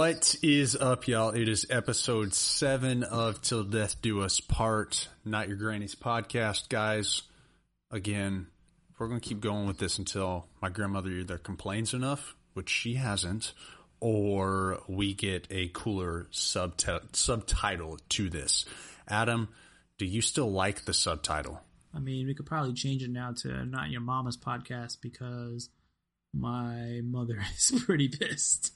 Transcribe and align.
What 0.00 0.34
is 0.42 0.76
up, 0.76 1.08
y'all? 1.08 1.28
It 1.32 1.46
is 1.46 1.66
episode 1.68 2.32
seven 2.32 3.02
of 3.02 3.42
Till 3.42 3.64
Death 3.64 4.00
Do 4.00 4.22
Us 4.22 4.40
Part, 4.40 5.08
Not 5.26 5.48
Your 5.48 5.58
Granny's 5.58 5.94
podcast, 5.94 6.70
guys. 6.70 7.20
Again, 7.90 8.46
we're 8.98 9.08
going 9.08 9.20
to 9.20 9.28
keep 9.28 9.40
going 9.40 9.66
with 9.66 9.76
this 9.76 9.98
until 9.98 10.46
my 10.62 10.70
grandmother 10.70 11.10
either 11.10 11.36
complains 11.36 11.92
enough, 11.92 12.34
which 12.54 12.70
she 12.70 12.94
hasn't, 12.94 13.52
or 14.00 14.80
we 14.88 15.12
get 15.12 15.46
a 15.50 15.68
cooler 15.68 16.28
subti- 16.32 17.14
subtitle 17.14 17.98
to 18.08 18.30
this. 18.30 18.64
Adam, 19.06 19.50
do 19.98 20.06
you 20.06 20.22
still 20.22 20.50
like 20.50 20.86
the 20.86 20.94
subtitle? 20.94 21.60
I 21.94 21.98
mean, 21.98 22.26
we 22.26 22.34
could 22.34 22.46
probably 22.46 22.72
change 22.72 23.02
it 23.02 23.10
now 23.10 23.34
to 23.42 23.66
Not 23.66 23.90
Your 23.90 24.00
Mama's 24.00 24.38
podcast 24.38 24.96
because 25.02 25.68
my 26.32 27.02
mother 27.04 27.38
is 27.54 27.82
pretty 27.84 28.08
pissed. 28.08 28.72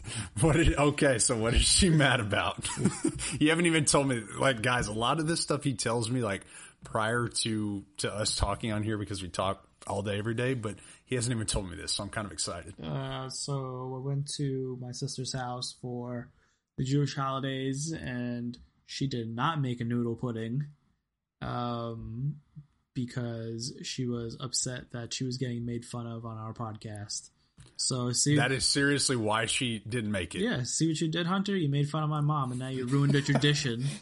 What 0.40 0.56
did, 0.56 0.76
okay, 0.76 1.18
so 1.18 1.36
what 1.36 1.54
is 1.54 1.62
she 1.62 1.90
mad 1.90 2.20
about? 2.20 2.68
you 3.40 3.50
haven't 3.50 3.66
even 3.66 3.84
told 3.84 4.08
me, 4.08 4.22
like, 4.38 4.62
guys, 4.62 4.86
a 4.86 4.92
lot 4.92 5.18
of 5.18 5.26
this 5.26 5.40
stuff 5.40 5.64
he 5.64 5.74
tells 5.74 6.10
me, 6.10 6.22
like, 6.22 6.42
prior 6.84 7.28
to, 7.28 7.84
to 7.98 8.12
us 8.12 8.36
talking 8.36 8.72
on 8.72 8.82
here 8.82 8.96
because 8.96 9.22
we 9.22 9.28
talk 9.28 9.66
all 9.86 10.02
day, 10.02 10.18
every 10.18 10.34
day, 10.34 10.54
but 10.54 10.76
he 11.04 11.14
hasn't 11.16 11.34
even 11.34 11.46
told 11.46 11.68
me 11.68 11.76
this, 11.76 11.92
so 11.92 12.04
I'm 12.04 12.08
kind 12.08 12.26
of 12.26 12.32
excited. 12.32 12.74
Uh, 12.82 13.28
so 13.28 13.94
I 13.96 14.06
went 14.06 14.30
to 14.36 14.78
my 14.80 14.92
sister's 14.92 15.34
house 15.34 15.74
for 15.80 16.30
the 16.76 16.84
Jewish 16.84 17.16
holidays 17.16 17.92
and 17.92 18.56
she 18.86 19.06
did 19.06 19.34
not 19.34 19.60
make 19.60 19.80
a 19.80 19.84
noodle 19.84 20.16
pudding. 20.16 20.66
Um, 21.42 22.36
because 22.98 23.72
she 23.84 24.08
was 24.08 24.36
upset 24.40 24.90
that 24.90 25.14
she 25.14 25.22
was 25.22 25.36
getting 25.36 25.64
made 25.64 25.84
fun 25.84 26.04
of 26.08 26.26
on 26.26 26.36
our 26.36 26.52
podcast. 26.52 27.30
So 27.80 28.12
see 28.12 28.36
That 28.36 28.52
is 28.52 28.64
seriously 28.64 29.16
why 29.16 29.46
she 29.46 29.78
didn't 29.78 30.10
make 30.10 30.34
it. 30.34 30.40
Yeah, 30.40 30.64
see 30.64 30.88
what 30.88 31.00
you 31.00 31.08
did, 31.08 31.26
Hunter? 31.26 31.56
You 31.56 31.68
made 31.68 31.88
fun 31.88 32.02
of 32.02 32.10
my 32.10 32.20
mom 32.20 32.50
and 32.50 32.60
now 32.60 32.68
you 32.68 32.86
ruined 32.86 33.14
a 33.14 33.22
tradition. 33.22 33.84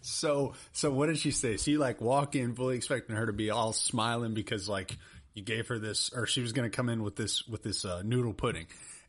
So, 0.00 0.54
so 0.72 0.90
what 0.90 1.06
did 1.06 1.18
she 1.18 1.30
say? 1.30 1.58
So 1.58 1.70
you 1.70 1.78
like 1.78 2.00
walk 2.00 2.34
in 2.34 2.54
fully 2.56 2.76
expecting 2.76 3.14
her 3.14 3.26
to 3.26 3.32
be 3.32 3.50
all 3.50 3.72
smiling 3.72 4.34
because 4.34 4.68
like 4.68 4.96
you 5.34 5.44
gave 5.44 5.68
her 5.68 5.78
this, 5.78 6.10
or 6.12 6.26
she 6.26 6.40
was 6.40 6.52
going 6.52 6.68
to 6.68 6.74
come 6.74 6.88
in 6.88 7.04
with 7.04 7.14
this, 7.14 7.46
with 7.46 7.62
this, 7.62 7.84
uh, 7.84 8.02
noodle 8.04 8.32
pudding 8.32 8.66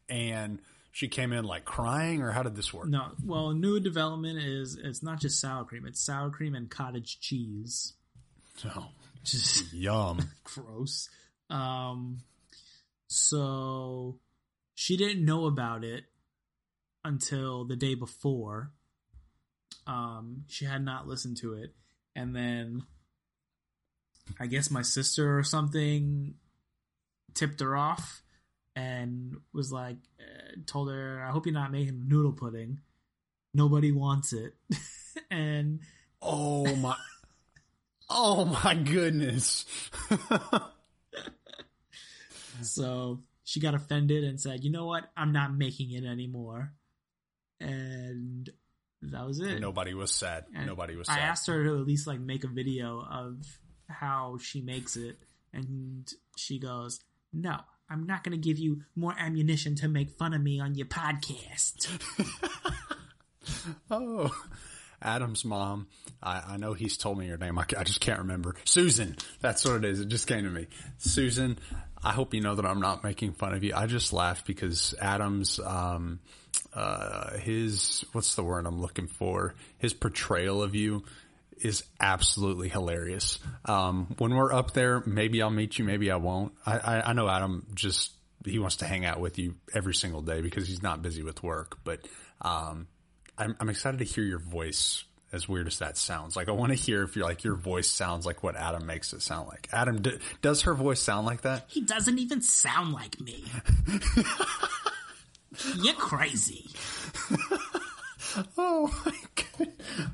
and 0.10 0.60
she 0.92 1.08
came 1.08 1.32
in 1.32 1.46
like 1.46 1.66
crying 1.66 2.22
or 2.22 2.32
how 2.32 2.44
did 2.44 2.56
this 2.56 2.74
work? 2.74 2.88
No, 2.88 3.12
well, 3.26 3.52
new 3.52 3.80
development 3.80 4.40
is 4.40 4.78
it's 4.82 5.04
not 5.04 5.20
just 5.20 5.40
sour 5.40 5.64
cream; 5.64 5.86
it's 5.86 6.02
sour 6.02 6.30
cream 6.30 6.56
and 6.56 6.70
cottage 6.70 7.20
cheese. 7.20 7.94
Oh, 8.66 8.70
Just 8.70 8.78
yum. 9.72 10.20
gross. 10.44 11.10
Um, 11.50 12.20
so 13.08 14.20
she 14.76 14.98
didn't 14.98 15.26
know 15.26 15.46
about 15.46 15.84
it 15.84 16.06
until 17.04 17.66
the 17.66 17.76
day 17.76 17.96
before. 17.96 18.72
Um, 19.88 20.44
she 20.48 20.66
had 20.66 20.84
not 20.84 21.08
listened 21.08 21.38
to 21.38 21.54
it, 21.54 21.74
and 22.16 22.36
then 22.36 22.84
I 24.40 24.46
guess 24.46 24.70
my 24.70 24.84
sister 24.84 25.38
or 25.38 25.44
something 25.44 26.36
tipped 27.34 27.60
her 27.62 27.76
off 27.76 28.22
and 28.76 29.38
was 29.52 29.72
like, 29.72 29.98
uh, 30.20 30.58
told 30.68 30.92
her, 30.92 31.24
"I 31.24 31.32
hope 31.32 31.48
you're 31.48 31.54
not 31.54 31.72
making 31.72 32.08
noodle 32.08 32.34
pudding. 32.34 32.82
Nobody 33.54 33.92
wants 33.92 34.32
it." 34.32 34.54
and 35.32 35.80
Oh 36.22 36.76
my, 36.76 36.96
oh 38.10 38.46
my 38.64 38.76
goodness. 38.76 39.66
so 42.62 43.20
she 43.44 43.60
got 43.60 43.74
offended 43.74 44.24
and 44.24 44.40
said, 44.40 44.64
"You 44.64 44.72
know 44.72 44.86
what? 44.86 45.10
I'm 45.16 45.32
not 45.32 45.54
making 45.54 45.92
it 45.92 46.04
anymore." 46.04 46.74
And 47.60 48.50
that 49.02 49.26
was 49.26 49.40
it. 49.40 49.60
Nobody 49.60 49.94
was 49.94 50.14
sad. 50.14 50.46
And 50.56 50.68
Nobody 50.68 50.96
was 50.96 51.08
sad. 51.08 51.20
I 51.20 51.24
asked 51.24 51.48
her 51.48 51.64
to 51.64 51.80
at 51.80 51.88
least 51.88 52.08
like 52.08 52.20
make 52.20 52.44
a 52.44 52.48
video 52.48 53.06
of 53.10 53.38
how 53.88 54.38
she 54.42 54.62
makes 54.62 54.96
it, 54.96 55.18
and 55.54 56.12
she 56.38 56.60
goes, 56.60 57.00
"No, 57.34 57.58
I'm 57.90 58.06
not 58.06 58.24
going 58.24 58.40
to 58.40 58.48
give 58.48 58.60
you 58.60 58.82
more 58.96 59.16
ammunition 59.18 59.76
to 59.76 59.88
make 59.88 60.12
fun 60.12 60.34
of 60.34 60.42
me 60.42 60.60
on 60.60 60.76
your 60.76 60.88
podcast." 60.88 61.88
Oh, 63.92 64.32
Adam's 65.02 65.46
mom. 65.46 65.88
I, 66.22 66.42
I 66.50 66.58
know 66.58 66.74
he's 66.74 66.98
told 66.98 67.18
me 67.18 67.28
your 67.28 67.38
name. 67.38 67.58
I, 67.58 67.66
I 67.78 67.84
just 67.84 68.02
can't 68.02 68.20
remember. 68.20 68.56
Susan. 68.66 69.16
That's 69.40 69.66
what 69.66 69.76
it 69.76 69.86
is. 69.86 70.00
It 70.00 70.08
just 70.08 70.28
came 70.28 70.44
to 70.44 70.50
me. 70.50 70.68
Susan, 70.98 71.58
I 72.04 72.12
hope 72.12 72.34
you 72.34 72.42
know 72.42 72.56
that 72.56 72.66
I'm 72.66 72.82
not 72.82 73.04
making 73.04 73.34
fun 73.34 73.54
of 73.54 73.64
you. 73.64 73.74
I 73.76 73.86
just 73.86 74.14
laughed 74.14 74.46
because 74.46 74.94
Adam's, 75.00 75.60
um, 75.60 76.20
uh, 76.74 77.38
his, 77.38 78.04
what's 78.12 78.36
the 78.36 78.44
word 78.44 78.66
I'm 78.66 78.82
looking 78.82 79.08
for? 79.08 79.56
His 79.78 79.94
portrayal 79.94 80.62
of 80.62 80.76
you 80.76 81.04
is 81.62 81.84
absolutely 82.00 82.70
hilarious. 82.70 83.40
Um, 83.66 84.16
when 84.18 84.34
we're 84.34 84.54
up 84.54 84.72
there, 84.72 85.04
maybe 85.06 85.42
I'll 85.42 85.50
meet 85.50 85.78
you, 85.78 85.86
maybe 85.86 86.10
I 86.10 86.16
won't. 86.16 86.54
I, 86.66 86.78
I, 86.78 87.10
I 87.10 87.14
know 87.14 87.28
Adam 87.28 87.68
just, 87.74 88.12
he 88.46 88.60
wants 88.60 88.78
to 88.78 88.86
hang 88.86 89.06
out 89.06 89.20
with 89.20 89.38
you 89.38 89.56
every 89.74 89.94
single 89.94 90.22
day 90.22 90.42
because 90.42 90.68
he's 90.68 90.82
not 90.82 91.02
busy 91.02 91.24
with 91.24 91.44
work, 91.44 91.80
but, 91.84 92.00
um, 92.42 92.88
I'm, 93.40 93.56
I'm 93.60 93.70
excited 93.70 93.98
to 94.00 94.04
hear 94.06 94.24
your 94.24 94.40
voice. 94.40 95.04
As 95.32 95.48
weird 95.48 95.68
as 95.68 95.78
that 95.78 95.96
sounds, 95.96 96.36
like 96.36 96.50
I 96.50 96.54
want 96.54 96.72
to 96.72 96.76
hear 96.76 97.04
if 97.04 97.16
you're 97.16 97.24
like 97.24 97.44
your 97.44 97.54
voice 97.54 97.88
sounds 97.88 98.26
like 98.26 98.42
what 98.42 98.56
Adam 98.56 98.88
makes 98.88 99.14
it 99.14 99.22
sound 99.22 99.48
like. 99.48 99.70
Adam, 99.72 100.02
d- 100.02 100.18
does 100.42 100.64
her 100.64 100.74
voice 100.74 101.00
sound 101.00 101.28
like 101.28 101.42
that? 101.42 101.66
he 101.68 101.82
doesn't 101.82 102.18
even 102.18 102.42
sound 102.42 102.94
like 102.94 103.20
me. 103.22 103.44
You're 105.76 105.94
crazy. 105.94 106.66
Oh 108.58 108.92
my 109.06 109.16
god. 109.36 109.74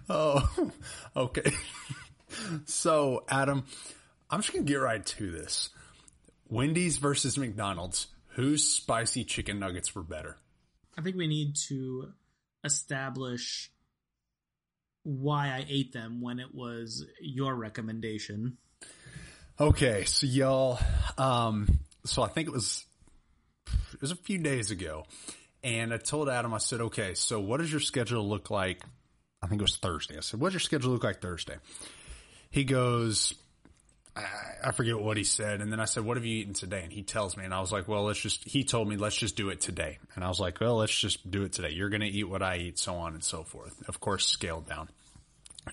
Oh, 0.09 0.71
okay. 1.15 1.51
So 2.65 3.23
Adam, 3.29 3.63
I'm 4.29 4.41
just 4.41 4.51
gonna 4.53 4.65
get 4.65 4.75
right 4.75 5.05
to 5.05 5.31
this. 5.31 5.69
Wendy's 6.49 6.97
versus 6.97 7.37
McDonald's. 7.37 8.07
Whose 8.29 8.67
spicy 8.67 9.23
chicken 9.23 9.59
nuggets 9.59 9.95
were 9.95 10.03
better? 10.03 10.35
I 10.97 11.01
think 11.01 11.15
we 11.15 11.27
need 11.27 11.55
to 11.67 12.11
establish 12.65 13.71
why 15.03 15.47
I 15.49 15.65
ate 15.69 15.93
them 15.93 16.19
when 16.19 16.39
it 16.39 16.53
was 16.53 17.05
your 17.21 17.53
recommendation. 17.55 18.57
Okay, 19.59 20.03
so 20.05 20.25
y'all, 20.25 20.79
um, 21.17 21.79
so 22.03 22.23
I 22.23 22.27
think 22.27 22.49
it 22.49 22.51
was, 22.51 22.83
it 23.93 24.01
was 24.01 24.11
a 24.11 24.15
few 24.15 24.39
days 24.39 24.71
ago, 24.71 25.05
and 25.63 25.93
I 25.93 25.97
told 25.97 26.27
Adam, 26.27 26.53
I 26.53 26.57
said, 26.57 26.81
okay, 26.81 27.13
so 27.13 27.39
what 27.39 27.61
does 27.61 27.71
your 27.71 27.79
schedule 27.79 28.27
look 28.27 28.49
like? 28.49 28.83
I 29.41 29.47
think 29.47 29.61
it 29.61 29.63
was 29.63 29.77
Thursday. 29.77 30.17
I 30.17 30.21
said, 30.21 30.39
what 30.39 30.47
does 30.47 30.55
your 30.55 30.59
schedule 30.59 30.91
look 30.91 31.03
like 31.03 31.21
Thursday? 31.21 31.55
He 32.49 32.63
goes, 32.63 33.33
I, 34.15 34.71
forget 34.71 34.97
what 34.97 35.17
he 35.17 35.25
said, 35.25 35.61
and 35.61 35.71
then 35.71 35.79
I 35.79 35.85
said, 35.85 36.05
what 36.05 36.15
have 36.15 36.25
you 36.25 36.37
eaten 36.37 36.53
today? 36.53 36.81
And 36.83 36.91
he 36.91 37.03
tells 37.03 37.35
me, 37.35 37.43
and 37.43 37.53
I 37.53 37.59
was 37.59 37.71
like, 37.71 37.87
well, 37.87 38.03
let's 38.05 38.19
just, 38.19 38.43
he 38.45 38.63
told 38.63 38.87
me, 38.87 38.95
let's 38.95 39.15
just 39.15 39.35
do 39.35 39.49
it 39.49 39.59
today. 39.59 39.99
And 40.15 40.23
I 40.23 40.29
was 40.29 40.39
like, 40.39 40.61
well, 40.61 40.77
let's 40.77 40.97
just 40.97 41.29
do 41.29 41.43
it 41.43 41.51
today. 41.51 41.71
You're 41.71 41.89
going 41.89 42.01
to 42.01 42.07
eat 42.07 42.23
what 42.23 42.41
I 42.41 42.57
eat, 42.57 42.79
so 42.79 42.95
on 42.95 43.13
and 43.13 43.23
so 43.23 43.43
forth. 43.43 43.75
Of 43.89 43.99
course, 43.99 44.25
scaled 44.25 44.69
down 44.69 44.87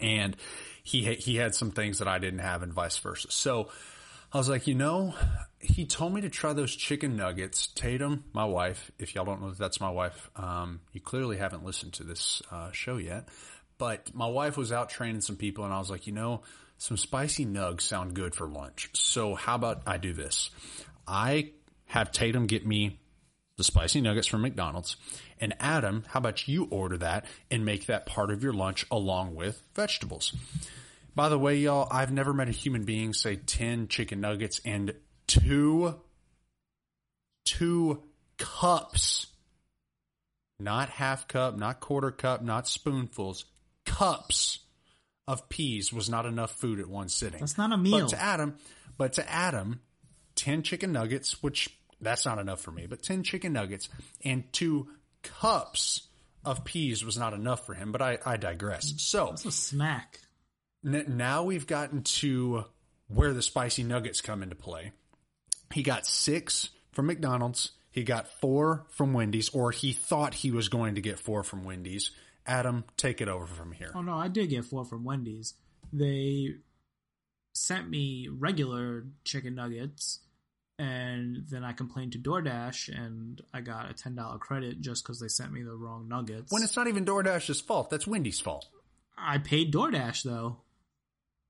and 0.01 0.37
he 0.83 1.15
he 1.15 1.37
had 1.37 1.55
some 1.55 1.71
things 1.71 1.99
that 1.99 2.09
I 2.09 2.19
didn't 2.19 2.41
have, 2.41 2.63
and 2.63 2.73
vice 2.73 2.99
versa. 2.99 3.31
So 3.31 3.69
I 4.33 4.39
was 4.39 4.49
like, 4.49 4.67
you 4.67 4.75
know, 4.75 5.15
he 5.61 5.85
told 5.85 6.15
me 6.15 6.23
to 6.23 6.31
try 6.31 6.53
those 6.53 6.75
chicken 6.75 7.17
nuggets. 7.17 7.69
Tatum, 7.69 8.25
my 8.33 8.45
wife, 8.45 8.91
if 8.99 9.15
y'all 9.15 9.25
don't 9.25 9.43
know 9.43 9.51
that 9.51 9.59
that's 9.59 9.81
my 9.81 9.91
wife, 9.91 10.31
um, 10.37 10.81
you 10.93 11.01
clearly 11.01 11.37
haven't 11.37 11.65
listened 11.65 11.95
to 11.95 12.05
this 12.05 12.43
uh, 12.51 12.73
show 12.73 12.97
yet. 12.97 13.29
But 13.79 14.15
my 14.15 14.27
wife 14.27 14.57
was 14.57 14.73
out 14.73 14.91
training 14.91 15.23
some 15.23 15.37
people, 15.37 15.65
and 15.65 15.75
I 15.75 15.79
was 15.79 15.91
like, 15.91 16.07
you 16.07 16.13
know, 16.13 16.43
some 16.83 16.97
spicy 16.97 17.47
nugs 17.47 17.83
sound 17.83 18.13
good 18.13 18.35
for 18.35 18.49
lunch. 18.49 18.91
So 18.93 19.37
how 19.37 19.55
about 19.55 19.83
I 19.87 19.99
do 19.99 20.13
this? 20.13 20.51
I 21.07 21.53
have 21.85 22.11
Tatum 22.11 22.49
get 22.49 22.67
me 22.67 22.99
the 23.57 23.63
spicy 23.63 24.01
nuggets 24.01 24.27
from 24.27 24.43
McDonald's. 24.43 24.97
And 25.41 25.55
Adam, 25.61 26.03
how 26.09 26.19
about 26.19 26.49
you 26.49 26.65
order 26.73 26.99
that 26.99 27.27
and 27.53 27.65
make 27.65 27.87
that 27.87 28.05
part 28.05 28.33
of 28.33 28.43
your 28.43 28.53
lunch 28.53 28.85
along 28.91 29.37
with 29.37 29.63
vegetables? 29.77 30.35
By 31.15 31.29
the 31.29 31.39
way, 31.39 31.59
y'all, 31.59 31.87
I've 31.89 32.11
never 32.11 32.33
met 32.33 32.49
a 32.49 32.53
human 32.53 32.85
being 32.85 33.13
say 33.13 33.37
10 33.37 33.87
chicken 33.87 34.21
nuggets 34.21 34.61
and 34.65 34.93
two, 35.29 36.01
two 37.45 38.03
cups, 38.39 39.29
not 40.59 40.89
half 40.89 41.29
cup, 41.29 41.57
not 41.57 41.79
quarter 41.79 42.11
cup, 42.11 42.43
not 42.43 42.67
spoonfuls, 42.67 43.45
cups 43.87 44.59
of 45.29 45.49
peas 45.49 45.93
was 45.93 46.09
not 46.09 46.27
enough 46.27 46.53
food 46.53 46.81
at 46.81 46.89
one 46.89 47.09
sitting. 47.09 47.41
That's 47.41 47.59
not 47.59 47.73
a 47.73 47.77
meal. 47.77 48.01
But 48.01 48.09
to 48.11 48.21
Adam, 48.23 48.55
but 48.99 49.13
to 49.15 49.31
Adam, 49.31 49.81
10 50.35 50.63
chicken 50.63 50.93
nuggets, 50.93 51.43
which 51.43 51.77
that's 52.01 52.25
not 52.27 52.39
enough 52.39 52.61
for 52.61 52.73
me, 52.73 52.87
but 52.87 53.03
10 53.03 53.23
chicken 53.23 53.53
nuggets 53.53 53.89
and 54.25 54.51
two 54.53 54.89
cups 55.23 56.09
of 56.45 56.65
peas 56.65 57.05
was 57.05 57.17
not 57.17 57.33
enough 57.33 57.65
for 57.67 57.75
him, 57.75 57.93
but 57.93 58.03
I, 58.03 58.19
I 58.27 58.37
digress. 58.37 58.95
So 58.97 59.27
That's 59.27 59.45
a 59.45 59.53
smack. 59.53 60.19
n- 60.85 61.05
now 61.17 61.45
we've 61.45 61.67
gotten 61.69 62.03
to 62.03 62.65
where 63.07 63.33
the 63.33 63.43
spicy 63.43 63.85
nuggets 63.85 64.21
come 64.21 64.43
into 64.43 64.57
play. 64.57 64.91
He 65.73 65.83
got 65.85 66.07
six 66.07 66.71
from 66.91 67.07
McDonald's. 67.07 67.73
He 67.91 68.03
got 68.03 68.27
four 68.41 68.87
from 68.91 69.13
Wendy's, 69.13 69.51
or 69.51 69.71
he 69.71 69.93
thought 69.93 70.35
he 70.35 70.51
was 70.51 70.69
going 70.69 70.97
to 70.97 71.01
get 71.01 71.21
four 71.21 71.43
from 71.45 71.63
Wendy's. 71.63 72.11
Adam, 72.47 72.85
take 72.97 73.21
it 73.21 73.29
over 73.29 73.47
from 73.47 73.73
here. 73.73 73.93
Oh 73.95 74.03
no, 74.03 74.15
I 74.15 74.29
did 74.29 74.51
get 74.51 74.65
four 74.65 74.85
from 74.85 75.05
Wendy's. 75.05 75.55
They 75.93 76.55
sent 77.53 77.89
me 77.89 78.29
regular 78.31 79.05
chicken 79.25 79.55
nuggets, 79.55 80.21
and 80.79 81.45
then 81.51 81.65
I 81.65 81.73
complained 81.73 82.13
to 82.13 82.19
DoorDash, 82.19 82.89
and 82.89 83.41
I 83.53 83.61
got 83.61 83.91
a 83.91 83.95
ten 83.95 84.15
dollar 84.15 84.39
credit 84.39 84.81
just 84.81 85.05
because 85.05 85.21
they 85.21 85.29
sent 85.29 85.53
me 85.53 85.63
the 85.63 85.75
wrong 85.75 86.09
nuggets. 86.09 86.53
When 86.53 86.63
it's 86.63 86.77
not 86.77 86.89
even 86.89 87.05
DoorDash's 87.05 87.61
fault, 87.61 87.91
that's 87.91 88.07
Wendy's 88.07 88.41
fault. 88.41 88.67
I 89.17 89.39
paid 89.39 89.73
DoorDash 89.73 90.23
though. 90.23 90.59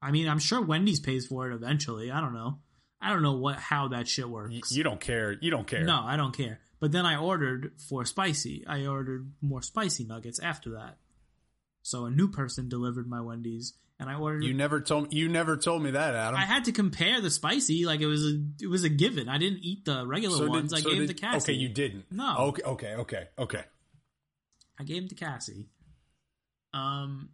I 0.02 0.10
mean, 0.10 0.28
I'm 0.28 0.40
sure 0.40 0.60
Wendy's 0.60 1.00
pays 1.00 1.26
for 1.26 1.50
it 1.50 1.54
eventually. 1.54 2.10
I 2.10 2.20
don't 2.20 2.34
know. 2.34 2.58
I 3.00 3.10
don't 3.10 3.22
know 3.22 3.36
what 3.36 3.56
how 3.56 3.88
that 3.88 4.08
shit 4.08 4.28
works. 4.28 4.72
You 4.72 4.82
don't 4.82 5.00
care. 5.00 5.32
You 5.40 5.50
don't 5.50 5.66
care. 5.66 5.84
No, 5.84 6.02
I 6.04 6.16
don't 6.16 6.36
care. 6.36 6.60
But 6.82 6.90
then 6.90 7.06
I 7.06 7.16
ordered 7.16 7.74
for 7.88 8.04
spicy. 8.04 8.64
I 8.66 8.86
ordered 8.86 9.32
more 9.40 9.62
spicy 9.62 10.02
nuggets 10.04 10.40
after 10.40 10.70
that. 10.72 10.98
So 11.82 12.06
a 12.06 12.10
new 12.10 12.26
person 12.28 12.68
delivered 12.68 13.06
my 13.08 13.20
Wendy's, 13.20 13.74
and 14.00 14.10
I 14.10 14.16
ordered. 14.16 14.42
You 14.42 14.52
never 14.52 14.80
told 14.80 15.12
you 15.14 15.28
never 15.28 15.56
told 15.56 15.80
me 15.84 15.92
that, 15.92 16.16
Adam. 16.16 16.34
I 16.40 16.44
had 16.44 16.64
to 16.64 16.72
compare 16.72 17.20
the 17.20 17.30
spicy, 17.30 17.86
like 17.86 18.00
it 18.00 18.06
was 18.06 18.24
a 18.26 18.42
it 18.60 18.66
was 18.66 18.82
a 18.82 18.88
given. 18.88 19.28
I 19.28 19.38
didn't 19.38 19.60
eat 19.62 19.84
the 19.84 20.04
regular 20.04 20.36
So 20.38 20.42
did- 20.42 20.50
ones. 20.50 20.72
I 20.74 20.80
so 20.80 20.90
gave 20.90 20.98
did- 20.98 21.08
them 21.10 21.14
to 21.16 21.20
Cassie. 21.22 21.52
Okay, 21.52 21.58
you 21.60 21.68
didn't. 21.68 22.06
No. 22.10 22.36
Okay. 22.48 22.62
Okay. 22.64 22.94
Okay. 22.94 23.28
Okay. 23.38 23.64
I 24.80 24.82
gave 24.82 25.02
them 25.02 25.08
to 25.10 25.14
Cassie. 25.14 25.68
Um, 26.74 27.28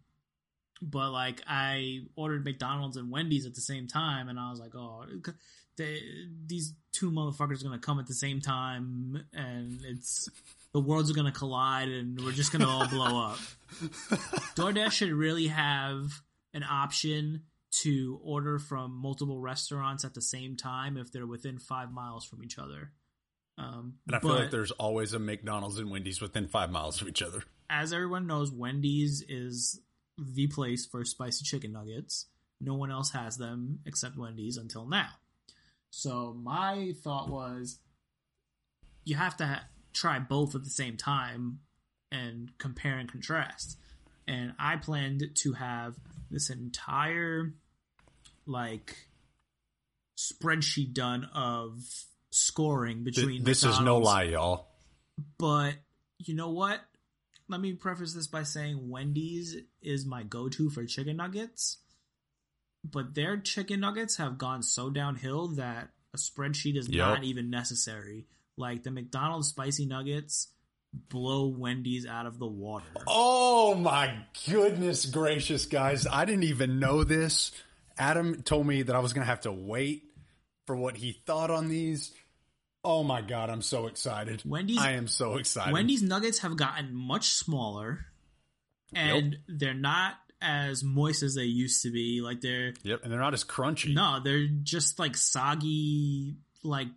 but 0.79 1.11
like 1.11 1.41
I 1.47 2.01
ordered 2.15 2.45
McDonald's 2.45 2.97
and 2.97 3.09
Wendy's 3.11 3.47
at 3.47 3.55
the 3.55 3.61
same 3.61 3.87
time, 3.87 4.29
and 4.29 4.39
I 4.39 4.51
was 4.51 4.59
like, 4.59 4.75
oh, 4.75 5.05
they, 5.79 5.99
these 6.45 6.73
two 6.91 7.09
motherfuckers 7.11 7.61
are 7.61 7.63
gonna 7.63 7.79
come 7.79 7.99
at 7.99 8.05
the 8.05 8.13
same 8.13 8.39
time, 8.41 9.23
and 9.33 9.79
it's 9.83 10.29
the 10.71 10.79
worlds 10.79 11.09
are 11.09 11.15
gonna 11.15 11.31
collide, 11.31 11.89
and 11.89 12.19
we're 12.23 12.31
just 12.31 12.51
gonna 12.51 12.67
all 12.67 12.87
blow 12.87 13.29
up. 13.31 13.39
DoorDash 14.55 14.91
should 14.91 15.11
really 15.11 15.47
have 15.47 16.21
an 16.53 16.63
option 16.63 17.43
to 17.81 18.19
order 18.23 18.59
from 18.59 18.91
multiple 18.91 19.39
restaurants 19.39 20.03
at 20.03 20.13
the 20.13 20.21
same 20.21 20.55
time 20.55 20.97
if 20.97 21.11
they're 21.11 21.27
within 21.27 21.59
five 21.59 21.91
miles 21.91 22.25
from 22.25 22.43
each 22.43 22.57
other. 22.57 22.91
Um, 23.57 23.95
And 24.07 24.15
I 24.15 24.19
feel 24.19 24.35
like 24.35 24.51
there's 24.51 24.71
always 24.71 25.13
a 25.13 25.19
McDonald's 25.19 25.77
and 25.77 25.91
Wendy's 25.91 26.21
within 26.21 26.47
five 26.47 26.71
miles 26.71 27.01
of 27.01 27.07
each 27.07 27.21
other. 27.21 27.43
as 27.69 27.93
everyone 27.93 28.25
knows, 28.25 28.51
Wendy's 28.51 29.23
is 29.27 29.81
the 30.17 30.47
place 30.47 30.85
for 30.85 31.05
spicy 31.05 31.45
chicken 31.45 31.71
nuggets. 31.73 32.25
No 32.59 32.73
one 32.73 32.91
else 32.91 33.11
has 33.11 33.37
them 33.37 33.79
except 33.85 34.17
Wendy's 34.17 34.57
until 34.57 34.85
now. 34.85 35.09
So 35.91 36.35
my 36.41 36.93
thought 37.03 37.29
was, 37.29 37.79
you 39.05 39.15
have 39.15 39.37
to 39.37 39.45
ha- 39.45 39.65
try 39.93 40.19
both 40.19 40.55
at 40.55 40.63
the 40.63 40.69
same 40.69 40.97
time 40.97 41.59
and 42.11 42.51
compare 42.57 42.97
and 42.97 43.11
contrast. 43.11 43.77
And 44.27 44.53
I 44.59 44.75
planned 44.75 45.23
to 45.35 45.53
have 45.53 45.95
this 46.29 46.49
entire 46.49 47.53
like 48.45 48.95
spreadsheet 50.17 50.93
done 50.93 51.25
of 51.33 51.81
scoring 52.31 53.03
Th- 53.03 53.15
between 53.15 53.43
This 53.43 53.63
is 53.63 53.79
no 53.79 53.97
lie, 53.97 54.23
y'all. 54.23 54.67
but 55.37 55.75
you 56.19 56.35
know 56.35 56.49
what? 56.49 56.81
Let 57.47 57.61
me 57.61 57.73
preface 57.73 58.13
this 58.13 58.27
by 58.27 58.43
saying 58.43 58.89
Wendy's 58.89 59.55
is 59.81 60.05
my 60.05 60.21
go 60.23 60.49
to 60.49 60.69
for 60.69 60.85
chicken 60.85 61.17
nuggets. 61.17 61.77
But 62.83 63.13
their 63.13 63.37
chicken 63.37 63.79
nuggets 63.81 64.17
have 64.17 64.37
gone 64.37 64.63
so 64.63 64.89
downhill 64.89 65.47
that 65.55 65.89
a 66.13 66.17
spreadsheet 66.17 66.77
is 66.77 66.87
Yep. 66.89 67.07
not 67.07 67.23
even 67.23 67.49
necessary. 67.49 68.25
Like 68.57 68.83
the 68.83 68.91
McDonald's 68.91 69.49
spicy 69.49 69.85
nuggets 69.85 70.47
blow 70.93 71.47
Wendy's 71.47 72.05
out 72.05 72.25
of 72.25 72.39
the 72.39 72.47
water. 72.47 72.85
Oh 73.05 73.75
my 73.75 74.25
goodness 74.47 75.05
gracious, 75.05 75.65
guys. 75.65 76.07
I 76.07 76.25
didn't 76.25 76.43
even 76.45 76.79
know 76.79 77.03
this. 77.03 77.51
Adam 77.97 78.41
told 78.43 78.65
me 78.65 78.81
that 78.81 78.95
I 78.95 78.99
was 78.99 79.13
going 79.13 79.23
to 79.25 79.29
have 79.29 79.41
to 79.41 79.51
wait 79.51 80.03
for 80.65 80.75
what 80.75 80.95
he 80.97 81.11
thought 81.11 81.51
on 81.51 81.67
these. 81.67 82.11
Oh 82.83 83.03
my 83.03 83.21
God, 83.21 83.49
I'm 83.49 83.61
so 83.61 83.87
excited. 83.87 84.41
Wendy's- 84.45 84.79
I 84.79 84.91
am 84.93 85.07
so 85.07 85.35
excited. 85.35 85.73
Wendy's 85.73 86.01
nuggets 86.01 86.39
have 86.39 86.55
gotten 86.55 86.95
much 86.95 87.25
smaller 87.27 88.05
and 88.93 89.37
they're 89.47 89.73
not 89.73 90.15
as 90.41 90.83
moist 90.83 91.23
as 91.23 91.35
they 91.35 91.43
used 91.43 91.83
to 91.83 91.91
be. 91.91 92.21
Like 92.21 92.41
they're 92.41 92.73
Yep, 92.83 93.03
and 93.03 93.11
they're 93.11 93.19
not 93.19 93.33
as 93.33 93.43
crunchy. 93.43 93.93
No, 93.93 94.19
they're 94.23 94.47
just 94.47 94.99
like 94.99 95.15
soggy, 95.15 96.37
like 96.63 96.89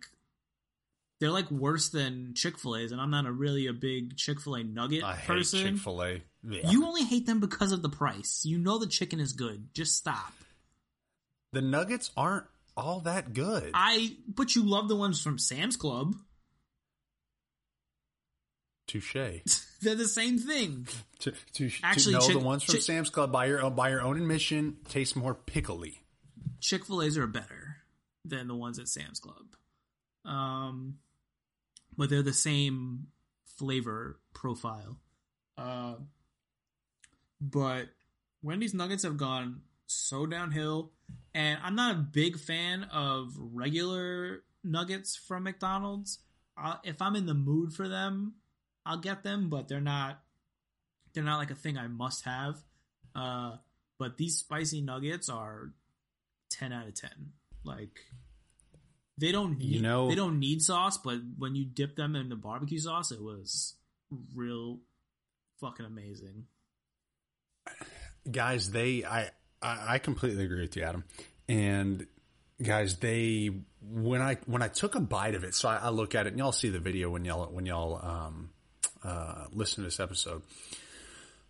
they're 1.19 1.31
like 1.31 1.49
worse 1.51 1.89
than 1.89 2.33
Chick 2.35 2.57
Fil 2.57 2.75
A's, 2.75 2.91
and 2.91 2.99
I'm 2.99 3.11
not 3.11 3.25
a 3.25 3.31
really 3.31 3.67
a 3.67 3.73
big 3.73 4.17
Chick 4.17 4.41
Fil 4.41 4.55
A 4.55 4.63
nugget 4.63 5.03
I 5.03 5.15
hate 5.15 5.27
person. 5.27 5.59
Chick 5.63 5.77
fil 5.77 6.03
A. 6.03 6.21
You 6.43 6.85
only 6.85 7.03
hate 7.03 7.25
them 7.25 7.39
because 7.39 7.71
of 7.71 7.81
the 7.81 7.89
price. 7.89 8.41
You 8.43 8.57
know 8.57 8.77
the 8.77 8.87
chicken 8.87 9.19
is 9.19 9.31
good. 9.31 9.69
Just 9.73 9.95
stop. 9.95 10.33
The 11.53 11.61
nuggets 11.61 12.11
aren't 12.17 12.45
all 12.75 13.01
that 13.01 13.33
good. 13.33 13.71
I 13.73 14.17
but 14.27 14.55
you 14.55 14.63
love 14.63 14.89
the 14.89 14.95
ones 14.95 15.21
from 15.21 15.37
Sam's 15.37 15.77
Club. 15.77 16.15
Touche. 18.87 19.15
They're 19.83 19.95
the 19.95 20.07
same 20.07 20.37
thing. 20.37 20.87
To, 21.19 21.33
to, 21.55 21.69
Actually, 21.83 22.13
to 22.15 22.19
know 22.19 22.25
Chick- 22.27 22.39
the 22.39 22.45
ones 22.45 22.63
from 22.63 22.75
Chick- 22.75 22.83
Sam's 22.83 23.09
Club 23.09 23.31
by 23.31 23.45
your 23.47 23.61
own, 23.61 23.75
by 23.75 23.89
your 23.89 24.01
own 24.01 24.17
admission 24.17 24.77
taste 24.89 25.15
more 25.15 25.33
pickly. 25.33 25.99
Chick 26.59 26.85
Fil 26.85 27.01
A's 27.01 27.17
are 27.17 27.27
better 27.27 27.77
than 28.25 28.47
the 28.47 28.55
ones 28.55 28.79
at 28.79 28.87
Sam's 28.87 29.19
Club. 29.19 29.45
Um, 30.25 30.99
but 31.97 32.09
they're 32.09 32.23
the 32.23 32.33
same 32.33 33.07
flavor 33.57 34.19
profile. 34.33 34.97
Uh, 35.57 35.95
but 37.41 37.89
Wendy's 38.41 38.73
nuggets 38.73 39.03
have 39.03 39.17
gone 39.17 39.61
so 39.87 40.25
downhill, 40.25 40.91
and 41.33 41.59
I'm 41.63 41.75
not 41.75 41.95
a 41.95 41.99
big 41.99 42.39
fan 42.39 42.83
of 42.85 43.33
regular 43.37 44.43
nuggets 44.63 45.15
from 45.15 45.43
McDonald's. 45.43 46.19
Uh, 46.57 46.75
if 46.83 47.01
I'm 47.01 47.15
in 47.15 47.25
the 47.25 47.33
mood 47.33 47.73
for 47.73 47.87
them, 47.89 48.35
I'll 48.85 48.97
get 48.97 49.23
them, 49.23 49.49
but 49.49 49.67
they're 49.67 49.79
not 49.81 50.19
they're 51.13 51.23
not 51.23 51.37
like 51.37 51.51
a 51.51 51.55
thing 51.55 51.77
I 51.77 51.87
must 51.87 52.25
have. 52.25 52.57
Uh, 53.15 53.57
but 53.99 54.17
these 54.17 54.37
spicy 54.37 54.81
nuggets 54.81 55.29
are 55.29 55.71
ten 56.49 56.73
out 56.73 56.87
of 56.87 56.93
ten. 56.95 57.31
Like 57.63 57.99
they 59.17 59.31
don't 59.31 59.57
need, 59.59 59.67
You 59.75 59.81
know- 59.81 60.09
they 60.09 60.15
don't 60.15 60.39
need 60.39 60.61
sauce, 60.61 60.97
but 60.97 61.19
when 61.37 61.55
you 61.55 61.65
dip 61.65 61.95
them 61.95 62.15
in 62.15 62.29
the 62.29 62.35
barbecue 62.35 62.79
sauce, 62.79 63.11
it 63.11 63.21
was 63.21 63.75
real 64.35 64.79
fucking 65.61 65.85
amazing. 65.85 66.45
guys 68.29 68.71
they 68.71 69.03
I, 69.03 69.29
I 69.61 69.97
completely 69.99 70.43
agree 70.45 70.61
with 70.61 70.75
you 70.75 70.83
adam 70.83 71.03
and 71.47 72.05
guys 72.61 72.97
they 72.97 73.49
when 73.81 74.21
i 74.21 74.37
when 74.45 74.61
i 74.61 74.67
took 74.67 74.95
a 74.95 74.99
bite 74.99 75.35
of 75.35 75.43
it 75.43 75.53
so 75.55 75.67
i, 75.69 75.77
I 75.77 75.89
look 75.89 76.15
at 76.15 76.25
it 76.25 76.29
and 76.29 76.39
y'all 76.39 76.51
see 76.51 76.69
the 76.69 76.79
video 76.79 77.09
when 77.09 77.25
y'all 77.25 77.45
when 77.51 77.65
y'all 77.65 77.99
um 78.03 78.49
uh 79.03 79.45
listen 79.51 79.83
to 79.83 79.87
this 79.87 79.99
episode 79.99 80.41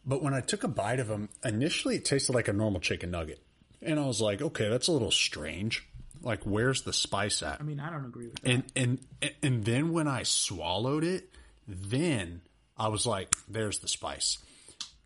but 0.06 0.22
when 0.22 0.34
i 0.34 0.42
took 0.42 0.64
a 0.64 0.68
bite 0.68 1.00
of 1.00 1.08
them 1.08 1.30
initially 1.44 1.96
it 1.96 2.06
tasted 2.06 2.34
like 2.34 2.48
a 2.48 2.54
normal 2.54 2.80
chicken 2.80 3.12
nugget 3.12 3.42
and 3.82 4.00
i 4.00 4.06
was 4.06 4.22
like 4.22 4.42
okay 4.42 4.70
that's 4.70 4.88
a 4.88 4.92
little 4.92 5.12
strange 5.12 5.88
like 6.24 6.44
where's 6.44 6.84
the 6.84 6.94
spice 6.94 7.44
at 7.44 7.60
I 7.60 7.64
mean, 7.64 7.80
I 7.80 7.90
don't 7.90 8.06
agree 8.06 8.28
with 8.28 8.42
that. 8.42 8.50
and 8.50 8.64
and 8.76 9.00
and 9.44 9.66
then 9.66 9.92
when 9.92 10.08
I 10.08 10.24
swallowed 10.24 11.04
it, 11.04 11.30
then 11.68 12.42
I 12.78 12.88
was 12.88 13.06
like, 13.06 13.36
"There's 13.48 13.80
the 13.80 13.90
spice," 13.90 14.38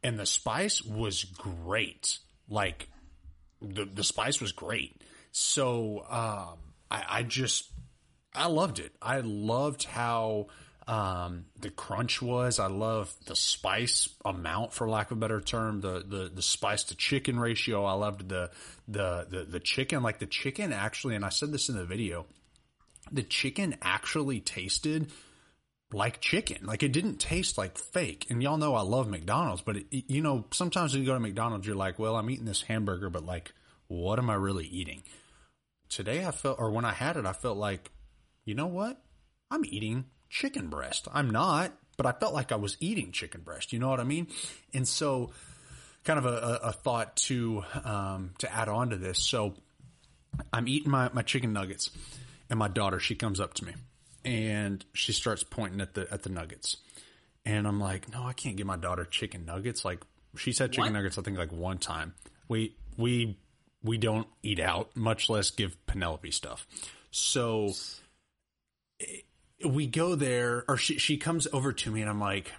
and 0.03 0.19
the 0.19 0.25
spice 0.25 0.83
was 0.83 1.23
great. 1.23 2.19
Like 2.47 2.87
the 3.61 3.85
the 3.85 4.03
spice 4.03 4.39
was 4.39 4.51
great. 4.51 5.01
So 5.31 6.05
um, 6.09 6.59
I, 6.89 7.03
I 7.09 7.23
just 7.23 7.69
I 8.35 8.47
loved 8.47 8.79
it. 8.79 8.93
I 9.01 9.19
loved 9.21 9.85
how 9.85 10.47
um, 10.87 11.45
the 11.59 11.69
crunch 11.69 12.21
was. 12.21 12.59
I 12.59 12.67
love 12.67 13.13
the 13.25 13.35
spice 13.35 14.09
amount, 14.23 14.73
for 14.73 14.89
lack 14.89 15.11
of 15.11 15.17
a 15.17 15.19
better 15.19 15.41
term. 15.41 15.81
The 15.81 16.03
the 16.07 16.31
the 16.33 16.41
spice 16.41 16.85
to 16.85 16.95
chicken 16.95 17.39
ratio. 17.39 17.85
I 17.85 17.93
loved 17.93 18.29
the 18.29 18.51
the 18.87 19.27
the 19.29 19.43
the 19.43 19.59
chicken. 19.59 20.01
Like 20.01 20.19
the 20.19 20.25
chicken 20.25 20.73
actually, 20.73 21.15
and 21.15 21.25
I 21.25 21.29
said 21.29 21.51
this 21.51 21.69
in 21.69 21.75
the 21.75 21.85
video 21.85 22.25
the 23.11 23.23
chicken 23.23 23.75
actually 23.81 24.39
tasted 24.39 25.11
like 25.91 26.19
chicken. 26.19 26.65
Like 26.65 26.83
it 26.83 26.91
didn't 26.91 27.17
taste 27.17 27.57
like 27.57 27.77
fake. 27.77 28.27
And 28.29 28.41
y'all 28.41 28.57
know 28.57 28.75
I 28.75 28.81
love 28.81 29.07
McDonald's, 29.07 29.61
but 29.61 29.77
it, 29.77 29.85
you 29.91 30.21
know, 30.21 30.45
sometimes 30.51 30.93
when 30.93 31.01
you 31.01 31.07
go 31.07 31.13
to 31.13 31.19
McDonald's, 31.19 31.65
you're 31.65 31.75
like, 31.75 31.99
well, 31.99 32.15
I'm 32.15 32.29
eating 32.29 32.45
this 32.45 32.61
hamburger, 32.61 33.09
but 33.09 33.25
like, 33.25 33.53
what 33.87 34.19
am 34.19 34.29
I 34.29 34.35
really 34.35 34.65
eating? 34.65 35.03
Today 35.89 36.25
I 36.25 36.31
felt, 36.31 36.59
or 36.59 36.71
when 36.71 36.85
I 36.85 36.91
had 36.91 37.15
it, 37.15 37.25
I 37.25 37.33
felt 37.33 37.57
like, 37.57 37.91
you 38.43 38.55
know 38.55 38.67
what? 38.67 39.01
I'm 39.49 39.63
eating 39.63 40.05
chicken 40.29 40.67
breast. 40.67 41.07
I'm 41.13 41.29
not, 41.29 41.71
but 41.97 42.05
I 42.05 42.11
felt 42.11 42.33
like 42.33 42.51
I 42.51 42.55
was 42.55 42.77
eating 42.79 43.11
chicken 43.11 43.41
breast. 43.41 43.73
You 43.73 43.79
know 43.79 43.89
what 43.89 43.99
I 43.99 44.03
mean? 44.03 44.27
And 44.73 44.87
so, 44.87 45.31
kind 46.03 46.19
of 46.19 46.25
a, 46.25 46.59
a, 46.63 46.71
thought 46.71 47.15
to 47.17 47.63
um, 47.83 48.31
to 48.39 48.53
add 48.53 48.69
on 48.69 48.91
to 48.91 48.97
this. 48.97 49.19
So, 49.19 49.55
I'm 50.53 50.67
eating 50.67 50.91
my, 50.91 51.09
my 51.13 51.21
chicken 51.21 51.53
nuggets, 51.53 51.89
and 52.49 52.59
my 52.59 52.67
daughter 52.67 52.99
she 52.99 53.15
comes 53.15 53.39
up 53.39 53.53
to 53.55 53.65
me, 53.65 53.73
and 54.23 54.83
she 54.93 55.11
starts 55.11 55.43
pointing 55.43 55.81
at 55.81 55.93
the 55.93 56.11
at 56.11 56.23
the 56.23 56.29
nuggets. 56.29 56.77
And 57.45 57.65
I'm 57.65 57.79
like, 57.79 58.11
no, 58.11 58.23
I 58.23 58.33
can't 58.33 58.57
give 58.57 58.67
my 58.67 58.75
daughter 58.75 59.05
chicken 59.05 59.45
nuggets. 59.45 59.85
Like 59.85 60.03
she 60.35 60.51
said 60.51 60.71
chicken 60.71 60.91
What? 60.91 60.99
nuggets, 60.99 61.17
I 61.17 61.21
think 61.21 61.37
like 61.37 61.51
one 61.51 61.77
time. 61.77 62.13
We 62.49 62.75
we 62.97 63.37
we 63.83 63.97
don't 63.97 64.27
eat 64.43 64.59
out, 64.59 64.95
much 64.95 65.29
less 65.29 65.49
give 65.51 65.85
Penelope 65.87 66.31
stuff. 66.31 66.67
So 67.11 67.73
we 69.65 69.87
go 69.87 70.15
there, 70.15 70.63
or 70.67 70.77
she 70.77 70.97
she 70.97 71.17
comes 71.17 71.47
over 71.51 71.73
to 71.73 71.91
me, 71.91 72.01
and 72.01 72.09
I'm 72.09 72.19
like, 72.19 72.51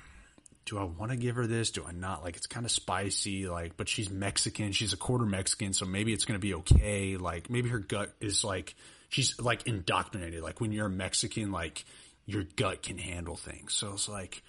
do 0.64 0.78
I 0.78 0.84
want 0.84 1.10
to 1.12 1.16
give 1.16 1.36
her 1.36 1.46
this? 1.46 1.70
Do 1.70 1.84
I 1.86 1.92
not? 1.92 2.22
Like, 2.22 2.36
it's 2.36 2.46
kind 2.46 2.66
of 2.66 2.72
spicy, 2.72 3.48
like, 3.48 3.76
but 3.76 3.88
she's 3.88 4.10
Mexican. 4.10 4.72
She's 4.72 4.92
a 4.92 4.96
quarter 4.98 5.24
Mexican, 5.24 5.72
so 5.72 5.86
maybe 5.86 6.12
it's 6.12 6.24
going 6.26 6.38
to 6.38 6.46
be 6.46 6.54
okay. 6.54 7.16
Like, 7.16 7.48
maybe 7.48 7.70
her 7.70 7.78
gut 7.78 8.14
is 8.20 8.44
like, 8.44 8.74
she's 9.08 9.38
like 9.40 9.66
indoctrinated. 9.66 10.42
Like, 10.42 10.60
when 10.60 10.72
you're 10.72 10.86
a 10.86 10.90
Mexican, 10.90 11.52
like, 11.52 11.84
your 12.26 12.44
gut 12.56 12.82
can 12.82 12.98
handle 12.98 13.36
things. 13.36 13.72
So 13.74 13.92
it's 13.94 14.08
like, 14.08 14.42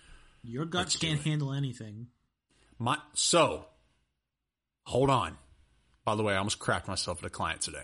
Your 0.43 0.65
guts 0.65 0.97
can't 0.97 1.21
handle 1.21 1.53
anything. 1.53 2.07
my, 2.77 2.97
so, 3.13 3.65
hold 4.85 5.09
on. 5.09 5.37
By 6.03 6.15
the 6.15 6.23
way, 6.23 6.33
I 6.33 6.37
almost 6.37 6.59
cracked 6.59 6.87
myself 6.87 7.19
at 7.19 7.27
a 7.27 7.29
client 7.29 7.61
today. 7.61 7.83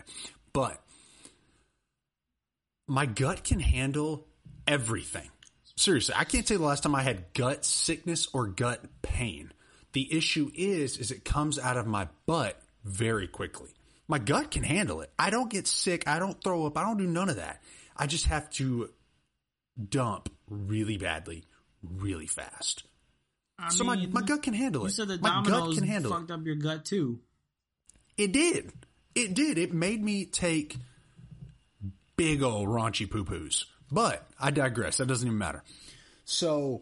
But, 0.52 0.82
my 2.88 3.06
gut 3.06 3.44
can 3.46 3.60
handle 3.62 4.28
everything. 4.68 5.30
Seriously, 5.76 6.16
I 6.18 6.24
can't 6.24 6.48
say 6.48 6.56
the 6.56 6.64
last 6.64 6.84
time 6.84 6.96
I 6.96 7.02
had 7.02 7.34
gut 7.34 7.66
sickness 7.66 8.28
or 8.34 8.48
gut 8.48 8.82
pain. 9.02 9.52
The 9.94 10.14
issue 10.14 10.52
is, 10.54 10.98
is 10.98 11.12
it 11.12 11.26
comes 11.26 11.60
out 11.60 11.78
of 11.78 11.88
my 11.88 12.08
butt 12.26 12.62
very 12.84 13.28
quickly. 13.28 13.70
My 14.08 14.20
gut 14.20 14.52
can 14.52 14.64
handle 14.64 15.02
it. 15.02 15.12
I 15.18 15.30
don't 15.30 15.50
get 15.50 15.68
sick. 15.68 16.08
I 16.08 16.20
don't 16.20 16.42
throw 16.44 16.66
up. 16.66 16.78
I 16.78 16.84
don't 16.84 16.98
do 16.98 17.08
none 17.08 17.30
of 17.30 17.38
that. 17.38 17.62
I 17.98 18.08
just 18.08 18.26
have 18.28 18.50
to 18.52 18.90
dump 19.90 20.30
really 20.50 20.98
badly, 20.98 21.44
really 21.82 22.28
fast. 22.28 22.84
I 23.58 23.70
so 23.70 23.84
mean, 23.84 24.12
my, 24.12 24.22
my 24.22 24.28
gut 24.28 24.44
can 24.44 24.54
handle 24.54 24.84
it. 24.84 24.90
You 24.90 24.92
said 24.92 25.08
the 25.08 25.18
my 25.18 25.44
gut 25.44 25.74
can 25.76 25.88
handle 25.88 26.12
it. 26.12 26.16
fucked 26.16 26.32
up 26.32 26.46
your 26.46 26.56
gut 26.56 26.86
too. 26.86 27.20
It 28.18 28.32
did. 28.32 28.72
It 29.16 29.34
did. 29.34 29.58
It 29.58 29.74
made 29.74 30.04
me 30.04 30.26
take 30.26 30.78
big 32.18 32.44
old 32.44 32.68
raunchy 32.68 33.10
poo 33.10 33.26
poos. 33.26 33.66
But 33.92 34.26
I 34.40 34.52
digress. 34.52 34.98
That 34.98 35.08
doesn't 35.08 35.28
even 35.28 35.38
matter. 35.38 35.64
So 36.26 36.82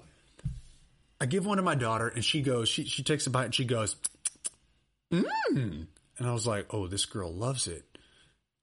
I 1.19 1.25
give 1.25 1.45
one 1.45 1.57
to 1.57 1.63
my 1.63 1.75
daughter 1.75 2.07
and 2.07 2.23
she 2.23 2.41
goes, 2.41 2.69
she, 2.69 2.85
she 2.85 3.03
takes 3.03 3.27
a 3.27 3.29
bite 3.29 3.45
and 3.45 3.55
she 3.55 3.65
goes, 3.65 3.95
mmm. 5.11 5.87
And 6.17 6.27
I 6.27 6.33
was 6.33 6.47
like, 6.47 6.73
oh, 6.73 6.87
this 6.87 7.05
girl 7.05 7.31
loves 7.33 7.67
it. 7.67 7.85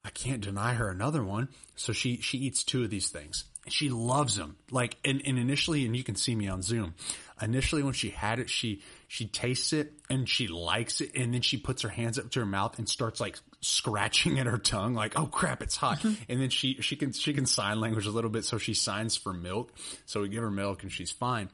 I 0.05 0.11
can't 0.11 0.41
deny 0.41 0.75
her 0.75 0.89
another 0.89 1.23
one. 1.23 1.49
So 1.77 1.93
she, 1.93 2.17
she 2.19 2.39
eats 2.39 2.65
two 2.65 2.83
of 2.85 2.91
these 2.91 3.09
things. 3.09 3.45
She 3.69 3.89
loves 3.89 4.37
them. 4.37 4.57
Like, 4.71 4.97
and, 5.05 5.23
and 5.25 5.39
initially, 5.39 5.85
and 5.85 5.97
you 5.97 6.03
can 6.03 6.17
see 6.17 6.35
me 6.35 6.49
on 6.49 6.63
Zoom, 6.63 6.95
initially 7.41 7.83
when 7.83 7.93
she 7.93 8.11
had 8.11 8.39
it, 8.39 8.49
she, 8.49 8.83
she 9.07 9.27
tastes 9.27 9.73
it 9.73 9.93
and 10.09 10.29
she 10.29 10.49
likes 10.49 11.01
it. 11.01 11.15
And 11.15 11.35
then 11.35 11.43
she 11.43 11.59
puts 11.59 11.83
her 11.83 11.89
hands 11.89 12.19
up 12.19 12.31
to 12.31 12.41
her 12.41 12.47
mouth 12.47 12.79
and 12.79 12.89
starts 12.89 13.21
like 13.21 13.39
scratching 13.61 14.39
at 14.41 14.47
her 14.47 14.59
tongue, 14.59 14.95
like, 14.95 15.19
oh 15.19 15.27
crap, 15.27 15.63
it's 15.63 15.77
hot. 15.77 15.99
Mm-hmm. 15.99 16.23
and 16.29 16.41
then 16.41 16.51
she, 16.51 16.75
she 16.81 16.97
can, 16.97 17.13
she 17.13 17.35
can 17.35 17.47
sign 17.47 17.81
language 17.81 18.07
a 18.07 18.11
little 18.11 18.31
bit. 18.31 18.45
So 18.45 18.59
she 18.59 18.75
signs 18.75 19.17
for 19.17 19.33
milk. 19.33 19.73
So 20.07 20.23
we 20.23 20.29
give 20.29 20.43
her 20.43 20.51
milk 20.51 20.83
and 20.83 20.91
she's 20.91 21.13
fine. 21.13 21.51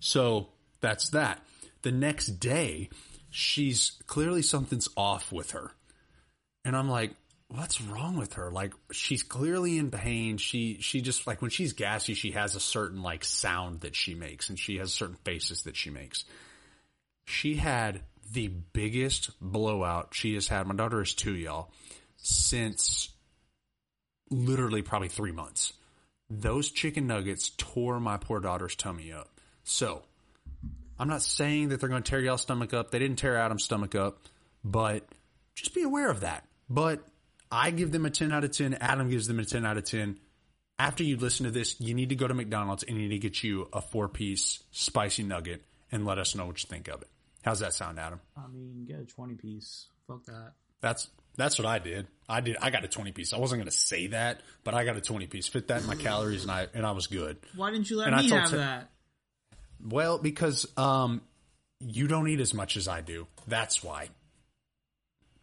So 0.00 0.48
that's 0.80 1.10
that. 1.10 1.40
The 1.82 1.92
next 1.92 2.26
day, 2.40 2.90
she's 3.30 3.92
clearly 4.06 4.42
something's 4.42 4.88
off 4.96 5.32
with 5.32 5.52
her. 5.52 5.72
And 6.64 6.76
I'm 6.76 6.88
like, 6.88 7.12
what's 7.54 7.80
wrong 7.80 8.16
with 8.16 8.34
her? 8.34 8.50
Like 8.50 8.72
she's 8.92 9.22
clearly 9.22 9.78
in 9.78 9.90
pain. 9.90 10.38
She 10.38 10.78
she 10.80 11.00
just 11.00 11.26
like 11.26 11.42
when 11.42 11.50
she's 11.50 11.72
gassy, 11.72 12.14
she 12.14 12.32
has 12.32 12.54
a 12.54 12.60
certain 12.60 13.02
like 13.02 13.24
sound 13.24 13.80
that 13.80 13.94
she 13.94 14.14
makes 14.14 14.48
and 14.48 14.58
she 14.58 14.78
has 14.78 14.92
certain 14.92 15.16
faces 15.24 15.62
that 15.62 15.76
she 15.76 15.90
makes. 15.90 16.24
She 17.26 17.56
had 17.56 18.00
the 18.32 18.48
biggest 18.48 19.30
blowout 19.40 20.08
she 20.12 20.34
has 20.34 20.48
had. 20.48 20.66
My 20.66 20.74
daughter 20.74 21.02
is 21.02 21.14
2 21.14 21.34
y'all 21.34 21.70
since 22.16 23.10
literally 24.30 24.82
probably 24.82 25.08
3 25.08 25.32
months. 25.32 25.72
Those 26.30 26.70
chicken 26.70 27.06
nuggets 27.06 27.50
tore 27.58 28.00
my 28.00 28.16
poor 28.16 28.40
daughter's 28.40 28.74
tummy 28.74 29.12
up. 29.12 29.28
So, 29.64 30.02
I'm 30.98 31.08
not 31.08 31.22
saying 31.22 31.68
that 31.68 31.80
they're 31.80 31.90
going 31.90 32.02
to 32.02 32.10
tear 32.10 32.20
y'all's 32.20 32.40
stomach 32.40 32.72
up. 32.72 32.90
They 32.90 32.98
didn't 32.98 33.18
tear 33.18 33.36
Adam's 33.36 33.64
stomach 33.64 33.94
up, 33.94 34.18
but 34.64 35.06
just 35.54 35.74
be 35.74 35.82
aware 35.82 36.10
of 36.10 36.20
that. 36.20 36.46
But 36.70 37.06
I 37.52 37.70
give 37.70 37.92
them 37.92 38.06
a 38.06 38.10
10 38.10 38.32
out 38.32 38.44
of 38.44 38.50
10. 38.50 38.74
Adam 38.80 39.10
gives 39.10 39.28
them 39.28 39.38
a 39.38 39.44
10 39.44 39.66
out 39.66 39.76
of 39.76 39.84
10. 39.84 40.18
After 40.78 41.04
you 41.04 41.18
listen 41.18 41.44
to 41.44 41.52
this, 41.52 41.78
you 41.80 41.94
need 41.94 42.08
to 42.08 42.16
go 42.16 42.26
to 42.26 42.34
McDonald's 42.34 42.82
and 42.82 42.96
you 42.96 43.08
need 43.08 43.20
to 43.20 43.28
get 43.28 43.44
you 43.44 43.68
a 43.72 43.82
four 43.82 44.08
piece 44.08 44.64
spicy 44.70 45.22
nugget 45.22 45.62
and 45.92 46.06
let 46.06 46.18
us 46.18 46.34
know 46.34 46.46
what 46.46 46.60
you 46.62 46.66
think 46.66 46.88
of 46.88 47.02
it. 47.02 47.08
How's 47.42 47.60
that 47.60 47.74
sound, 47.74 48.00
Adam? 48.00 48.20
I 48.36 48.48
mean, 48.48 48.84
get 48.86 49.00
a 49.00 49.04
twenty 49.04 49.34
piece. 49.34 49.86
Fuck 50.08 50.24
that. 50.26 50.52
That's 50.80 51.08
that's 51.36 51.58
what 51.58 51.66
I 51.66 51.78
did. 51.78 52.06
I 52.28 52.40
did. 52.40 52.56
I 52.60 52.70
got 52.70 52.84
a 52.84 52.88
twenty 52.88 53.12
piece. 53.12 53.32
I 53.32 53.38
wasn't 53.38 53.60
going 53.60 53.70
to 53.70 53.76
say 53.76 54.08
that, 54.08 54.40
but 54.64 54.74
I 54.74 54.84
got 54.84 54.96
a 54.96 55.00
twenty 55.00 55.26
piece. 55.26 55.46
Fit 55.46 55.68
that 55.68 55.82
in 55.82 55.86
my 55.86 55.94
calories, 55.94 56.42
and 56.42 56.50
I 56.50 56.68
and 56.72 56.86
I 56.86 56.92
was 56.92 57.06
good. 57.06 57.36
Why 57.54 57.70
didn't 57.70 57.90
you 57.90 57.98
let 57.98 58.08
And 58.08 58.16
me 58.16 58.30
have 58.30 58.50
that? 58.52 58.90
Well, 59.84 60.18
because 60.18 60.66
um, 60.76 61.20
you 61.80 62.06
don't 62.06 62.28
eat 62.28 62.40
as 62.40 62.54
much 62.54 62.76
as 62.76 62.88
I 62.88 63.00
do. 63.00 63.26
That's 63.46 63.82
why. 63.84 64.08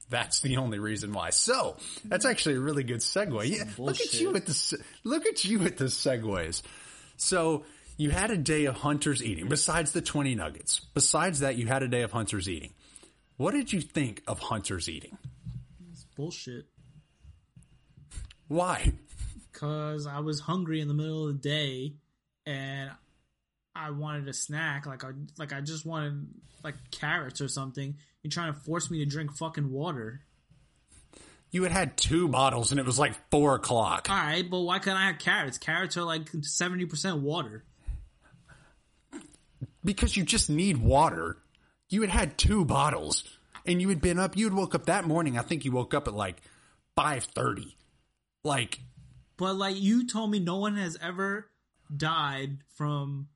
That's 0.09 0.41
the 0.41 0.57
only 0.57 0.79
reason 0.79 1.13
why. 1.13 1.29
So 1.29 1.77
that's 2.03 2.25
actually 2.25 2.55
a 2.55 2.59
really 2.59 2.83
good 2.83 2.99
segue. 2.99 3.47
Yeah, 3.47 3.65
look 3.77 3.99
at 3.99 4.19
you 4.19 4.31
with 4.31 4.45
the 4.45 4.83
look 5.03 5.25
at 5.25 5.45
you 5.45 5.59
with 5.59 5.77
the 5.77 5.85
segues. 5.85 6.63
So 7.17 7.63
you 7.97 8.09
had 8.09 8.31
a 8.31 8.37
day 8.37 8.65
of 8.65 8.77
hunters 8.77 9.23
eating. 9.23 9.47
Besides 9.47 9.91
the 9.91 10.01
twenty 10.01 10.33
nuggets. 10.33 10.79
Besides 10.93 11.41
that, 11.41 11.57
you 11.57 11.67
had 11.67 11.83
a 11.83 11.87
day 11.87 12.01
of 12.01 12.11
hunters 12.11 12.49
eating. 12.49 12.73
What 13.37 13.51
did 13.51 13.71
you 13.71 13.81
think 13.81 14.23
of 14.27 14.39
hunters 14.39 14.89
eating? 14.89 15.17
It's 15.91 16.05
bullshit. 16.15 16.65
Why? 18.47 18.93
Cause 19.53 20.07
I 20.07 20.19
was 20.19 20.39
hungry 20.39 20.81
in 20.81 20.87
the 20.87 20.93
middle 20.93 21.27
of 21.27 21.33
the 21.33 21.49
day, 21.49 21.93
and 22.45 22.89
I 23.75 23.91
wanted 23.91 24.27
a 24.27 24.33
snack. 24.33 24.85
Like 24.85 25.03
I 25.03 25.11
like 25.37 25.53
I 25.53 25.61
just 25.61 25.85
wanted 25.85 26.27
like 26.63 26.75
carrots 26.91 27.41
or 27.41 27.47
something. 27.47 27.97
You're 28.23 28.31
trying 28.31 28.53
to 28.53 28.59
force 28.59 28.91
me 28.91 28.99
to 28.99 29.05
drink 29.05 29.35
fucking 29.37 29.71
water. 29.71 30.21
You 31.51 31.63
had 31.63 31.71
had 31.71 31.97
two 31.97 32.27
bottles 32.27 32.71
and 32.71 32.79
it 32.79 32.85
was 32.85 32.99
like 32.99 33.13
four 33.31 33.55
o'clock. 33.55 34.07
All 34.09 34.15
right, 34.15 34.47
but 34.47 34.59
why 34.59 34.79
can't 34.79 34.97
I 34.97 35.07
have 35.07 35.19
carrots? 35.19 35.57
Carrots 35.57 35.97
are 35.97 36.03
like 36.03 36.29
seventy 36.41 36.85
percent 36.85 37.19
water. 37.21 37.63
because 39.83 40.15
you 40.15 40.23
just 40.23 40.49
need 40.49 40.77
water. 40.77 41.37
You 41.89 42.01
had 42.01 42.11
had 42.11 42.37
two 42.37 42.65
bottles, 42.65 43.23
and 43.65 43.81
you 43.81 43.89
had 43.89 44.01
been 44.01 44.19
up. 44.19 44.37
You 44.37 44.45
had 44.45 44.53
woke 44.53 44.75
up 44.75 44.85
that 44.85 45.05
morning. 45.05 45.39
I 45.39 45.41
think 45.41 45.65
you 45.65 45.71
woke 45.71 45.93
up 45.93 46.07
at 46.07 46.13
like 46.13 46.41
five 46.95 47.23
thirty. 47.23 47.77
Like 48.43 48.79
But 49.37 49.55
like 49.55 49.75
you 49.79 50.07
told 50.07 50.29
me, 50.31 50.39
no 50.39 50.57
one 50.57 50.75
has 50.75 50.97
ever 51.01 51.49
died 51.95 52.59
from 52.75 53.27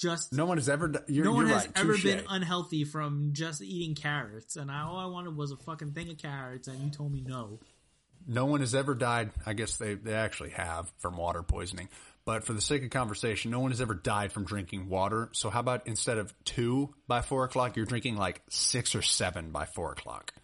just. 0.00 0.32
no 0.32 0.46
one 0.46 0.56
has 0.56 0.68
ever. 0.68 0.92
You're, 1.06 1.24
no 1.24 1.32
one 1.32 1.46
has 1.46 1.66
right. 1.66 1.72
ever 1.76 1.92
touche. 1.92 2.04
been 2.04 2.24
unhealthy 2.28 2.84
from 2.84 3.30
just 3.32 3.62
eating 3.62 3.94
carrots, 3.94 4.56
and 4.56 4.70
I, 4.70 4.82
all 4.82 4.96
I 4.96 5.06
wanted 5.06 5.36
was 5.36 5.52
a 5.52 5.56
fucking 5.56 5.92
thing 5.92 6.10
of 6.10 6.18
carrots, 6.18 6.68
and 6.68 6.80
you 6.82 6.90
told 6.90 7.12
me 7.12 7.22
no. 7.24 7.60
no 8.26 8.46
one 8.46 8.60
has 8.60 8.74
ever 8.74 8.94
died. 8.94 9.30
I 9.46 9.52
guess 9.52 9.76
they 9.76 9.94
they 9.94 10.14
actually 10.14 10.50
have 10.50 10.90
from 10.98 11.16
water 11.16 11.42
poisoning. 11.42 11.88
But 12.24 12.44
for 12.44 12.52
the 12.52 12.60
sake 12.60 12.84
of 12.84 12.90
conversation, 12.90 13.50
no 13.50 13.60
one 13.60 13.70
has 13.70 13.80
ever 13.80 13.94
died 13.94 14.32
from 14.32 14.44
drinking 14.44 14.88
water. 14.88 15.30
So 15.32 15.50
how 15.50 15.60
about 15.60 15.86
instead 15.86 16.18
of 16.18 16.34
two 16.44 16.94
by 17.08 17.22
four 17.22 17.44
o'clock, 17.44 17.76
you're 17.76 17.86
drinking 17.86 18.16
like 18.16 18.42
six 18.50 18.94
or 18.94 19.02
seven 19.02 19.50
by 19.50 19.64
four 19.64 19.92
o'clock. 19.92 20.34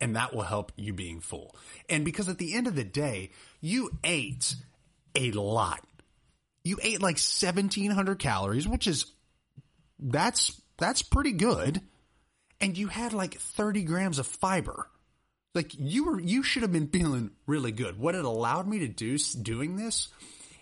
And 0.00 0.16
that 0.16 0.34
will 0.34 0.42
help 0.42 0.72
you 0.76 0.92
being 0.92 1.20
full. 1.20 1.54
And 1.88 2.04
because 2.04 2.28
at 2.28 2.38
the 2.38 2.54
end 2.54 2.66
of 2.66 2.74
the 2.74 2.84
day, 2.84 3.30
you 3.60 3.90
ate 4.04 4.54
a 5.14 5.30
lot. 5.32 5.85
You 6.66 6.80
ate 6.82 7.00
like 7.00 7.14
1700 7.14 8.18
calories, 8.18 8.66
which 8.66 8.88
is, 8.88 9.06
that's, 10.00 10.60
that's 10.78 11.00
pretty 11.00 11.30
good. 11.30 11.80
And 12.60 12.76
you 12.76 12.88
had 12.88 13.12
like 13.12 13.38
30 13.38 13.84
grams 13.84 14.18
of 14.18 14.26
fiber. 14.26 14.90
Like 15.54 15.70
you 15.78 16.06
were, 16.06 16.20
you 16.20 16.42
should 16.42 16.62
have 16.62 16.72
been 16.72 16.88
feeling 16.88 17.30
really 17.46 17.70
good. 17.70 18.00
What 18.00 18.16
it 18.16 18.24
allowed 18.24 18.66
me 18.66 18.80
to 18.80 18.88
do 18.88 19.16
doing 19.40 19.76
this, 19.76 20.08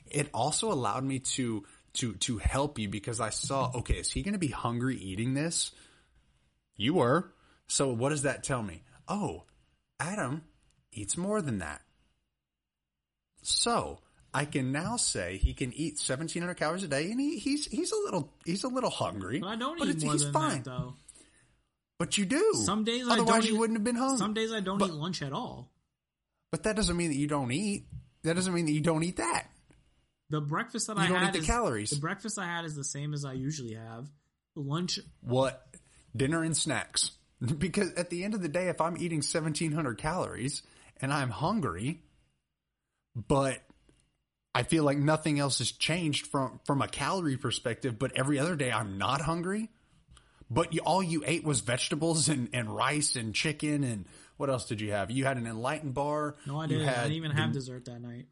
it 0.07 0.29
also 0.35 0.71
allowed 0.71 1.05
me 1.05 1.21
to, 1.21 1.65
to, 1.95 2.13
to 2.17 2.37
help 2.37 2.79
you 2.79 2.91
because 2.91 3.19
I 3.19 3.31
saw, 3.31 3.73
okay, 3.77 3.95
is 3.95 4.13
he 4.13 4.23
going 4.23 4.35
to 4.35 4.39
be 4.39 4.49
hungry 4.49 4.99
eating 4.99 5.33
this? 5.33 5.71
You 6.77 6.95
were. 6.95 7.33
So 7.67 7.95
what 7.95 8.11
does 8.11 8.25
that 8.25 8.45
tell 8.45 8.63
me? 8.63 8.83
Oh, 9.09 9.45
Adam 9.99 10.43
eats 10.93 11.17
more 11.17 11.41
than 11.41 11.61
that. 11.61 11.81
So 13.41 14.01
I 14.35 14.45
can 14.47 14.73
now 14.73 14.97
say 14.97 15.39
he 15.39 15.55
can 15.55 15.73
eat 15.73 15.95
1700 15.95 16.55
calories 16.55 16.83
a 16.83 16.89
day 16.89 17.11
and 17.11 17.21
he, 17.21 17.39
he's, 17.39 17.67
he's 17.67 17.93
a 17.93 17.97
little, 17.97 18.33
he's 18.45 18.65
a 18.65 18.69
little 18.69 18.91
hungry. 18.91 19.39
But 19.39 19.47
I 19.49 19.57
don't 19.57 19.79
but 19.79 19.89
eat 19.89 20.03
more 20.03 20.13
he's 20.13 20.25
than 20.25 20.33
fine. 20.33 20.51
that 20.63 20.65
though. 20.65 20.95
But 21.99 22.19
you 22.19 22.27
do. 22.27 22.53
Some 22.65 22.85
days 22.85 23.07
I 23.09 23.13
Otherwise 23.13 23.29
don't 23.29 23.45
you 23.49 23.55
eat- 23.55 23.59
wouldn't 23.61 23.79
have 23.79 23.85
been 23.85 23.95
hungry. 23.97 24.19
Some 24.19 24.35
days 24.35 24.53
I 24.53 24.61
don't 24.61 24.79
But- 24.79 24.89
eat 24.89 24.95
lunch 24.95 25.23
at 25.23 25.33
all. 25.33 25.71
But 26.51 26.65
that 26.65 26.77
doesn't 26.77 26.97
mean 26.97 27.09
that 27.11 27.17
you 27.17 27.27
don't 27.29 27.51
eat. 27.53 27.87
That 28.23 28.35
doesn't 28.35 28.53
mean 28.55 28.67
that 28.67 28.73
you 28.73 28.81
don't 28.81 29.03
eat 29.03 29.17
that. 29.17 29.49
The 30.31 30.41
breakfast 30.41 30.87
that 30.89 30.97
You 30.97 31.03
I 31.03 31.09
don't 31.09 31.19
had 31.19 31.29
eat 31.29 31.33
the 31.33 31.39
is, 31.41 31.47
calories. 31.47 31.91
The 31.91 32.01
breakfast 32.01 32.39
I 32.39 32.47
had 32.47 32.65
is 32.65 32.75
the 32.75 32.85
same 32.85 33.13
as 33.15 33.25
I 33.25 33.33
usually 33.35 33.75
have. 33.75 34.09
Lunch, 34.57 34.99
What? 35.21 35.65
Dinner 36.17 36.43
and 36.43 36.57
snacks. 36.57 37.11
Because 37.59 37.93
at 37.95 38.09
the 38.11 38.25
end 38.25 38.35
of 38.35 38.41
the 38.43 38.49
day, 38.49 38.69
if 38.69 38.81
I'm 38.81 38.97
eating 38.97 39.19
1700 39.19 39.99
calories 39.99 40.63
and 41.01 41.13
I'm 41.13 41.29
hungry, 41.31 42.01
but 43.15 43.61
I 44.55 44.63
feel 44.63 44.85
like 44.85 44.99
nothing 44.99 45.39
else 45.41 45.59
has 45.59 45.73
changed 45.73 46.29
from, 46.29 46.61
from 46.65 46.81
a 46.81 46.89
calorie 46.89 47.37
perspective, 47.37 47.99
but 47.99 48.13
every 48.17 48.39
other 48.39 48.55
day 48.55 48.71
I'm 48.71 48.99
not 48.99 49.21
hungry, 49.21 49.71
but 50.49 50.73
you, 50.73 50.81
all 50.81 51.03
you 51.03 51.25
ate 51.27 51.45
was 51.45 51.61
vegetables 51.61 52.29
and, 52.29 52.49
and 52.53 52.75
rice 52.75 53.17
and 53.17 53.35
chicken 53.35 53.83
and 53.83 54.07
what 54.37 54.51
else 54.51 54.67
did 54.67 54.81
you 54.81 54.93
have? 54.93 55.11
You 55.11 55.25
had 55.25 55.37
an 55.37 55.47
enlightened 55.47 55.95
bar. 55.95 56.37
no, 56.47 56.61
I 56.61 56.67
didn't. 56.67 56.89
I 56.89 57.03
didn't 57.03 57.13
even 57.13 57.35
the- 57.35 57.41
have 57.41 57.53
dessert 57.53 57.85
that 57.87 58.01
night. 58.01 58.27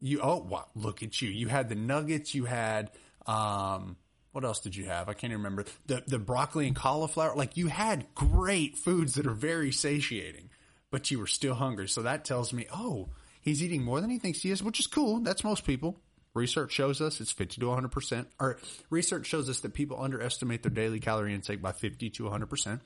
You 0.00 0.20
oh 0.22 0.46
wow, 0.46 0.66
look 0.74 1.02
at 1.02 1.22
you. 1.22 1.30
You 1.30 1.48
had 1.48 1.68
the 1.70 1.74
nuggets, 1.74 2.34
you 2.34 2.44
had 2.44 2.90
um 3.26 3.96
what 4.32 4.44
else 4.44 4.60
did 4.60 4.76
you 4.76 4.84
have? 4.84 5.08
I 5.08 5.14
can't 5.14 5.32
even 5.32 5.38
remember. 5.42 5.64
The 5.86 6.02
the 6.06 6.18
broccoli 6.18 6.66
and 6.66 6.76
cauliflower. 6.76 7.34
Like 7.34 7.56
you 7.56 7.68
had 7.68 8.06
great 8.14 8.76
foods 8.76 9.14
that 9.14 9.26
are 9.26 9.34
very 9.34 9.72
satiating, 9.72 10.50
but 10.90 11.10
you 11.10 11.18
were 11.18 11.26
still 11.26 11.54
hungry. 11.54 11.88
So 11.88 12.02
that 12.02 12.26
tells 12.26 12.52
me, 12.52 12.66
oh, 12.74 13.08
he's 13.46 13.62
eating 13.62 13.82
more 13.82 14.02
than 14.02 14.10
he 14.10 14.18
thinks 14.18 14.42
he 14.42 14.50
is, 14.50 14.62
which 14.62 14.80
is 14.80 14.86
cool. 14.86 15.20
That's 15.20 15.44
most 15.44 15.64
people. 15.64 15.98
Research 16.34 16.72
shows 16.72 17.00
us 17.00 17.20
it's 17.20 17.32
50 17.32 17.60
to 17.62 17.66
100%. 17.68 18.26
Or 18.38 18.58
research 18.90 19.24
shows 19.24 19.48
us 19.48 19.60
that 19.60 19.72
people 19.72 20.02
underestimate 20.02 20.62
their 20.62 20.70
daily 20.70 21.00
calorie 21.00 21.34
intake 21.34 21.62
by 21.62 21.72
50 21.72 22.10
to 22.10 22.24
100%. 22.24 22.80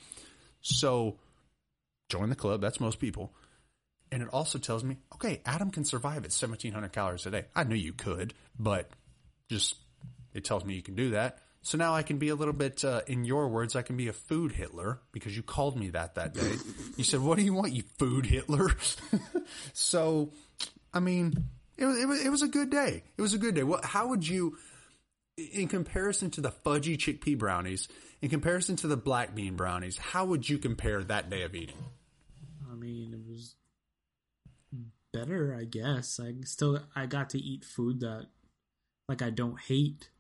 So 0.61 1.17
join 2.09 2.29
the 2.29 2.37
club. 2.37 2.61
That's 2.61 2.79
most 2.79 3.01
people. 3.01 3.33
And 4.13 4.23
it 4.23 4.29
also 4.33 4.59
tells 4.59 4.85
me, 4.85 4.99
okay, 5.15 5.41
Adam 5.47 5.71
can 5.71 5.85
survive 5.85 6.19
at 6.19 6.33
1700 6.33 6.93
calories 6.93 7.27
a 7.27 7.31
day. 7.31 7.47
I 7.57 7.65
knew 7.65 7.75
you 7.75 7.93
could, 7.93 8.35
but 8.59 8.91
just 9.49 9.77
it 10.35 10.45
tells 10.45 10.65
me 10.65 10.75
you 10.75 10.83
can 10.83 10.95
do 10.95 11.11
that. 11.11 11.39
So 11.63 11.77
now 11.77 11.95
I 11.95 12.03
can 12.03 12.19
be 12.19 12.31
a 12.31 12.35
little 12.35 12.55
bit, 12.55 12.85
uh, 12.85 13.03
in 13.07 13.25
your 13.25 13.49
words, 13.49 13.77
I 13.77 13.83
can 13.83 13.97
be 13.97 14.09
a 14.09 14.13
food 14.13 14.53
Hitler 14.53 15.01
because 15.13 15.37
you 15.37 15.43
called 15.43 15.79
me 15.79 15.91
that 15.91 16.15
that 16.15 16.33
day. 16.33 16.55
you 16.97 17.05
said, 17.05 17.21
"What 17.21 17.37
do 17.37 17.45
you 17.45 17.53
want, 17.53 17.73
you 17.73 17.83
food 17.99 18.25
Hitler?" 18.25 18.71
so, 19.75 20.33
I 20.93 21.01
mean, 21.01 21.47
it 21.77 21.87
was, 21.87 21.99
it 21.99 22.07
was 22.07 22.27
it 22.27 22.29
was 22.31 22.43
a 22.43 22.49
good 22.49 22.71
day. 22.71 23.05
It 23.17 23.23
was 23.23 23.35
a 23.35 23.39
good 23.39 23.55
day. 23.55 23.63
What? 23.63 23.85
How 23.85 24.09
would 24.09 24.27
you, 24.27 24.59
in 25.37 25.69
comparison 25.69 26.31
to 26.33 26.41
the 26.41 26.51
fudgy 26.51 26.97
chickpea 26.97 27.39
brownies, 27.39 27.89
in 28.21 28.29
comparison 28.29 28.77
to 28.77 28.87
the 28.87 28.97
black 28.97 29.35
bean 29.35 29.57
brownies, 29.57 29.97
how 29.97 30.25
would 30.27 30.49
you 30.49 30.59
compare 30.59 31.03
that 31.05 31.31
day 31.31 31.43
of 31.43 31.55
eating? 31.55 31.79
I 32.71 32.75
mean, 32.75 33.15
it 33.15 33.31
was 33.31 33.55
better, 35.13 35.57
I 35.59 35.65
guess. 35.65 36.21
I 36.21 36.35
still 36.45 36.81
I 36.95 37.07
got 37.07 37.31
to 37.31 37.39
eat 37.39 37.65
food 37.65 38.01
that 38.01 38.27
like 39.09 39.23
I 39.23 39.31
don't 39.31 39.61
hate. 39.61 40.11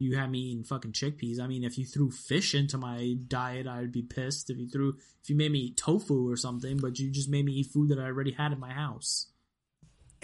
You 0.00 0.16
had 0.16 0.30
me 0.30 0.38
eating 0.38 0.64
fucking 0.64 0.92
chickpeas. 0.92 1.40
I 1.40 1.46
mean, 1.46 1.64
if 1.64 1.78
you 1.78 1.86
threw 1.86 2.10
fish 2.10 2.54
into 2.54 2.76
my 2.76 3.16
diet, 3.28 3.66
I'd 3.66 3.92
be 3.92 4.02
pissed. 4.02 4.50
If 4.50 4.58
you 4.58 4.68
threw 4.68 4.96
if 5.22 5.30
you 5.30 5.36
made 5.36 5.52
me 5.52 5.60
eat 5.60 5.76
tofu 5.76 6.30
or 6.30 6.36
something, 6.36 6.78
but 6.78 6.98
you 6.98 7.10
just 7.10 7.28
made 7.28 7.44
me 7.44 7.52
eat 7.52 7.68
food 7.72 7.88
that 7.88 7.98
I 7.98 8.04
already 8.04 8.32
had 8.32 8.52
in 8.52 8.60
my 8.60 8.72
house. 8.72 9.26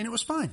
And 0.00 0.07
it 0.07 0.11
was 0.11 0.23
fine. 0.23 0.50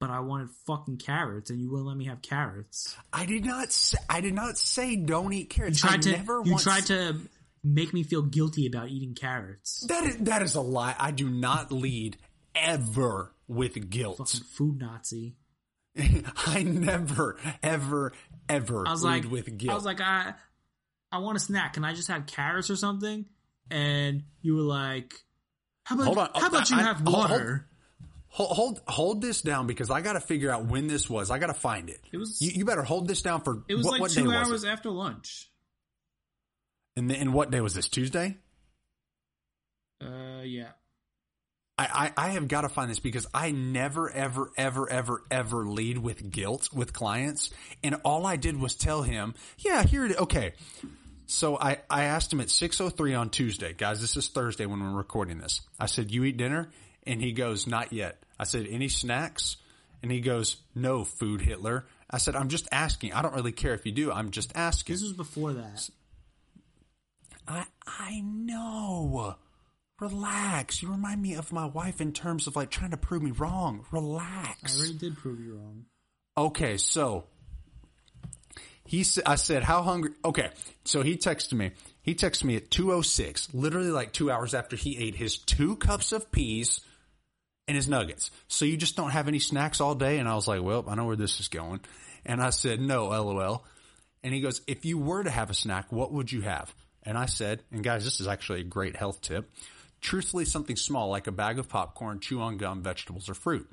But 0.00 0.10
I 0.10 0.20
wanted 0.20 0.48
fucking 0.66 0.98
carrots, 0.98 1.50
and 1.50 1.60
you 1.60 1.70
wouldn't 1.70 1.86
let 1.86 1.96
me 1.96 2.06
have 2.06 2.20
carrots. 2.20 2.94
I 3.12 3.24
did 3.24 3.44
not. 3.44 3.72
Say, 3.72 3.96
I 4.10 4.20
did 4.20 4.34
not 4.34 4.58
say 4.58 4.96
don't 4.96 5.32
eat 5.32 5.48
carrots. 5.50 5.82
You 5.82 5.88
tried 5.88 5.98
I 5.98 6.02
to 6.02 6.10
never 6.12 6.42
you 6.44 6.50
once- 6.52 6.64
tried 6.64 6.86
to 6.86 7.16
make 7.64 7.94
me 7.94 8.02
feel 8.02 8.22
guilty 8.22 8.66
about 8.66 8.88
eating 8.90 9.14
carrots. 9.14 9.86
That 9.88 10.04
is, 10.04 10.16
that 10.18 10.42
is 10.42 10.54
a 10.56 10.60
lie. 10.60 10.94
I 10.98 11.12
do 11.12 11.28
not 11.30 11.72
lead 11.72 12.16
ever 12.54 13.32
with 13.48 13.88
guilt. 13.88 14.18
Fucking 14.18 14.40
food 14.42 14.80
Nazi. 14.80 15.36
I 16.46 16.62
never, 16.62 17.38
ever, 17.62 18.12
ever 18.48 18.86
I 18.86 18.90
was 18.90 19.02
lead 19.02 19.24
like, 19.24 19.32
with 19.32 19.56
guilt. 19.58 19.72
I 19.72 19.74
was 19.76 19.84
like, 19.86 20.00
I, 20.00 20.34
I 21.10 21.18
want 21.18 21.36
a 21.36 21.40
snack. 21.40 21.72
Can 21.74 21.84
I 21.84 21.94
just 21.94 22.08
have 22.08 22.26
carrots 22.26 22.68
or 22.68 22.76
something? 22.76 23.24
And 23.70 24.24
you 24.42 24.56
were 24.56 24.62
like, 24.62 25.14
how 25.84 25.94
about 25.94 26.04
Hold 26.04 26.18
on. 26.18 26.30
how 26.34 26.48
about 26.48 26.68
you 26.70 26.76
I- 26.76 26.82
have 26.82 27.00
water? 27.06 27.66
Hold, 28.36 28.50
hold, 28.54 28.80
hold 28.86 29.22
this 29.22 29.40
down 29.40 29.66
because 29.66 29.90
I 29.90 30.02
got 30.02 30.12
to 30.12 30.20
figure 30.20 30.50
out 30.50 30.66
when 30.66 30.88
this 30.88 31.08
was. 31.08 31.30
I 31.30 31.38
got 31.38 31.46
to 31.46 31.54
find 31.54 31.88
it. 31.88 31.98
It 32.12 32.18
was- 32.18 32.40
You, 32.42 32.50
you 32.54 32.64
better 32.66 32.82
hold 32.82 33.08
this 33.08 33.22
down 33.22 33.40
for. 33.40 33.62
It 33.66 33.74
was 33.74 33.84
what, 33.86 33.92
like 33.92 34.00
what 34.02 34.10
two 34.10 34.30
hours 34.30 34.64
after 34.64 34.90
lunch. 34.90 35.50
And 36.96 37.10
then, 37.10 37.18
and 37.18 37.32
what 37.34 37.50
day 37.50 37.60
was 37.62 37.72
this? 37.74 37.88
Tuesday. 37.88 38.36
Uh, 40.02 40.42
yeah. 40.44 40.68
I, 41.78 42.12
I, 42.16 42.26
I 42.26 42.28
have 42.30 42.48
got 42.48 42.62
to 42.62 42.68
find 42.68 42.90
this 42.90 43.00
because 43.00 43.26
I 43.32 43.50
never, 43.52 44.10
ever, 44.10 44.50
ever, 44.56 44.90
ever, 44.90 45.22
ever 45.30 45.66
lead 45.66 45.98
with 45.98 46.30
guilt 46.30 46.68
with 46.74 46.92
clients. 46.92 47.50
And 47.82 47.96
all 48.04 48.26
I 48.26 48.36
did 48.36 48.58
was 48.58 48.74
tell 48.74 49.02
him, 49.02 49.34
yeah, 49.58 49.82
here 49.82 50.04
it 50.04 50.12
is. 50.12 50.16
Okay. 50.18 50.52
So 51.26 51.58
I, 51.58 51.78
I 51.90 52.04
asked 52.04 52.32
him 52.32 52.40
at 52.40 52.48
6.03 52.48 53.18
on 53.18 53.30
Tuesday, 53.30 53.72
guys, 53.72 54.00
this 54.00 54.16
is 54.16 54.28
Thursday 54.28 54.64
when 54.66 54.80
we're 54.80 54.96
recording 54.96 55.38
this. 55.38 55.60
I 55.80 55.86
said, 55.86 56.10
you 56.10 56.24
eat 56.24 56.36
dinner? 56.36 56.70
And 57.06 57.20
he 57.20 57.32
goes, 57.32 57.66
not 57.66 57.92
yet. 57.92 58.22
I 58.38 58.44
said, 58.44 58.66
any 58.68 58.88
snacks? 58.88 59.56
And 60.02 60.12
he 60.12 60.20
goes, 60.20 60.56
no, 60.74 61.04
food 61.04 61.40
Hitler. 61.40 61.86
I 62.10 62.18
said, 62.18 62.36
I'm 62.36 62.48
just 62.48 62.68
asking. 62.70 63.12
I 63.12 63.22
don't 63.22 63.34
really 63.34 63.52
care 63.52 63.74
if 63.74 63.86
you 63.86 63.92
do. 63.92 64.12
I'm 64.12 64.30
just 64.30 64.52
asking. 64.54 64.94
This 64.94 65.02
was 65.02 65.12
before 65.12 65.54
that. 65.54 65.88
I 67.48 67.64
I 67.86 68.20
know. 68.20 69.36
Relax. 70.00 70.82
You 70.82 70.90
remind 70.90 71.22
me 71.22 71.34
of 71.34 71.52
my 71.52 71.66
wife 71.66 72.00
in 72.00 72.12
terms 72.12 72.46
of 72.46 72.54
like 72.54 72.70
trying 72.70 72.90
to 72.90 72.96
prove 72.96 73.22
me 73.22 73.30
wrong. 73.30 73.86
Relax. 73.90 74.76
I 74.76 74.78
already 74.78 74.98
did 74.98 75.16
prove 75.16 75.40
you 75.40 75.54
wrong. 75.54 75.86
Okay, 76.36 76.76
so 76.76 77.24
he 78.84 79.04
said, 79.04 79.24
I 79.26 79.36
said, 79.36 79.62
how 79.62 79.82
hungry? 79.82 80.10
Okay, 80.24 80.50
so 80.84 81.02
he 81.02 81.16
texted 81.16 81.54
me. 81.54 81.72
He 82.02 82.14
texted 82.14 82.44
me 82.44 82.56
at 82.56 82.70
206, 82.70 83.54
literally 83.54 83.90
like 83.90 84.12
two 84.12 84.30
hours 84.30 84.52
after 84.54 84.76
he 84.76 84.98
ate 84.98 85.16
his 85.16 85.38
two 85.38 85.76
cups 85.76 86.12
of 86.12 86.30
peas 86.30 86.80
and 87.68 87.76
his 87.76 87.88
nuggets. 87.88 88.30
So 88.48 88.64
you 88.64 88.76
just 88.76 88.96
don't 88.96 89.10
have 89.10 89.28
any 89.28 89.38
snacks 89.38 89.80
all 89.80 89.94
day? 89.94 90.18
And 90.18 90.28
I 90.28 90.34
was 90.34 90.48
like, 90.48 90.62
well, 90.62 90.84
I 90.88 90.94
know 90.94 91.06
where 91.06 91.16
this 91.16 91.40
is 91.40 91.48
going. 91.48 91.80
And 92.24 92.42
I 92.42 92.50
said, 92.50 92.80
no, 92.80 93.06
lol. 93.06 93.64
And 94.22 94.34
he 94.34 94.40
goes, 94.40 94.60
if 94.66 94.84
you 94.84 94.98
were 94.98 95.22
to 95.22 95.30
have 95.30 95.50
a 95.50 95.54
snack, 95.54 95.92
what 95.92 96.12
would 96.12 96.32
you 96.32 96.42
have? 96.42 96.74
And 97.02 97.16
I 97.16 97.26
said, 97.26 97.62
and 97.70 97.84
guys, 97.84 98.04
this 98.04 98.20
is 98.20 98.26
actually 98.26 98.60
a 98.60 98.64
great 98.64 98.96
health 98.96 99.20
tip. 99.20 99.48
Truthfully, 100.00 100.44
something 100.44 100.76
small 100.76 101.08
like 101.08 101.26
a 101.26 101.32
bag 101.32 101.58
of 101.58 101.68
popcorn, 101.68 102.20
chew 102.20 102.40
on 102.40 102.56
gum, 102.56 102.82
vegetables, 102.82 103.28
or 103.28 103.34
fruit. 103.34 103.68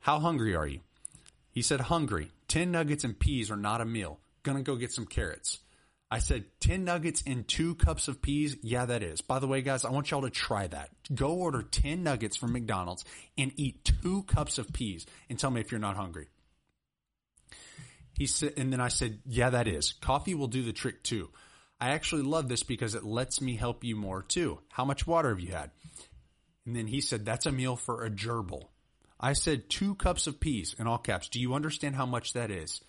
How 0.00 0.20
hungry 0.20 0.54
are 0.54 0.66
you? 0.66 0.80
He 1.50 1.62
said, 1.62 1.80
hungry. 1.80 2.30
10 2.48 2.70
nuggets 2.70 3.04
and 3.04 3.18
peas 3.18 3.50
are 3.50 3.56
not 3.56 3.80
a 3.80 3.86
meal. 3.86 4.20
Gonna 4.42 4.62
go 4.62 4.76
get 4.76 4.92
some 4.92 5.06
carrots. 5.06 5.58
I 6.10 6.20
said, 6.20 6.44
10 6.60 6.84
nuggets 6.84 7.22
and 7.26 7.46
two 7.48 7.74
cups 7.74 8.06
of 8.06 8.22
peas? 8.22 8.56
Yeah, 8.62 8.86
that 8.86 9.02
is. 9.02 9.20
By 9.22 9.40
the 9.40 9.48
way, 9.48 9.60
guys, 9.60 9.84
I 9.84 9.90
want 9.90 10.10
y'all 10.10 10.22
to 10.22 10.30
try 10.30 10.68
that. 10.68 10.90
Go 11.12 11.30
order 11.30 11.62
10 11.62 12.04
nuggets 12.04 12.36
from 12.36 12.52
McDonald's 12.52 13.04
and 13.36 13.52
eat 13.56 13.84
two 13.84 14.22
cups 14.22 14.58
of 14.58 14.72
peas 14.72 15.04
and 15.28 15.38
tell 15.38 15.50
me 15.50 15.60
if 15.60 15.72
you're 15.72 15.80
not 15.80 15.96
hungry. 15.96 16.28
He 18.14 18.26
said, 18.26 18.54
and 18.56 18.72
then 18.72 18.80
I 18.80 18.88
said, 18.88 19.18
yeah, 19.26 19.50
that 19.50 19.66
is. 19.66 19.92
Coffee 19.94 20.34
will 20.34 20.46
do 20.46 20.62
the 20.62 20.72
trick 20.72 21.02
too. 21.02 21.28
I 21.80 21.90
actually 21.90 22.22
love 22.22 22.48
this 22.48 22.62
because 22.62 22.94
it 22.94 23.04
lets 23.04 23.40
me 23.40 23.56
help 23.56 23.84
you 23.84 23.96
more 23.96 24.22
too. 24.22 24.60
How 24.70 24.84
much 24.84 25.06
water 25.06 25.30
have 25.30 25.40
you 25.40 25.52
had? 25.52 25.70
And 26.64 26.74
then 26.74 26.86
he 26.86 27.00
said, 27.00 27.26
that's 27.26 27.46
a 27.46 27.52
meal 27.52 27.76
for 27.76 28.04
a 28.04 28.10
gerbil. 28.10 28.68
I 29.18 29.32
said 29.32 29.68
two 29.68 29.94
cups 29.94 30.26
of 30.26 30.40
peas 30.40 30.74
in 30.78 30.86
all 30.86 30.98
caps. 30.98 31.28
Do 31.28 31.40
you 31.40 31.54
understand 31.54 31.96
how 31.96 32.06
much 32.06 32.32
that 32.34 32.50
is? 32.50 32.80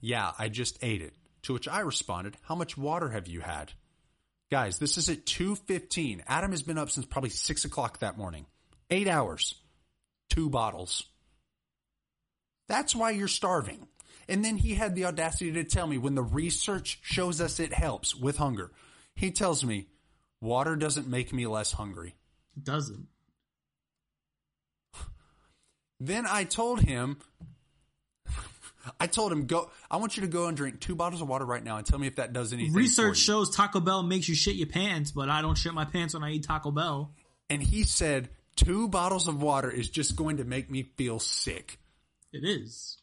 Yeah, 0.00 0.32
I 0.38 0.48
just 0.48 0.78
ate 0.82 1.02
it. 1.02 1.14
To 1.42 1.52
which 1.52 1.68
I 1.68 1.80
responded, 1.80 2.36
how 2.42 2.54
much 2.54 2.76
water 2.76 3.10
have 3.10 3.28
you 3.28 3.40
had? 3.40 3.72
Guys, 4.50 4.78
this 4.78 4.96
is 4.96 5.08
at 5.08 5.26
2.15. 5.26 6.22
Adam 6.26 6.50
has 6.52 6.62
been 6.62 6.78
up 6.78 6.90
since 6.90 7.06
probably 7.06 7.30
6 7.30 7.64
o'clock 7.64 7.98
that 7.98 8.16
morning. 8.16 8.46
Eight 8.90 9.08
hours. 9.08 9.54
Two 10.30 10.48
bottles. 10.48 11.04
That's 12.68 12.94
why 12.94 13.10
you're 13.10 13.28
starving. 13.28 13.86
And 14.28 14.44
then 14.44 14.56
he 14.56 14.74
had 14.74 14.94
the 14.94 15.06
audacity 15.06 15.52
to 15.52 15.64
tell 15.64 15.86
me 15.86 15.96
when 15.96 16.14
the 16.14 16.22
research 16.22 16.98
shows 17.02 17.40
us 17.40 17.60
it 17.60 17.72
helps 17.72 18.14
with 18.14 18.36
hunger. 18.36 18.70
He 19.14 19.30
tells 19.30 19.64
me, 19.64 19.86
water 20.40 20.76
doesn't 20.76 21.08
make 21.08 21.32
me 21.32 21.46
less 21.46 21.72
hungry. 21.72 22.14
It 22.56 22.64
doesn't. 22.64 23.08
Then 26.00 26.26
I 26.26 26.44
told 26.44 26.80
him, 26.80 27.18
I 28.98 29.06
told 29.06 29.32
him, 29.32 29.46
go, 29.46 29.70
I 29.90 29.96
want 29.96 30.16
you 30.16 30.22
to 30.22 30.28
go 30.28 30.46
and 30.46 30.56
drink 30.56 30.80
two 30.80 30.94
bottles 30.94 31.20
of 31.20 31.28
water 31.28 31.44
right 31.44 31.62
now 31.62 31.76
and 31.76 31.86
tell 31.86 31.98
me 31.98 32.06
if 32.06 32.16
that 32.16 32.32
does 32.32 32.52
anything. 32.52 32.74
Research 32.74 33.18
shows 33.18 33.54
Taco 33.54 33.80
Bell 33.80 34.02
makes 34.02 34.28
you 34.28 34.34
shit 34.34 34.56
your 34.56 34.66
pants, 34.66 35.10
but 35.10 35.28
I 35.28 35.42
don't 35.42 35.56
shit 35.56 35.74
my 35.74 35.84
pants 35.84 36.14
when 36.14 36.24
I 36.24 36.32
eat 36.32 36.44
Taco 36.44 36.70
Bell. 36.70 37.12
And 37.50 37.62
he 37.62 37.82
said, 37.84 38.28
two 38.56 38.88
bottles 38.88 39.28
of 39.28 39.40
water 39.40 39.70
is 39.70 39.88
just 39.88 40.16
going 40.16 40.38
to 40.38 40.44
make 40.44 40.70
me 40.70 40.82
feel 40.96 41.18
sick. 41.18 41.78
It 42.32 42.44
is. 42.44 42.98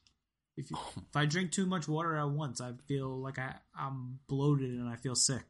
If 0.58 0.72
you, 0.72 0.78
if 0.98 1.16
I 1.16 1.26
drink 1.26 1.52
too 1.52 1.66
much 1.66 1.88
water 1.88 2.16
at 2.16 2.30
once, 2.30 2.62
I 2.62 2.72
feel 2.88 3.10
like 3.10 3.40
I 3.40 3.56
I'm 3.78 4.20
bloated 4.28 4.72
and 4.72 4.88
I 4.88 4.96
feel 4.96 5.16
sick. 5.16 5.44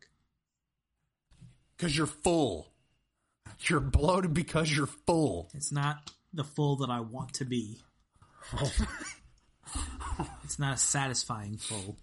Because 1.78 1.96
you're 1.98 2.08
full. 2.08 2.72
You're 3.68 3.80
bloated 3.80 4.34
because 4.34 4.76
you're 4.76 4.88
full. 4.88 5.50
It's 5.54 5.72
not 5.72 6.12
the 6.34 6.44
full 6.44 6.78
that 6.78 6.90
I 6.90 7.02
want 7.02 7.34
to 7.36 7.46
be. 7.46 7.82
Oh. 8.62 8.72
it's 10.44 10.60
not 10.60 10.74
a 10.74 10.78
satisfying 10.78 11.58
full. 11.58 11.98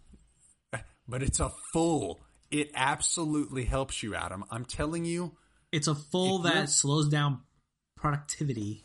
But 1.09 1.22
it's 1.22 1.40
a 1.40 1.51
full. 1.72 2.20
It 2.51 2.70
absolutely 2.75 3.64
helps 3.64 4.03
you, 4.03 4.14
Adam. 4.14 4.44
I'm 4.51 4.64
telling 4.64 5.05
you. 5.05 5.37
It's 5.72 5.88
a 5.88 5.94
full 5.94 6.40
that 6.40 6.68
slows 6.68 7.09
down 7.09 7.40
productivity. 7.96 8.85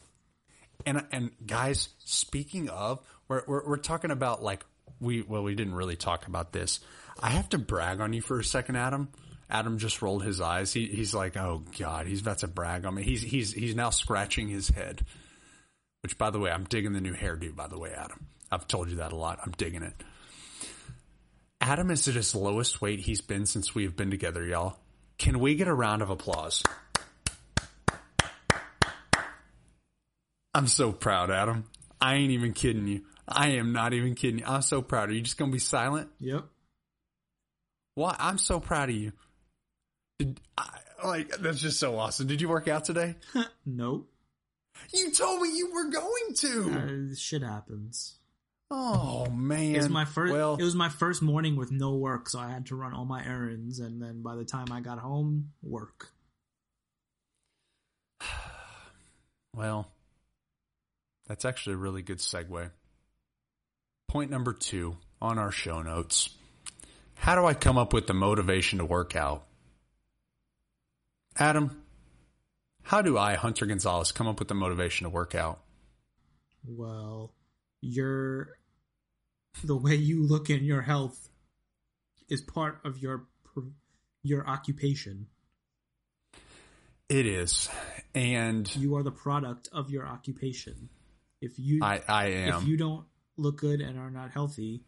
And 0.85 1.05
and 1.11 1.31
guys, 1.45 1.89
speaking 1.99 2.69
of, 2.69 3.05
we're, 3.27 3.43
we're 3.45 3.67
we're 3.67 3.77
talking 3.77 4.11
about 4.11 4.41
like 4.41 4.65
we 4.99 5.21
well 5.21 5.43
we 5.43 5.53
didn't 5.53 5.75
really 5.75 5.95
talk 5.97 6.27
about 6.27 6.53
this. 6.53 6.79
I 7.19 7.29
have 7.31 7.49
to 7.49 7.57
brag 7.57 7.99
on 7.99 8.13
you 8.13 8.21
for 8.21 8.39
a 8.39 8.43
second, 8.43 8.77
Adam. 8.77 9.09
Adam 9.49 9.77
just 9.77 10.01
rolled 10.01 10.23
his 10.23 10.39
eyes. 10.39 10.71
He 10.73 10.85
he's 10.87 11.13
like, 11.13 11.35
oh 11.35 11.63
god, 11.77 12.07
he's 12.07 12.21
about 12.21 12.39
to 12.39 12.47
brag 12.47 12.85
on 12.85 12.95
me. 12.95 13.03
He's 13.03 13.21
he's 13.21 13.53
he's 13.53 13.75
now 13.75 13.89
scratching 13.89 14.47
his 14.47 14.69
head. 14.69 15.05
Which, 16.03 16.17
by 16.17 16.29
the 16.29 16.39
way, 16.39 16.51
I'm 16.51 16.65
digging 16.65 16.93
the 16.93 17.01
new 17.01 17.13
hairdo. 17.13 17.55
By 17.55 17.67
the 17.67 17.79
way, 17.79 17.91
Adam, 17.91 18.27
I've 18.51 18.67
told 18.67 18.89
you 18.89 18.97
that 18.97 19.11
a 19.11 19.15
lot. 19.15 19.39
I'm 19.43 19.51
digging 19.51 19.83
it. 19.83 19.93
Adam 21.59 21.91
is 21.91 22.07
at 22.07 22.15
his 22.15 22.35
lowest 22.35 22.81
weight 22.81 22.99
he's 22.99 23.21
been 23.21 23.45
since 23.45 23.73
we 23.73 23.83
have 23.83 23.95
been 23.95 24.11
together, 24.11 24.45
y'all. 24.45 24.77
Can 25.17 25.39
we 25.39 25.55
get 25.55 25.67
a 25.67 25.73
round 25.73 26.01
of 26.01 26.09
applause? 26.09 26.63
I'm 30.53 30.67
so 30.67 30.91
proud, 30.91 31.29
Adam. 31.29 31.65
I 31.99 32.15
ain't 32.15 32.31
even 32.31 32.53
kidding 32.53 32.87
you. 32.87 33.03
I 33.27 33.49
am 33.49 33.73
not 33.73 33.93
even 33.93 34.15
kidding 34.15 34.39
you. 34.39 34.45
I'm 34.45 34.61
so 34.61 34.81
proud. 34.81 35.09
Are 35.09 35.13
you 35.13 35.21
just 35.21 35.37
gonna 35.37 35.51
be 35.51 35.59
silent? 35.59 36.09
Yep. 36.19 36.45
Why? 37.95 38.15
I'm 38.17 38.37
so 38.37 38.59
proud 38.59 38.89
of 38.89 38.95
you. 38.95 39.11
Did, 40.19 40.39
I, 40.57 40.67
like 41.03 41.29
that's 41.37 41.59
just 41.59 41.79
so 41.79 41.97
awesome. 41.97 42.27
Did 42.27 42.41
you 42.41 42.49
work 42.49 42.67
out 42.67 42.85
today? 42.85 43.15
Nope. 43.65 44.09
You 44.93 45.11
told 45.11 45.41
me 45.41 45.57
you 45.57 45.73
were 45.73 45.89
going 45.89 46.33
to. 46.35 47.11
Uh, 47.11 47.15
shit 47.15 47.41
happens. 47.41 48.16
Oh 48.71 49.29
man, 49.29 49.75
It 49.75 49.77
was 49.77 49.89
my 49.89 50.05
first. 50.05 50.33
Well, 50.33 50.55
it 50.55 50.63
was 50.63 50.75
my 50.75 50.89
first 50.89 51.21
morning 51.21 51.55
with 51.55 51.71
no 51.71 51.95
work, 51.95 52.29
so 52.29 52.39
I 52.39 52.49
had 52.49 52.67
to 52.67 52.75
run 52.75 52.93
all 52.93 53.05
my 53.05 53.25
errands, 53.25 53.79
and 53.79 54.01
then 54.01 54.21
by 54.21 54.35
the 54.35 54.45
time 54.45 54.71
I 54.71 54.81
got 54.81 54.99
home, 54.99 55.51
work. 55.61 56.11
well, 59.53 59.91
that's 61.27 61.45
actually 61.45 61.73
a 61.73 61.77
really 61.77 62.01
good 62.01 62.19
segue. 62.19 62.71
Point 64.07 64.31
number 64.31 64.53
two 64.53 64.97
on 65.21 65.37
our 65.37 65.51
show 65.51 65.81
notes. 65.81 66.29
How 67.15 67.35
do 67.35 67.45
I 67.45 67.53
come 67.53 67.77
up 67.77 67.93
with 67.93 68.07
the 68.07 68.13
motivation 68.13 68.79
to 68.79 68.85
work 68.85 69.15
out? 69.15 69.45
Adam, 71.37 71.83
how 72.83 73.01
do 73.01 73.17
I, 73.17 73.35
Hunter 73.35 73.65
Gonzalez, 73.65 74.11
come 74.11 74.27
up 74.27 74.39
with 74.39 74.47
the 74.47 74.55
motivation 74.55 75.03
to 75.03 75.09
work 75.09 75.35
out? 75.35 75.59
Well, 76.65 77.33
your 77.81 78.56
the 79.63 79.75
way 79.75 79.95
you 79.95 80.25
look 80.25 80.49
in 80.49 80.63
your 80.63 80.81
health 80.81 81.29
is 82.29 82.41
part 82.41 82.79
of 82.83 82.97
your 82.97 83.25
your 84.23 84.47
occupation. 84.47 85.27
It 87.09 87.25
is. 87.25 87.69
And 88.13 88.73
You 88.75 88.95
are 88.97 89.03
the 89.03 89.11
product 89.11 89.69
of 89.71 89.89
your 89.89 90.05
occupation. 90.05 90.89
If 91.41 91.57
you 91.57 91.79
I, 91.81 92.01
I 92.07 92.25
am. 92.27 92.61
if 92.61 92.67
you 92.67 92.77
don't 92.77 93.05
look 93.37 93.57
good 93.57 93.79
and 93.79 93.97
are 93.97 94.09
not 94.09 94.31
healthy, 94.31 94.81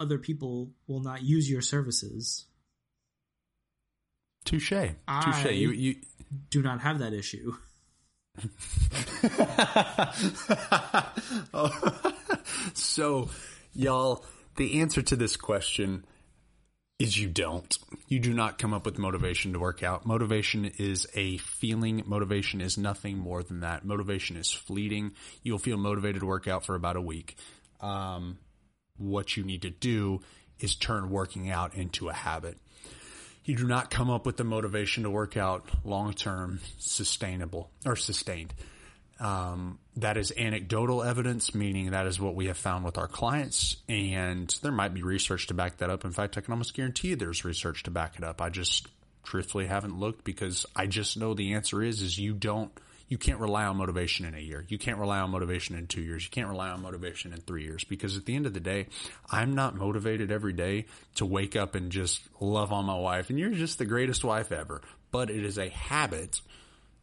other 0.00 0.18
people 0.18 0.70
will 0.86 1.00
not 1.00 1.22
use 1.22 1.50
your 1.50 1.60
services. 1.60 2.46
Touche. 4.44 4.70
Touche. 4.70 5.52
You, 5.52 5.70
you, 5.72 5.96
Do 6.50 6.62
not 6.62 6.80
have 6.80 7.00
that 7.00 7.12
issue. 7.12 7.52
Oh, 11.54 12.12
so, 12.74 13.30
y'all, 13.78 14.24
the 14.56 14.80
answer 14.80 15.00
to 15.00 15.16
this 15.16 15.36
question 15.36 16.04
is 16.98 17.16
you 17.16 17.28
don't. 17.28 17.78
You 18.08 18.18
do 18.18 18.34
not 18.34 18.58
come 18.58 18.74
up 18.74 18.84
with 18.84 18.98
motivation 18.98 19.52
to 19.52 19.60
work 19.60 19.84
out. 19.84 20.04
Motivation 20.04 20.64
is 20.78 21.06
a 21.14 21.36
feeling. 21.38 22.02
Motivation 22.06 22.60
is 22.60 22.76
nothing 22.76 23.16
more 23.16 23.42
than 23.44 23.60
that. 23.60 23.84
Motivation 23.84 24.36
is 24.36 24.50
fleeting. 24.50 25.12
You'll 25.44 25.58
feel 25.58 25.76
motivated 25.76 26.20
to 26.20 26.26
work 26.26 26.48
out 26.48 26.66
for 26.66 26.74
about 26.74 26.96
a 26.96 27.00
week. 27.00 27.36
Um, 27.80 28.38
what 28.96 29.36
you 29.36 29.44
need 29.44 29.62
to 29.62 29.70
do 29.70 30.22
is 30.58 30.74
turn 30.74 31.08
working 31.08 31.48
out 31.48 31.74
into 31.74 32.08
a 32.08 32.12
habit. 32.12 32.58
You 33.44 33.54
do 33.54 33.66
not 33.66 33.90
come 33.90 34.10
up 34.10 34.26
with 34.26 34.36
the 34.36 34.44
motivation 34.44 35.04
to 35.04 35.10
work 35.10 35.36
out 35.36 35.64
long 35.84 36.14
term, 36.14 36.58
sustainable 36.78 37.70
or 37.86 37.94
sustained. 37.94 38.52
Um, 39.20 39.78
that 39.96 40.16
is 40.16 40.32
anecdotal 40.36 41.02
evidence, 41.02 41.54
meaning 41.54 41.90
that 41.90 42.06
is 42.06 42.20
what 42.20 42.36
we 42.36 42.46
have 42.46 42.56
found 42.56 42.84
with 42.84 42.98
our 42.98 43.08
clients, 43.08 43.76
and 43.88 44.48
there 44.62 44.70
might 44.70 44.94
be 44.94 45.02
research 45.02 45.48
to 45.48 45.54
back 45.54 45.78
that 45.78 45.90
up. 45.90 46.04
In 46.04 46.12
fact, 46.12 46.38
I 46.38 46.40
can 46.40 46.52
almost 46.52 46.74
guarantee 46.74 47.14
there's 47.14 47.44
research 47.44 47.82
to 47.84 47.90
back 47.90 48.16
it 48.16 48.22
up. 48.22 48.40
I 48.40 48.48
just 48.48 48.86
truthfully 49.24 49.66
haven't 49.66 49.98
looked 49.98 50.24
because 50.24 50.66
I 50.74 50.86
just 50.86 51.16
know 51.16 51.34
the 51.34 51.54
answer 51.54 51.82
is 51.82 52.00
is 52.00 52.18
you 52.18 52.32
don't 52.32 52.70
you 53.08 53.18
can't 53.18 53.40
rely 53.40 53.64
on 53.64 53.76
motivation 53.78 54.26
in 54.26 54.34
a 54.34 54.40
year. 54.40 54.64
You 54.68 54.78
can't 54.78 54.98
rely 54.98 55.18
on 55.18 55.30
motivation 55.30 55.76
in 55.76 55.86
two 55.86 56.02
years. 56.02 56.24
You 56.24 56.30
can't 56.30 56.48
rely 56.48 56.68
on 56.68 56.82
motivation 56.82 57.32
in 57.32 57.40
three 57.40 57.64
years 57.64 57.84
because 57.84 58.16
at 58.16 58.26
the 58.26 58.36
end 58.36 58.46
of 58.46 58.52
the 58.52 58.60
day, 58.60 58.86
I'm 59.30 59.54
not 59.54 59.74
motivated 59.74 60.30
every 60.30 60.52
day 60.52 60.86
to 61.16 61.24
wake 61.24 61.56
up 61.56 61.74
and 61.74 61.90
just 61.90 62.20
love 62.38 62.70
on 62.70 62.84
my 62.84 62.98
wife. 62.98 63.30
And 63.30 63.38
you're 63.38 63.50
just 63.50 63.78
the 63.78 63.86
greatest 63.86 64.24
wife 64.24 64.52
ever. 64.52 64.82
But 65.10 65.30
it 65.30 65.42
is 65.42 65.56
a 65.56 65.70
habit 65.70 66.42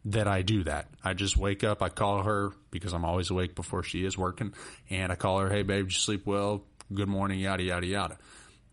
that 0.06 0.28
I 0.28 0.44
do 0.44 0.64
that. 0.64 0.88
I 1.04 1.14
just 1.14 1.36
wake 1.36 1.64
up, 1.64 1.82
I 1.82 1.90
call 1.90 2.24
her 2.24 2.52
because 2.72 2.94
I'm 2.94 3.06
always 3.06 3.32
awake 3.32 3.56
before 3.56 3.84
she 3.84 4.06
is 4.06 4.18
working, 4.18 4.54
and 4.90 5.12
I 5.12 5.16
call 5.16 5.40
her, 5.40 5.50
hey 5.50 5.64
babe, 5.64 5.86
you 5.86 5.92
sleep 5.92 6.26
well? 6.26 6.64
Good 6.94 7.08
morning, 7.08 7.40
yada, 7.40 7.64
yada, 7.64 7.88
yada. 7.88 8.18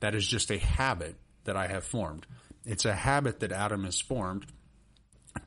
That 0.00 0.14
is 0.14 0.26
just 0.26 0.50
a 0.50 0.58
habit 0.58 1.16
that 1.44 1.56
I 1.56 1.66
have 1.66 1.84
formed. 1.84 2.26
It's 2.66 2.84
a 2.84 2.94
habit 2.94 3.40
that 3.40 3.50
Adam 3.50 3.84
has 3.84 4.00
formed 4.00 4.46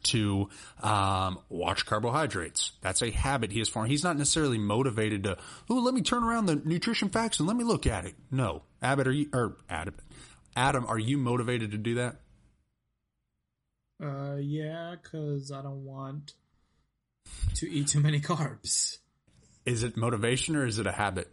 to 0.04 0.50
um, 0.82 1.40
watch 1.50 1.86
carbohydrates. 1.86 2.72
That's 2.82 3.04
a 3.04 3.12
habit 3.12 3.52
he 3.52 3.60
has 3.60 3.70
formed. 3.70 3.92
He's 3.92 4.04
not 4.04 4.18
necessarily 4.18 4.58
motivated 4.58 5.24
to, 5.24 5.38
oh, 5.70 5.76
let 5.76 5.94
me 5.94 6.02
turn 6.02 6.24
around 6.24 6.48
the 6.48 6.56
nutrition 6.56 7.10
facts 7.10 7.40
and 7.40 7.48
let 7.48 7.56
me 7.56 7.64
look 7.64 7.86
at 7.86 8.06
it. 8.06 8.16
No. 8.32 8.64
Abbott, 8.82 9.08
are 9.08 9.12
you, 9.12 9.30
or 9.32 9.58
Adam, 9.70 9.96
Adam, 10.56 10.86
are 10.88 10.98
you 10.98 11.18
motivated 11.18 11.72
to 11.72 11.78
do 11.78 11.96
that? 11.96 12.18
Uh, 14.02 14.36
yeah, 14.36 14.96
because 15.02 15.52
I 15.52 15.62
don't 15.62 15.86
want 15.86 16.34
to 17.56 17.70
eat 17.70 17.88
too 17.88 18.02
many 18.02 18.20
carbs. 18.22 18.98
Is 19.66 19.84
it 19.84 19.98
motivation 19.98 20.56
or 20.56 20.66
is 20.66 20.80
it 20.80 20.88
a 20.88 20.92
habit? 20.92 21.32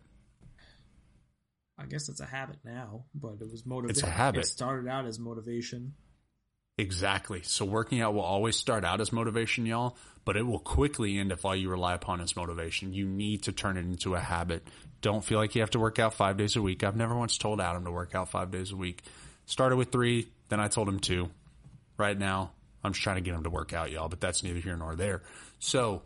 I 1.79 1.87
guess 1.87 2.09
it's 2.09 2.20
a 2.20 2.27
habit 2.27 2.59
now, 2.64 3.05
but 3.14 3.35
it 3.40 3.51
was 3.51 3.66
motivation. 3.66 3.90
It's 3.90 4.03
a 4.03 4.11
habit. 4.11 4.44
It 4.44 4.46
started 4.46 4.88
out 4.88 5.07
as 5.07 5.18
motivation. 5.18 5.94
Exactly. 6.79 7.42
So 7.42 7.64
working 7.64 8.01
out 8.01 8.14
will 8.14 8.22
always 8.22 8.57
start 8.57 8.85
out 8.85 9.01
as 9.01 9.12
motivation, 9.12 9.66
y'all, 9.66 9.96
but 10.25 10.37
it 10.37 10.46
will 10.46 10.59
quickly 10.59 11.18
end 11.18 11.31
if 11.31 11.44
all 11.44 11.55
you 11.55 11.68
rely 11.68 11.94
upon 11.94 12.20
is 12.20 12.35
motivation. 12.37 12.94
You 12.94 13.07
need 13.07 13.42
to 13.44 13.53
turn 13.53 13.77
it 13.77 13.81
into 13.81 14.14
a 14.14 14.20
habit. 14.20 14.66
Don't 15.03 15.25
feel 15.25 15.38
like 15.38 15.55
you 15.55 15.61
have 15.61 15.70
to 15.70 15.79
work 15.79 15.98
out 15.98 16.14
five 16.14 16.37
days 16.37 16.57
a 16.57 16.62
week. 16.62 16.83
I've 16.83 16.96
never 16.96 17.14
once 17.14 17.37
told 17.37 17.61
Adam 17.61 17.85
to 17.85 17.90
work 17.90 18.14
out 18.14 18.31
five 18.31 18.51
days 18.51 18.70
a 18.72 18.77
week. 18.77 19.03
Started 19.44 19.77
with 19.77 19.92
three, 19.92 20.29
then 20.48 20.61
I 20.61 20.68
told 20.68 20.88
him 20.88 21.01
two. 21.01 21.29
Right 22.03 22.19
now, 22.19 22.51
I'm 22.83 22.95
just 22.95 23.05
trying 23.05 23.15
to 23.15 23.23
get 23.23 23.31
them 23.31 23.45
to 23.45 23.51
work 23.51 23.73
out, 23.73 23.93
y'all, 23.93 24.09
but 24.09 24.21
that's 24.21 24.43
neither 24.43 24.59
here 24.59 24.77
nor 24.77 24.97
there. 24.97 25.23
So 25.61 26.03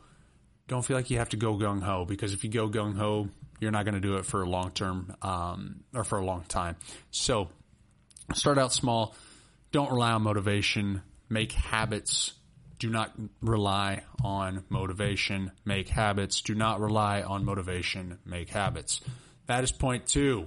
don't 0.68 0.84
feel 0.84 0.94
like 0.94 1.08
you 1.08 1.16
have 1.16 1.30
to 1.30 1.38
go 1.38 1.54
gung 1.56 1.82
ho 1.82 2.04
because 2.04 2.34
if 2.34 2.44
you 2.44 2.50
go 2.50 2.68
gung 2.68 2.94
ho, 2.98 3.30
you're 3.60 3.70
not 3.70 3.86
going 3.86 3.94
to 3.94 4.00
do 4.02 4.16
it 4.16 4.26
for 4.26 4.42
a 4.42 4.46
long 4.46 4.72
term 4.72 5.16
um, 5.22 5.84
or 5.94 6.04
for 6.04 6.18
a 6.18 6.24
long 6.24 6.44
time. 6.48 6.76
So 7.12 7.48
start 8.34 8.58
out 8.58 8.74
small. 8.74 9.14
Don't 9.72 9.90
rely 9.90 10.12
on 10.12 10.20
motivation. 10.20 11.00
Make 11.30 11.52
habits. 11.52 12.34
Do 12.78 12.90
not 12.90 13.14
rely 13.40 14.02
on 14.22 14.64
motivation. 14.68 15.50
Make 15.64 15.88
habits. 15.88 16.42
Do 16.42 16.54
not 16.54 16.78
rely 16.78 17.22
on 17.22 17.46
motivation. 17.46 18.18
Make 18.26 18.50
habits. 18.50 19.00
That 19.46 19.64
is 19.64 19.72
point 19.72 20.08
two. 20.08 20.44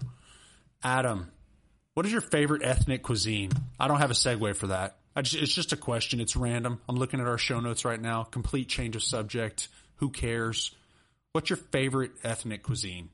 Adam, 0.83 1.31
what 1.95 2.05
is 2.05 2.11
your 2.11 2.21
favorite 2.21 2.61
ethnic 2.63 3.01
cuisine? 3.01 3.49
I 3.79 3.87
don't 3.87 3.97
have 3.97 4.11
a 4.11 4.13
segue 4.13 4.55
for 4.55 4.67
that. 4.67 4.98
I 5.15 5.21
just, 5.21 5.41
it's 5.41 5.53
just 5.53 5.73
a 5.73 5.77
question. 5.77 6.19
It's 6.19 6.35
random. 6.35 6.79
I'm 6.87 6.95
looking 6.95 7.19
at 7.19 7.27
our 7.27 7.37
show 7.37 7.59
notes 7.59 7.83
right 7.85 7.99
now. 7.99 8.23
Complete 8.23 8.69
change 8.69 8.95
of 8.95 9.03
subject. 9.03 9.67
Who 9.97 10.09
cares? 10.09 10.71
What's 11.33 11.49
your 11.49 11.57
favorite 11.57 12.11
ethnic 12.23 12.63
cuisine? 12.63 13.09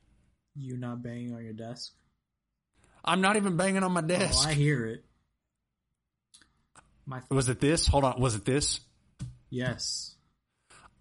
You 0.56 0.78
not 0.78 1.02
banging 1.02 1.34
on 1.34 1.44
your 1.44 1.54
desk? 1.54 1.92
I'm 3.04 3.22
not 3.22 3.36
even 3.36 3.58
banging 3.58 3.84
on 3.84 3.92
my 3.92 4.02
desk. 4.02 4.46
Oh, 4.46 4.50
I 4.50 4.54
hear 4.54 4.86
it. 4.86 5.04
My 7.06 7.22
Was 7.30 7.50
it 7.50 7.60
this? 7.60 7.88
Hold 7.88 8.04
on. 8.04 8.20
Was 8.20 8.36
it 8.36 8.46
this? 8.46 8.80
yes. 9.50 10.15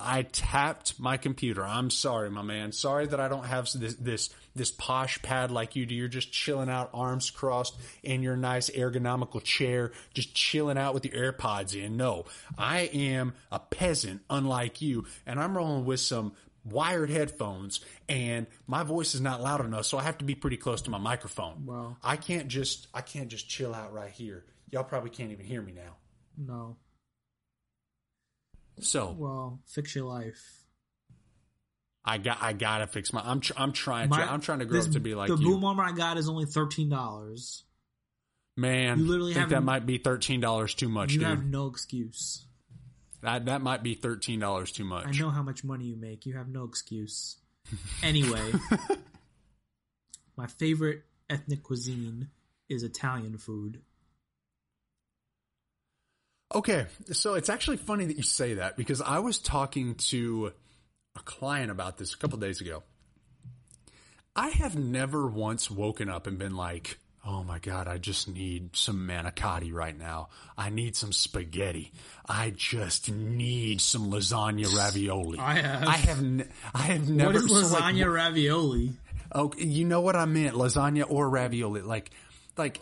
I 0.05 0.23
tapped 0.23 1.01
my 1.01 1.17
computer. 1.17 1.65
I'm 1.65 1.91
sorry, 1.91 2.31
my 2.31 2.43
man. 2.43 2.73
Sorry 2.73 3.07
that 3.07 3.19
I 3.21 3.29
don't 3.29 3.47
have 3.47 3.69
this 3.73 3.95
this 3.95 4.31
this 4.55 4.71
posh 4.71 5.21
pad 5.23 5.51
like 5.51 5.75
you 5.75 5.87
do. 5.87 5.95
You're 5.95 6.09
just 6.09 6.31
chilling 6.31 6.69
out, 6.69 6.91
arms 6.95 7.31
crossed, 7.31 7.77
in 8.03 8.23
your 8.23 8.37
nice 8.37 8.71
ergonomical 8.71 9.43
chair, 9.43 9.93
just 10.13 10.35
chilling 10.35 10.79
out 10.79 10.95
with 10.95 11.05
your 11.07 11.33
AirPods 11.33 11.75
in. 11.75 11.97
No, 11.97 12.27
I 12.59 12.81
am 12.93 13.33
a 13.51 13.59
peasant, 13.59 14.21
unlike 14.31 14.81
you, 14.83 15.07
and 15.27 15.41
I'm 15.41 15.57
rolling 15.57 15.85
with 15.85 16.01
some 16.01 16.33
wired 16.65 17.11
headphones 17.11 17.81
and 18.09 18.47
my 18.67 18.83
voice 18.83 19.15
is 19.15 19.21
not 19.21 19.43
loud 19.43 19.63
enough, 19.65 19.85
so 19.85 19.99
I 19.99 20.03
have 20.03 20.17
to 20.19 20.25
be 20.25 20.35
pretty 20.35 20.57
close 20.57 20.81
to 20.83 20.91
my 20.91 20.97
microphone. 20.99 21.67
Well- 21.67 21.99
I 22.03 22.17
can't 22.17 22.49
just 22.49 22.87
I 22.95 23.01
can't 23.03 23.29
just 23.29 23.49
chill 23.49 23.75
out 23.75 23.93
right 23.93 24.11
here. 24.11 24.45
Y'all 24.71 24.85
probably 24.85 25.11
can't 25.11 25.31
even 25.31 25.45
hear 25.45 25.61
me 25.61 25.73
now. 25.73 25.97
No. 26.39 26.77
So 28.81 29.15
Well, 29.19 29.61
fix 29.67 29.95
your 29.95 30.05
life. 30.05 30.43
I 32.05 32.19
got 32.19 32.39
I 32.43 32.53
gotta 32.53 32.87
fix 32.87 33.13
my. 33.13 33.23
I'm 33.25 33.41
tr- 33.41 33.55
I'm 33.57 33.73
trying 33.73 34.11
to 34.11 34.17
I'm 34.17 34.41
trying 34.41 34.59
to 34.59 34.67
grow 34.67 34.77
this- 34.79 34.87
up 34.89 34.93
to 34.93 35.01
be 35.01 35.15
like 35.15 35.29
the 35.29 35.37
you. 35.37 35.47
boom 35.49 35.65
armor 35.65 35.85
I 35.85 35.93
got 35.93 36.19
is 36.19 36.29
only 36.29 36.45
thirteen 36.47 36.89
dollars. 36.91 37.65
Man, 38.57 38.99
You 39.01 39.07
literally 39.07 39.35
think 39.35 39.49
that 39.49 39.63
might 39.63 39.85
be 39.87 39.99
thirteen 39.99 40.41
dollars 40.41 40.75
too 40.75 40.89
much, 40.89 41.13
You 41.13 41.21
dude. 41.21 41.29
have 41.29 41.45
no 41.45 41.67
excuse. 41.67 42.47
that 43.23 43.47
that 43.47 43.63
might 43.63 43.83
be 43.83 43.95
thirteen 43.95 44.39
dollars 44.39 44.71
too 44.71 44.85
much. 44.85 45.07
I 45.07 45.13
know 45.13 45.31
how 45.31 45.43
much 45.43 45.65
money 45.65 45.87
you 45.87 45.97
make. 45.97 46.27
You 46.27 46.37
have 46.37 46.49
no 46.49 46.65
excuse. 46.65 47.39
Anyway, 48.03 48.53
my 50.37 50.47
favorite 50.47 51.05
ethnic 51.31 51.63
cuisine 51.63 52.29
is 52.69 52.83
Italian 52.83 53.39
food. 53.39 53.81
Okay, 56.55 56.87
so 57.13 57.35
it's 57.35 57.49
actually 57.49 57.79
funny 57.79 58.07
that 58.07 58.17
you 58.17 58.23
say 58.23 58.55
that 58.55 58.77
because 58.77 59.01
I 59.01 59.19
was 59.19 59.39
talking 59.39 59.97
to 59.97 60.53
a 61.17 61.21
client 61.21 61.71
about 61.71 61.99
this 61.99 62.15
a 62.15 62.19
couple 62.19 62.39
days 62.39 62.61
ago. 62.61 62.83
I 64.37 64.51
have 64.51 64.77
never 64.77 65.27
once 65.27 65.71
woken 65.71 66.09
up 66.09 66.27
and 66.27 66.39
been 66.39 66.57
like, 66.57 66.99
"Oh 67.25 67.43
my 67.45 67.59
god, 67.59 67.89
I 67.89 67.99
just 67.99 68.29
need 68.29 68.77
some 68.77 69.07
manicotti 69.09 69.73
right 69.73 69.97
now. 69.97 70.29
I 70.57 70.71
need 70.71 70.97
some 70.97 71.13
spaghetti. 71.13 71.93
I 72.29 72.51
just 72.51 73.11
need 73.11 73.81
some 73.81 74.11
lasagna 74.11 74.73
ravioli." 74.77 75.39
I 75.39 75.55
have. 75.55 75.89
I 75.89 75.97
have. 75.97 76.23
Ne- 76.23 76.49
I 76.75 76.83
have 76.83 77.09
never. 77.09 77.33
what 77.33 77.45
is 77.45 77.49
so, 77.49 77.75
like, 77.75 77.95
lasagna 77.95 78.13
ravioli? 78.13 78.93
Oh, 79.33 79.53
you 79.57 79.85
know 79.85 80.01
what 80.01 80.15
I 80.17 80.25
meant? 80.25 80.55
Lasagna 80.55 81.05
or 81.09 81.29
ravioli. 81.29 81.83
Like, 81.83 82.11
like, 82.57 82.81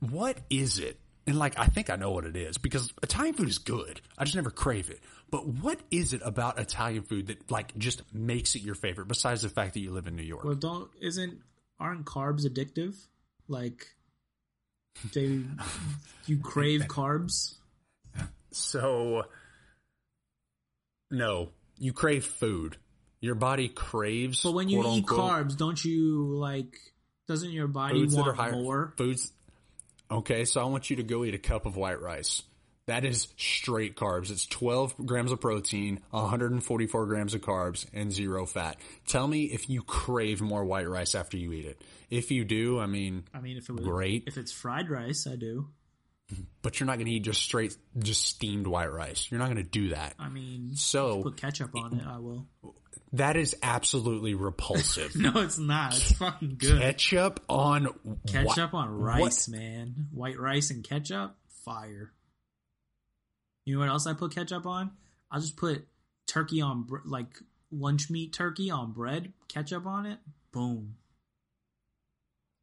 what 0.00 0.38
is 0.50 0.78
it? 0.78 0.98
And 1.28 1.38
like, 1.38 1.58
I 1.58 1.66
think 1.66 1.90
I 1.90 1.96
know 1.96 2.10
what 2.10 2.24
it 2.24 2.36
is 2.36 2.56
because 2.56 2.92
Italian 3.02 3.34
food 3.34 3.48
is 3.48 3.58
good. 3.58 4.00
I 4.16 4.24
just 4.24 4.34
never 4.34 4.50
crave 4.50 4.88
it. 4.88 5.00
But 5.30 5.46
what 5.46 5.78
is 5.90 6.14
it 6.14 6.22
about 6.24 6.58
Italian 6.58 7.02
food 7.02 7.26
that 7.26 7.50
like 7.50 7.76
just 7.76 8.02
makes 8.14 8.54
it 8.54 8.62
your 8.62 8.74
favorite? 8.74 9.08
Besides 9.08 9.42
the 9.42 9.50
fact 9.50 9.74
that 9.74 9.80
you 9.80 9.90
live 9.90 10.06
in 10.06 10.16
New 10.16 10.22
York. 10.22 10.44
Well, 10.44 10.54
don't 10.54 10.88
isn't 11.00 11.38
aren't 11.78 12.06
carbs 12.06 12.46
addictive? 12.46 12.96
Like 13.46 13.88
they, 15.12 15.40
you 16.26 16.38
crave 16.38 16.82
carbs. 16.88 17.56
So, 18.50 19.24
no, 21.10 21.50
you 21.78 21.92
crave 21.92 22.24
food. 22.24 22.78
Your 23.20 23.34
body 23.34 23.68
craves. 23.68 24.42
But 24.42 24.52
when 24.52 24.68
you 24.70 24.80
eat 24.80 24.86
unquote, 24.86 25.20
carbs, 25.20 25.56
don't 25.58 25.84
you 25.84 26.36
like? 26.36 26.78
Doesn't 27.26 27.50
your 27.50 27.66
body 27.66 28.00
foods 28.00 28.14
that 28.14 28.22
are 28.22 28.24
want 28.26 28.36
higher 28.38 28.52
more? 28.52 28.94
foods. 28.96 29.30
Okay, 30.10 30.44
so 30.44 30.60
I 30.60 30.64
want 30.64 30.90
you 30.90 30.96
to 30.96 31.02
go 31.02 31.24
eat 31.24 31.34
a 31.34 31.38
cup 31.38 31.66
of 31.66 31.76
white 31.76 32.00
rice. 32.00 32.42
That 32.86 33.04
is 33.04 33.28
straight 33.36 33.96
carbs. 33.96 34.30
It's 34.30 34.46
12 34.46 34.94
grams 35.04 35.30
of 35.30 35.42
protein, 35.42 36.00
144 36.10 37.04
grams 37.04 37.34
of 37.34 37.42
carbs, 37.42 37.84
and 37.92 38.10
zero 38.10 38.46
fat. 38.46 38.78
Tell 39.06 39.28
me 39.28 39.44
if 39.44 39.68
you 39.68 39.82
crave 39.82 40.40
more 40.40 40.64
white 40.64 40.88
rice 40.88 41.14
after 41.14 41.36
you 41.36 41.52
eat 41.52 41.66
it. 41.66 41.82
If 42.08 42.30
you 42.30 42.46
do, 42.46 42.80
I 42.80 42.86
mean, 42.86 43.24
I 43.34 43.40
mean, 43.40 43.58
if 43.58 43.68
it 43.68 43.72
was 43.74 43.84
Great. 43.84 44.24
if 44.26 44.38
it's 44.38 44.52
fried 44.52 44.88
rice, 44.88 45.26
I 45.26 45.36
do. 45.36 45.68
But 46.62 46.78
you're 46.78 46.86
not 46.86 46.96
going 46.96 47.06
to 47.06 47.12
eat 47.12 47.22
just 47.24 47.40
straight, 47.42 47.76
just 47.98 48.24
steamed 48.24 48.66
white 48.66 48.92
rice. 48.92 49.28
You're 49.30 49.38
not 49.40 49.46
going 49.46 49.56
to 49.64 49.68
do 49.70 49.90
that. 49.90 50.14
I 50.18 50.28
mean, 50.28 50.76
So 50.76 51.22
put 51.22 51.36
ketchup 51.36 51.74
on 51.76 51.98
it. 52.00 52.06
I 52.06 52.18
will. 52.18 52.46
that 53.14 53.36
is 53.36 53.56
absolutely 53.62 54.34
repulsive. 54.34 55.14
No, 55.16 55.40
it's 55.40 55.58
not. 55.58 55.94
It's 55.94 56.12
fucking 56.12 56.56
good. 56.58 56.80
Ketchup 56.80 57.40
on 57.48 57.88
Ketchup 58.26 58.72
whi- 58.72 58.78
on 58.80 58.90
rice, 58.98 59.48
man. 59.48 60.08
White 60.12 60.38
rice 60.38 60.70
and 60.70 60.84
ketchup, 60.84 61.34
fire. 61.64 62.12
You 63.64 63.74
know 63.74 63.80
what 63.80 63.88
else 63.88 64.06
I 64.06 64.12
put 64.14 64.34
ketchup 64.34 64.66
on? 64.66 64.90
I'll 65.30 65.40
just 65.40 65.56
put 65.56 65.86
turkey 66.26 66.60
on 66.60 66.82
br- 66.84 66.98
like 67.04 67.38
lunch 67.70 68.10
meat 68.10 68.32
turkey 68.32 68.70
on 68.70 68.92
bread, 68.92 69.32
ketchup 69.48 69.86
on 69.86 70.06
it. 70.06 70.18
Boom, 70.52 70.96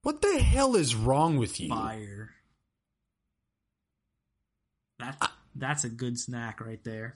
What 0.02 0.22
the 0.22 0.40
hell 0.40 0.76
is 0.76 0.96
wrong 0.96 1.38
with 1.38 1.60
you? 1.60 1.70
fire. 1.70 2.32
That's 5.00 5.28
that's 5.56 5.84
a 5.84 5.90
good 5.90 6.20
snack 6.20 6.62
right 6.62 6.84
there. 6.84 7.16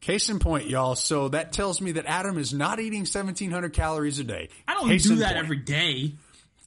Case 0.00 0.28
in 0.28 0.40
point, 0.40 0.68
y'all. 0.68 0.96
So 0.96 1.28
that 1.28 1.52
tells 1.52 1.80
me 1.80 1.92
that 1.92 2.06
Adam 2.06 2.36
is 2.36 2.52
not 2.52 2.80
eating 2.80 3.00
1700 3.00 3.72
calories 3.72 4.18
a 4.18 4.24
day. 4.24 4.48
I 4.66 4.74
don't 4.74 4.88
Case 4.88 5.04
do 5.04 5.16
that 5.16 5.34
point. 5.34 5.44
every 5.44 5.56
day. 5.58 6.14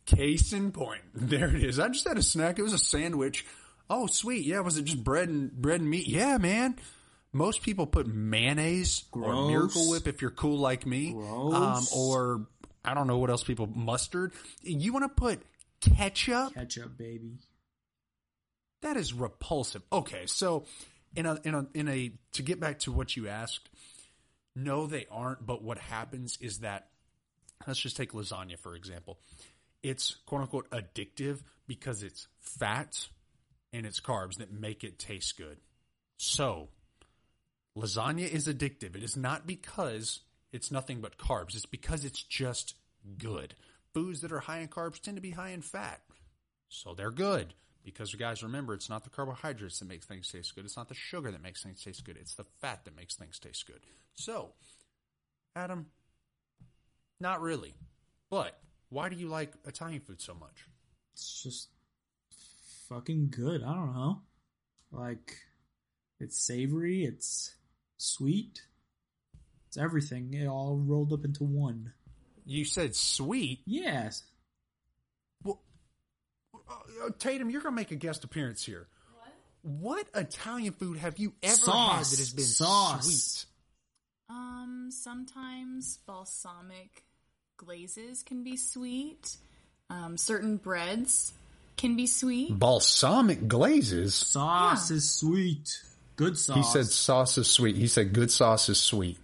Case 0.06 0.54
in 0.54 0.72
point. 0.72 1.02
There 1.14 1.54
it 1.54 1.62
is. 1.64 1.78
I 1.80 1.90
just 1.90 2.08
had 2.08 2.18
a 2.18 2.22
snack. 2.24 2.60
It 2.60 2.62
was 2.62 2.72
a 2.74 2.78
sandwich. 2.78 3.46
Oh, 3.90 4.08
sweet. 4.08 4.46
Yeah. 4.46 4.62
Was 4.62 4.78
it 4.78 4.86
just 4.86 5.04
bread 5.04 5.28
and 5.28 5.52
bread 5.52 5.82
and 5.82 5.90
meat? 5.90 6.08
Yeah, 6.08 6.38
man. 6.38 6.78
Most 7.34 7.62
people 7.62 7.86
put 7.86 8.08
mayonnaise 8.08 9.04
or 9.12 9.48
Miracle 9.50 9.90
Whip 9.90 10.08
if 10.08 10.22
you're 10.22 10.32
cool 10.32 10.58
like 10.58 10.86
me. 10.86 11.12
Gross. 11.12 11.54
Um, 11.54 12.00
or 12.00 12.48
I 12.86 12.94
don't 12.94 13.08
know 13.08 13.18
what 13.18 13.30
else 13.30 13.44
people 13.44 13.68
mustard. 13.68 14.32
You 14.62 14.94
want 14.94 15.04
to 15.04 15.10
put 15.10 15.42
ketchup? 15.82 16.54
Ketchup, 16.54 16.98
baby. 16.98 17.34
That 18.86 18.98
is 18.98 19.14
repulsive. 19.14 19.82
Okay, 19.92 20.28
so 20.28 20.66
in 21.16 21.26
a 21.26 21.40
in 21.44 21.56
a 21.56 21.66
in 21.74 21.88
a 21.88 22.12
to 22.34 22.44
get 22.44 22.60
back 22.60 22.78
to 22.82 22.92
what 22.92 23.18
you 23.18 23.28
asked, 23.28 23.68
no, 24.56 24.86
they 24.86 25.08
aren't. 25.10 25.44
But 25.44 25.64
what 25.64 25.80
happens 25.80 26.38
is 26.40 26.60
that 26.60 26.90
let's 27.66 27.80
just 27.80 27.98
take 27.98 28.12
lasagna 28.12 28.60
for 28.60 28.76
example. 28.76 29.18
It's 29.82 30.18
quote 30.28 30.42
unquote 30.42 30.70
addictive 30.70 31.40
because 31.66 32.04
it's 32.04 32.28
fat 32.38 33.08
and 33.74 33.88
it's 33.88 34.00
carbs 34.00 34.38
that 34.38 34.54
make 34.54 34.84
it 34.84 35.00
taste 35.00 35.36
good. 35.36 35.58
So 36.18 36.70
lasagna 37.76 38.30
is 38.30 38.48
addictive. 38.48 38.96
It 38.96 39.02
is 39.02 39.18
not 39.18 39.48
because 39.48 40.20
it's 40.52 40.70
nothing 40.70 41.02
but 41.02 41.18
carbs. 41.18 41.56
It's 41.56 41.66
because 41.66 42.06
it's 42.06 42.22
just 42.22 42.76
good. 43.18 43.56
Foods 43.96 44.22
that 44.22 44.32
are 44.32 44.42
high 44.42 44.60
in 44.60 44.68
carbs 44.68 45.00
tend 45.00 45.18
to 45.18 45.22
be 45.22 45.32
high 45.32 45.50
in 45.50 45.64
fat. 45.64 46.02
So 46.70 46.94
they're 46.94 47.10
good. 47.10 47.56
Because 47.86 48.14
guys, 48.16 48.42
remember, 48.42 48.74
it's 48.74 48.90
not 48.90 49.04
the 49.04 49.12
carbohydrates 49.12 49.80
that 49.80 49.88
makes 49.88 50.08
things 50.08 50.28
taste 50.28 50.56
good. 50.56 50.66
It's 50.66 50.76
not 50.76 50.90
the 50.90 50.96
sugar 50.96 51.32
that 51.32 51.44
makes 51.44 51.62
things 51.62 51.84
taste 51.84 52.04
good. 52.04 52.18
It's 52.18 52.34
the 52.34 52.46
fat 52.60 52.84
that 52.86 52.98
makes 52.98 53.16
things 53.16 53.38
taste 53.38 53.68
good. 53.68 53.80
So, 54.16 54.54
Adam, 55.56 55.86
not 57.22 57.42
really. 57.42 57.76
But 58.32 58.58
why 58.90 59.10
do 59.10 59.16
you 59.16 59.28
like 59.28 59.54
Italian 59.66 60.02
food 60.02 60.20
so 60.20 60.34
much? 60.34 60.66
It's 61.14 61.44
just 61.44 61.70
fucking 62.90 63.30
good. 63.30 63.62
I 63.64 63.74
don't 63.74 63.94
know. 63.94 64.22
Like, 64.92 65.38
it's 66.20 66.40
savory, 66.40 67.06
it's 67.06 67.54
sweet, 67.98 68.62
it's 69.68 69.78
everything. 69.78 70.34
It 70.34 70.48
all 70.48 70.78
rolled 70.78 71.14
up 71.14 71.26
into 71.26 71.44
one. 71.44 71.94
You 72.46 72.66
said 72.66 72.96
sweet. 72.96 73.62
Yes. 73.66 74.24
Well, 76.68 76.84
uh, 77.06 77.10
Tatum, 77.20 77.50
you're 77.50 77.62
going 77.62 77.74
to 77.74 77.76
make 77.76 77.92
a 77.92 77.96
guest 77.96 78.24
appearance 78.24 78.64
here. 78.66 78.88
What 79.62 80.06
Italian 80.14 80.74
food 80.74 80.98
have 80.98 81.18
you 81.18 81.34
ever 81.42 81.72
had 81.72 82.00
that 82.06 82.20
has 82.20 82.34
been 82.34 82.46
Sauce. 82.46 83.06
sweet? 83.08 83.46
Um, 84.30 84.90
sometimes 84.92 85.98
balsamic 86.06 87.04
glazes 87.58 88.22
can 88.24 88.44
be 88.44 88.58
sweet. 88.58 89.38
Um, 89.90 90.18
certain 90.18 90.58
breads 90.58 91.34
can 91.78 91.96
be 91.96 92.06
sweet. 92.06 92.58
Balsamic 92.58 93.48
glazes. 93.48 94.14
Sauce 94.14 94.92
Yeah. 94.92 94.98
is 94.98 95.12
sweet. 95.12 95.82
Good 96.16 96.38
sauce. 96.38 96.56
He 96.58 96.64
said 96.64 96.86
sauce 96.86 97.38
is 97.40 97.48
sweet. 97.50 97.76
He 97.76 97.88
said 97.88 98.14
good 98.14 98.30
sauce 98.32 98.70
is 98.70 98.80
sweet. 98.80 99.18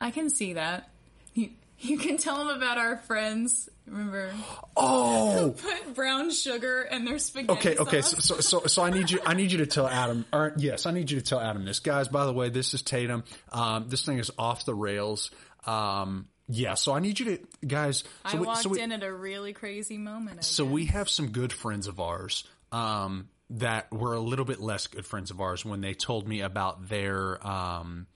I 0.00 0.10
can 0.10 0.28
see 0.30 0.54
that. 0.54 0.90
You, 1.34 1.50
you 1.78 1.98
can 1.98 2.16
tell 2.16 2.36
them 2.38 2.48
about 2.48 2.78
our 2.78 2.96
friends. 2.98 3.68
Remember, 3.90 4.32
Oh, 4.76 5.54
put 5.60 5.94
brown 5.94 6.30
sugar 6.30 6.82
in 6.82 7.04
their 7.04 7.18
spaghetti. 7.18 7.52
Okay, 7.58 7.76
okay. 7.76 8.00
So, 8.02 8.16
sauce. 8.18 8.46
so, 8.46 8.60
so, 8.60 8.66
so 8.66 8.82
I 8.82 8.90
need 8.90 9.10
you. 9.10 9.20
I 9.26 9.34
need 9.34 9.50
you 9.50 9.58
to 9.58 9.66
tell 9.66 9.86
Adam. 9.88 10.24
Or 10.32 10.54
yes, 10.56 10.86
I 10.86 10.92
need 10.92 11.10
you 11.10 11.18
to 11.18 11.24
tell 11.24 11.40
Adam 11.40 11.64
this, 11.64 11.80
guys. 11.80 12.08
By 12.08 12.24
the 12.24 12.32
way, 12.32 12.50
this 12.50 12.72
is 12.72 12.82
Tatum. 12.82 13.24
Um, 13.50 13.88
this 13.88 14.06
thing 14.06 14.18
is 14.18 14.30
off 14.38 14.64
the 14.64 14.74
rails. 14.74 15.30
Um, 15.66 16.28
yeah. 16.48 16.74
So 16.74 16.92
I 16.92 17.00
need 17.00 17.18
you 17.18 17.36
to, 17.36 17.66
guys. 17.66 18.04
So 18.30 18.36
I 18.36 18.40
we, 18.40 18.46
walked 18.46 18.62
so 18.62 18.68
we, 18.68 18.80
in 18.80 18.92
at 18.92 19.02
a 19.02 19.12
really 19.12 19.52
crazy 19.52 19.98
moment. 19.98 20.38
I 20.38 20.42
so 20.42 20.64
guess. 20.64 20.72
we 20.72 20.86
have 20.86 21.08
some 21.08 21.30
good 21.30 21.52
friends 21.52 21.88
of 21.88 21.98
ours. 21.98 22.44
Um, 22.70 23.28
that 23.52 23.90
were 23.90 24.14
a 24.14 24.20
little 24.20 24.44
bit 24.44 24.60
less 24.60 24.86
good 24.86 25.04
friends 25.04 25.32
of 25.32 25.40
ours 25.40 25.64
when 25.64 25.80
they 25.80 25.92
told 25.92 26.28
me 26.28 26.40
about 26.40 26.88
their 26.88 27.44
um, 27.44 28.06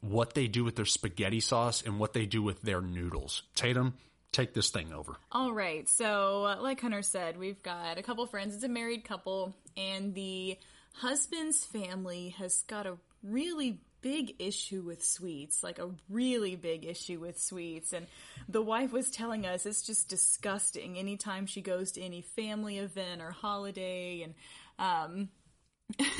what 0.00 0.34
they 0.34 0.48
do 0.48 0.64
with 0.64 0.76
their 0.76 0.84
spaghetti 0.84 1.38
sauce 1.38 1.82
and 1.82 1.98
what 2.00 2.12
they 2.12 2.26
do 2.26 2.42
with 2.42 2.60
their 2.62 2.80
noodles. 2.80 3.44
Tatum, 3.54 3.94
take 4.32 4.54
this 4.54 4.70
thing 4.70 4.92
over. 4.92 5.16
All 5.32 5.52
right. 5.52 5.88
So, 5.88 6.44
uh, 6.44 6.62
like 6.62 6.80
Hunter 6.80 7.02
said, 7.02 7.38
we've 7.38 7.62
got 7.62 7.98
a 7.98 8.02
couple 8.02 8.26
friends. 8.26 8.54
It's 8.54 8.64
a 8.64 8.68
married 8.68 9.04
couple, 9.04 9.54
and 9.76 10.14
the 10.14 10.58
husband's 10.94 11.64
family 11.64 12.30
has 12.38 12.62
got 12.62 12.86
a 12.86 12.96
really 13.22 13.80
big 14.02 14.36
issue 14.38 14.82
with 14.82 15.04
sweets, 15.04 15.62
like 15.62 15.78
a 15.78 15.90
really 16.08 16.56
big 16.56 16.86
issue 16.86 17.20
with 17.20 17.38
sweets. 17.38 17.92
And 17.92 18.06
the 18.48 18.62
wife 18.62 18.92
was 18.92 19.10
telling 19.10 19.46
us 19.46 19.66
it's 19.66 19.82
just 19.82 20.08
disgusting 20.08 20.98
anytime 20.98 21.46
she 21.46 21.60
goes 21.60 21.92
to 21.92 22.00
any 22.00 22.22
family 22.22 22.78
event 22.78 23.20
or 23.20 23.30
holiday. 23.30 24.22
And, 24.22 24.34
um, 24.78 25.28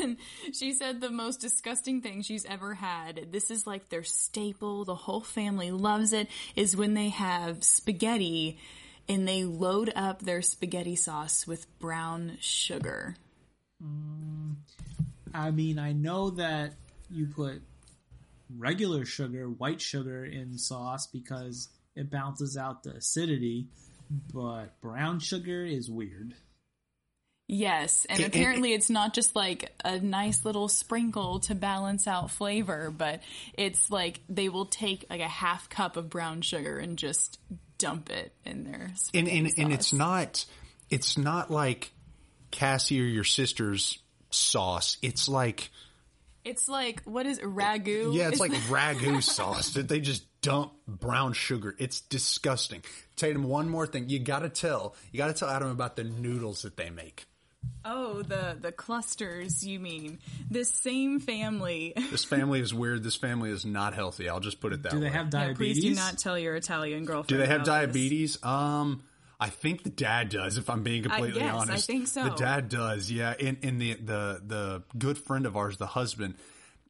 and 0.02 0.16
she 0.52 0.72
said 0.72 1.00
the 1.00 1.10
most 1.10 1.40
disgusting 1.40 2.00
thing 2.00 2.22
she's 2.22 2.44
ever 2.46 2.74
had, 2.74 3.28
this 3.32 3.50
is 3.50 3.66
like 3.66 3.88
their 3.88 4.04
staple, 4.04 4.84
the 4.84 4.94
whole 4.94 5.20
family 5.20 5.70
loves 5.70 6.12
it, 6.12 6.28
is 6.56 6.76
when 6.76 6.94
they 6.94 7.08
have 7.08 7.64
spaghetti 7.64 8.58
and 9.08 9.26
they 9.26 9.44
load 9.44 9.92
up 9.96 10.20
their 10.20 10.42
spaghetti 10.42 10.96
sauce 10.96 11.46
with 11.46 11.66
brown 11.78 12.36
sugar. 12.40 13.16
Mm. 13.82 14.56
I 15.34 15.50
mean, 15.50 15.78
I 15.78 15.92
know 15.92 16.30
that 16.30 16.74
you 17.10 17.26
put 17.26 17.62
regular 18.56 19.04
sugar, 19.04 19.48
white 19.48 19.80
sugar 19.80 20.24
in 20.24 20.58
sauce 20.58 21.06
because 21.06 21.68
it 21.96 22.10
balances 22.10 22.56
out 22.56 22.82
the 22.82 22.90
acidity, 22.90 23.68
but 24.32 24.80
brown 24.80 25.20
sugar 25.20 25.64
is 25.64 25.90
weird. 25.90 26.34
Yes, 27.52 28.06
and 28.08 28.20
It- 28.20 28.22
it- 28.22 28.28
apparently 28.28 28.72
it's 28.74 28.88
not 28.90 29.12
just 29.12 29.34
like 29.34 29.74
a 29.84 29.98
nice 29.98 30.44
little 30.44 30.68
sprinkle 30.68 31.40
to 31.40 31.54
balance 31.56 32.06
out 32.06 32.30
flavor, 32.30 32.92
but 32.96 33.22
it's 33.54 33.90
like 33.90 34.20
they 34.28 34.48
will 34.48 34.66
take 34.66 35.04
like 35.10 35.20
a 35.20 35.26
half 35.26 35.68
cup 35.68 35.96
of 35.96 36.08
brown 36.08 36.42
sugar 36.42 36.78
and 36.78 36.96
just 36.96 37.40
dump 37.78 38.08
it 38.08 38.32
in 38.44 38.62
there. 38.62 38.92
and 39.14 39.26
and, 39.26 39.50
and 39.58 39.72
it's 39.72 39.92
not 39.92 40.44
it's 40.90 41.18
not 41.18 41.50
like 41.50 41.90
Cassie 42.52 43.00
or 43.00 43.04
your 43.04 43.24
sister's 43.24 43.98
sauce. 44.30 44.96
It's 45.02 45.28
like 45.28 45.70
It's 46.44 46.68
like 46.68 47.02
what 47.02 47.26
is 47.26 47.38
it, 47.38 47.44
ragu? 47.44 48.14
yeah, 48.14 48.28
it's 48.28 48.38
like 48.38 48.52
ragu 48.70 49.20
sauce 49.24 49.70
that 49.70 49.88
they 49.88 49.98
just 49.98 50.22
dump 50.40 50.72
brown 50.86 51.32
sugar. 51.32 51.74
It's 51.80 52.00
disgusting. 52.00 52.84
Tatum, 53.16 53.42
one 53.42 53.68
more 53.68 53.88
thing. 53.88 54.08
You 54.08 54.20
got 54.20 54.38
to 54.40 54.48
tell. 54.48 54.94
You 55.10 55.18
got 55.18 55.26
to 55.26 55.32
tell 55.34 55.48
Adam 55.50 55.68
about 55.70 55.96
the 55.96 56.04
noodles 56.04 56.62
that 56.62 56.76
they 56.76 56.90
make. 56.90 57.24
Oh 57.84 58.22
the 58.22 58.56
the 58.60 58.72
clusters. 58.72 59.64
You 59.66 59.78
mean 59.80 60.18
this 60.50 60.70
same 60.72 61.20
family? 61.20 61.92
This 62.10 62.24
family 62.24 62.60
is 62.60 62.74
weird. 62.74 63.02
This 63.02 63.16
family 63.16 63.50
is 63.50 63.64
not 63.64 63.94
healthy. 63.94 64.28
I'll 64.28 64.40
just 64.40 64.60
put 64.60 64.72
it 64.72 64.82
that 64.82 64.90
Do 64.92 64.98
way. 64.98 65.04
they 65.04 65.10
have 65.10 65.26
Yeah, 65.26 65.46
diabetes? 65.46 65.82
please 65.82 65.94
do 65.94 65.94
not 65.94 66.18
tell 66.18 66.38
your 66.38 66.56
Italian 66.56 67.04
girlfriend. 67.04 67.28
Do 67.28 67.36
they 67.38 67.46
have 67.46 67.62
about 67.62 67.86
this. 67.86 67.94
diabetes? 67.94 68.44
Um, 68.44 69.02
I 69.38 69.48
think 69.48 69.84
the 69.84 69.90
dad 69.90 70.28
does. 70.28 70.58
If 70.58 70.68
I'm 70.68 70.82
being 70.82 71.02
completely 71.04 71.40
guess. 71.40 71.54
I 71.54 71.58
honest, 71.58 71.86
think 71.86 72.08
so. 72.08 72.24
The 72.24 72.30
dad 72.30 72.68
does. 72.68 73.10
Yeah, 73.10 73.34
and, 73.40 73.56
and 73.62 73.80
the 73.80 73.94
the 73.94 74.42
the 74.46 74.82
good 74.98 75.16
friend 75.18 75.46
of 75.46 75.56
ours, 75.56 75.76
the 75.78 75.86
husband, 75.86 76.34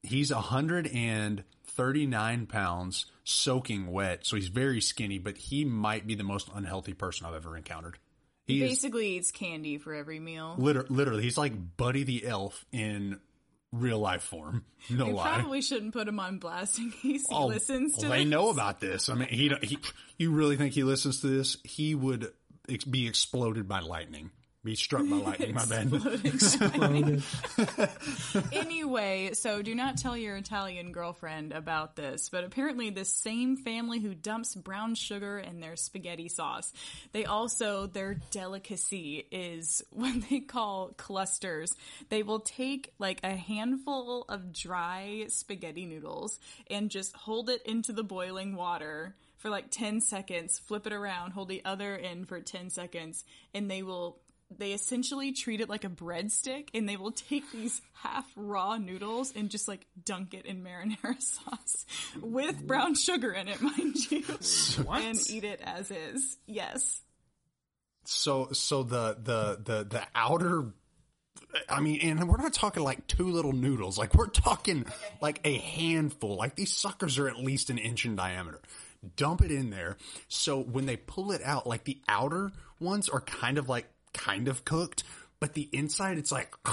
he's 0.03 0.33
139 0.33 2.47
pounds, 2.47 3.07
soaking 3.25 3.87
wet. 3.93 4.27
So 4.27 4.37
he's 4.37 4.49
very 4.49 4.81
skinny, 4.81 5.19
but 5.19 5.37
he 5.37 5.65
might 5.65 6.07
be 6.07 6.15
the 6.15 6.25
most 6.25 6.49
unhealthy 6.55 6.95
person 6.95 7.27
I've 7.27 7.35
ever 7.35 7.57
encountered. 7.57 7.99
He 8.47 8.61
Basically, 8.61 9.17
eats 9.17 9.31
candy 9.31 9.79
for 9.79 9.95
every 9.95 10.19
meal. 10.19 10.57
liter- 10.59 10.87
literally 10.89 11.23
he's 11.23 11.39
like 11.39 11.53
Buddy 11.77 12.03
the 12.03 12.27
Elf 12.27 12.65
in 12.73 13.21
real 13.73 13.99
life 14.01 14.23
form. 14.23 14.65
No 14.91 15.07
We 15.07 15.13
lie. 15.13 15.35
probably 15.39 15.63
shouldn't 15.63 15.93
put 15.93 16.09
him 16.09 16.19
on 16.19 16.39
blast 16.39 16.79
in 16.79 16.91
case 16.91 17.25
he 17.29 17.35
Oh, 17.35 17.47
listens 17.47 17.95
to 17.99 18.07
well, 18.09 18.11
they 18.17 18.25
this. 18.25 18.31
know 18.31 18.49
about 18.49 18.81
this. 18.81 19.09
I 19.09 19.15
mean, 19.15 19.29
he, 19.29 19.53
he, 19.63 19.79
you 20.19 20.33
really 20.33 20.57
think 20.57 20.73
he 20.75 20.83
listens 20.83 21.21
to 21.21 21.27
this? 21.29 21.59
He 21.65 21.95
would 21.95 22.33
ex- 22.69 22.85
be 22.85 23.07
exploded 23.07 23.69
by 23.69 23.81
lightning, 23.81 24.31
be 24.63 24.75
struck 24.75 25.09
by 25.09 25.17
lightning. 25.17 25.55
my 25.55 25.65
bad. 25.65 25.91
Anyway, 28.53 29.31
so 29.33 29.63
do 29.63 29.75
not 29.75 29.97
tell 29.97 30.17
your 30.17 30.37
Italian 30.37 30.93
girlfriend 30.93 31.53
about 31.53 31.97
this, 31.97 32.29
but 32.29 32.45
apparently 32.45 32.91
this 32.91 33.13
same 33.13 33.57
family 33.57 34.01
who 34.01 34.15
dumps 34.15 34.55
brown 34.55 34.95
sugar 34.95 35.39
in 35.39 35.61
their 35.61 35.77
spaghetti 35.77 36.29
sauce, 36.29 36.73
they 37.13 37.25
also, 37.25 37.87
their 37.87 38.15
delicacy 38.31 39.27
is 39.31 39.83
what 39.91 40.15
they 40.29 40.41
call 40.41 40.91
clusters. 40.97 41.75
They 42.09 42.23
will 42.23 42.41
take 42.41 42.93
like 42.99 43.21
a 43.23 43.37
handful 43.37 44.25
of 44.29 44.53
dry 44.53 45.27
spaghetti 45.29 45.87
noodles 45.87 46.39
and 46.71 46.91
just 46.91 47.17
hold 47.17 47.49
it 47.49 47.63
into 47.65 47.93
the 47.93 48.05
boiling 48.05 48.57
water 48.57 49.15
for 49.39 49.49
like 49.49 49.71
10 49.71 50.03
seconds, 50.03 50.59
flip 50.59 50.87
it 50.87 50.93
around, 50.93 51.33
hold 51.33 51.49
the 51.49 51.65
other 51.65 51.97
end 51.97 52.29
for 52.29 52.41
10 52.41 52.69
seconds, 52.69 53.25
and 53.55 53.71
they 53.71 53.83
will 53.83 54.19
they 54.57 54.73
essentially 54.73 55.33
treat 55.33 55.61
it 55.61 55.69
like 55.69 55.85
a 55.85 55.89
breadstick 55.89 56.69
and 56.75 56.89
they 56.89 56.97
will 56.97 57.13
take 57.13 57.51
these 57.53 57.81
half 57.93 58.27
raw 58.37 58.77
noodles 58.77 59.33
and 59.37 59.49
just 59.49 59.69
like 59.69 59.87
dunk 60.05 60.35
it 60.35 60.45
in 60.47 60.65
marinara 60.65 61.21
sauce 61.23 61.87
with 62.21 62.67
brown 62.67 62.95
sugar 62.95 63.33
in 63.33 63.49
it, 63.49 63.61
mind 63.61 64.11
you, 64.11 64.23
What? 64.85 65.03
and 65.03 65.19
eat 65.31 65.45
it 65.45 65.61
as 65.63 65.91
is. 65.91 66.37
Yes. 66.47 67.01
So, 68.05 68.49
so 68.53 68.83
the, 68.83 69.17
the, 69.23 69.61
the, 69.63 69.85
the 69.85 70.03
outer, 70.15 70.73
I 71.69 71.81
mean, 71.81 72.01
and 72.03 72.29
we're 72.29 72.39
not 72.39 72.53
talking 72.53 72.83
like 72.83 73.07
two 73.07 73.31
little 73.31 73.53
noodles. 73.53 73.99
Like 73.99 74.15
we're 74.15 74.27
talking 74.27 74.85
like 75.21 75.41
a 75.45 75.59
handful. 75.59 76.37
Like 76.37 76.57
these 76.57 76.75
suckers 76.75 77.19
are 77.19 77.29
at 77.29 77.37
least 77.39 77.71
an 77.71 77.79
inch 77.79 78.05
in 78.05 78.17
diameter. 78.17 78.61
Dump 79.17 79.43
it 79.43 79.53
in 79.53 79.71
there. 79.71 79.97
So 80.29 80.61
when 80.61 80.87
they 80.87 80.97
pull 80.97 81.31
it 81.33 81.41
out, 81.45 81.67
like 81.67 81.85
the 81.85 81.99
outer 82.09 82.51
ones 82.81 83.09
are 83.09 83.21
kind 83.21 83.59
of 83.59 83.69
like, 83.69 83.87
kind 84.13 84.49
of 84.49 84.65
cooked, 84.65 85.05
but 85.39 85.55
the 85.55 85.69
inside 85.73 86.19
it's 86.19 86.33
like, 86.33 86.55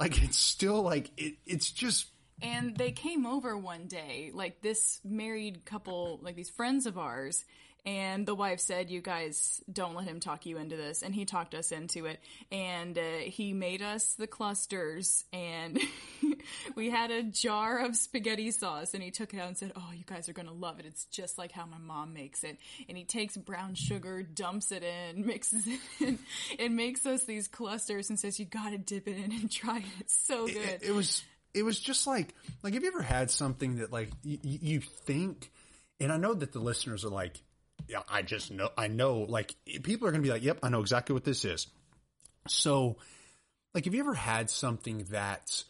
like 0.00 0.22
it's 0.22 0.38
still 0.38 0.82
like, 0.82 1.10
it, 1.16 1.34
it's 1.46 1.70
just, 1.70 2.06
And 2.40 2.76
they 2.76 2.92
came 2.92 3.26
over 3.26 3.56
one 3.56 3.86
day, 3.86 4.30
like 4.32 4.60
this 4.62 5.00
married 5.04 5.64
couple, 5.64 6.20
like 6.22 6.36
these 6.36 6.50
friends 6.50 6.86
of 6.86 6.96
ours, 6.96 7.44
and 7.84 8.26
the 8.26 8.34
wife 8.34 8.60
said, 8.60 8.90
"You 8.90 9.00
guys 9.00 9.62
don't 9.70 9.94
let 9.94 10.06
him 10.06 10.20
talk 10.20 10.46
you 10.46 10.58
into 10.58 10.76
this," 10.76 11.02
and 11.02 11.14
he 11.14 11.24
talked 11.24 11.54
us 11.54 11.72
into 11.72 12.06
it, 12.06 12.20
and 12.50 12.96
uh, 12.98 13.18
he 13.24 13.52
made 13.52 13.82
us 13.82 14.14
the 14.14 14.26
clusters, 14.26 15.24
and 15.32 15.78
we 16.74 16.90
had 16.90 17.10
a 17.10 17.22
jar 17.22 17.78
of 17.78 17.96
spaghetti 17.96 18.50
sauce, 18.50 18.94
and 18.94 19.02
he 19.02 19.10
took 19.10 19.32
it 19.34 19.40
out 19.40 19.48
and 19.48 19.56
said, 19.56 19.72
"Oh, 19.76 19.90
you 19.94 20.04
guys 20.06 20.28
are 20.28 20.32
gonna 20.34 20.52
love 20.52 20.78
it. 20.78 20.86
It's 20.86 21.04
just 21.06 21.38
like 21.38 21.52
how 21.52 21.66
my 21.66 21.78
mom 21.78 22.12
makes 22.12 22.44
it." 22.44 22.58
And 22.88 22.96
he 22.96 23.04
takes 23.04 23.36
brown 23.36 23.74
sugar, 23.74 24.22
dumps 24.22 24.72
it 24.72 24.82
in, 24.82 25.26
mixes 25.26 25.66
it 25.66 25.80
in, 26.00 26.18
and 26.58 26.76
makes 26.76 27.06
us 27.06 27.24
these 27.24 27.48
clusters, 27.48 28.10
and 28.10 28.18
says, 28.18 28.38
"You 28.38 28.46
gotta 28.46 28.78
dip 28.78 29.08
it 29.08 29.16
in 29.16 29.32
and 29.32 29.50
try 29.50 29.78
it. 29.78 29.84
It's 30.00 30.18
so 30.26 30.46
good." 30.46 30.56
it, 30.56 30.82
it 30.82 30.92
was 30.94 31.22
it 31.54 31.62
was 31.62 31.78
just 31.78 32.06
like 32.06 32.34
like 32.62 32.74
have 32.74 32.82
you 32.82 32.88
ever 32.88 33.02
had 33.02 33.30
something 33.30 33.76
that 33.76 33.92
like 33.92 34.10
you, 34.22 34.38
you 34.42 34.80
think 34.80 35.50
and 36.00 36.12
i 36.12 36.16
know 36.16 36.34
that 36.34 36.52
the 36.52 36.58
listeners 36.58 37.04
are 37.04 37.10
like 37.10 37.40
i 38.08 38.22
just 38.22 38.50
know 38.50 38.70
i 38.76 38.88
know 38.88 39.20
like 39.28 39.54
people 39.82 40.06
are 40.06 40.10
gonna 40.10 40.22
be 40.22 40.30
like 40.30 40.42
yep 40.42 40.58
i 40.62 40.68
know 40.68 40.80
exactly 40.80 41.12
what 41.12 41.24
this 41.24 41.44
is 41.44 41.66
so 42.46 42.96
like 43.74 43.84
have 43.84 43.94
you 43.94 44.00
ever 44.00 44.14
had 44.14 44.50
something 44.50 45.04
that 45.10 45.64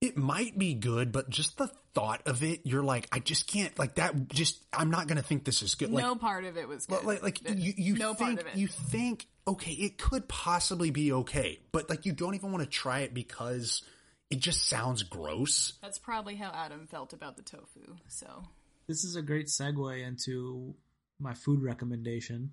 it 0.00 0.16
might 0.16 0.58
be 0.58 0.74
good 0.74 1.12
but 1.12 1.30
just 1.30 1.58
the 1.58 1.70
thought 1.94 2.20
of 2.26 2.42
it 2.42 2.60
you're 2.64 2.82
like 2.82 3.08
i 3.12 3.18
just 3.18 3.46
can't 3.46 3.78
like 3.78 3.94
that 3.94 4.28
just 4.28 4.62
i'm 4.72 4.90
not 4.90 5.06
gonna 5.06 5.22
think 5.22 5.44
this 5.44 5.62
is 5.62 5.74
good 5.74 5.90
like 5.90 6.04
no 6.04 6.14
part 6.14 6.44
of 6.44 6.56
it 6.56 6.68
was 6.68 6.86
good. 6.86 7.04
like, 7.04 7.22
like 7.22 7.40
you, 7.48 7.72
you 7.76 7.94
no 7.96 8.12
think 8.14 8.42
you 8.54 8.66
think 8.66 9.26
okay, 9.48 9.72
it 9.72 9.98
could 9.98 10.28
possibly 10.28 10.90
be 10.90 11.12
okay, 11.12 11.60
but 11.72 11.88
like 11.88 12.06
you 12.06 12.12
don't 12.12 12.34
even 12.34 12.52
want 12.52 12.64
to 12.64 12.70
try 12.70 13.00
it 13.00 13.14
because 13.14 13.82
it 14.30 14.40
just 14.40 14.68
sounds 14.68 15.02
gross. 15.04 15.74
That's 15.80 15.98
probably 15.98 16.34
how 16.34 16.50
Adam 16.52 16.86
felt 16.86 17.12
about 17.12 17.36
the 17.36 17.42
tofu. 17.42 17.96
So 18.08 18.44
This 18.88 19.04
is 19.04 19.16
a 19.16 19.22
great 19.22 19.46
segue 19.46 20.06
into 20.06 20.74
my 21.18 21.34
food 21.34 21.62
recommendation. 21.62 22.52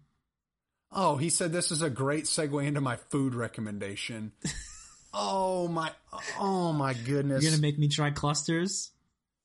Oh, 0.92 1.18
he 1.18 1.30
said 1.30 1.52
this 1.52 1.72
is 1.72 1.82
a 1.82 1.90
great 1.90 2.26
segue 2.26 2.66
into 2.66 2.82
my 2.82 2.96
food 2.96 3.36
recommendation. 3.36 4.32
oh 5.14 5.68
my, 5.68 5.92
oh 6.40 6.74
my 6.74 6.94
goodness! 6.94 7.44
You're 7.44 7.52
gonna 7.52 7.62
make 7.62 7.80
me 7.80 7.88
try 7.88 8.12
clusters? 8.12 8.92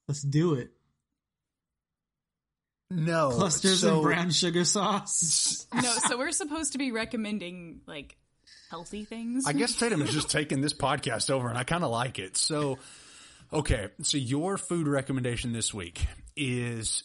Let's 0.07 0.23
do 0.23 0.55
it. 0.55 0.71
no 2.91 3.31
Clusters 3.31 3.81
so- 3.81 3.95
and 3.95 4.03
brown 4.03 4.31
sugar 4.31 4.65
sauce. 4.65 5.67
no, 5.75 5.93
so 6.07 6.17
we're 6.17 6.33
supposed 6.33 6.73
to 6.73 6.79
be 6.79 6.93
recommending 6.93 7.81
like 7.87 8.17
healthy 8.71 9.05
things. 9.05 9.47
I 9.47 9.53
guess 9.53 9.75
Tatum 9.75 10.03
is 10.03 10.11
just 10.11 10.31
taking 10.31 10.61
this 10.63 10.73
podcast 10.73 11.31
over, 11.31 11.49
and 11.49 11.59
I 11.59 11.65
kind 11.65 11.85
of 11.85 11.91
like 11.91 12.19
it. 12.19 12.37
So, 12.37 12.79
okay, 13.53 13.89
so 14.03 14.17
your 14.17 14.57
food 14.57 14.87
recommendation 14.87 15.53
this 15.53 15.73
week 15.75 16.07
is 16.39 17.05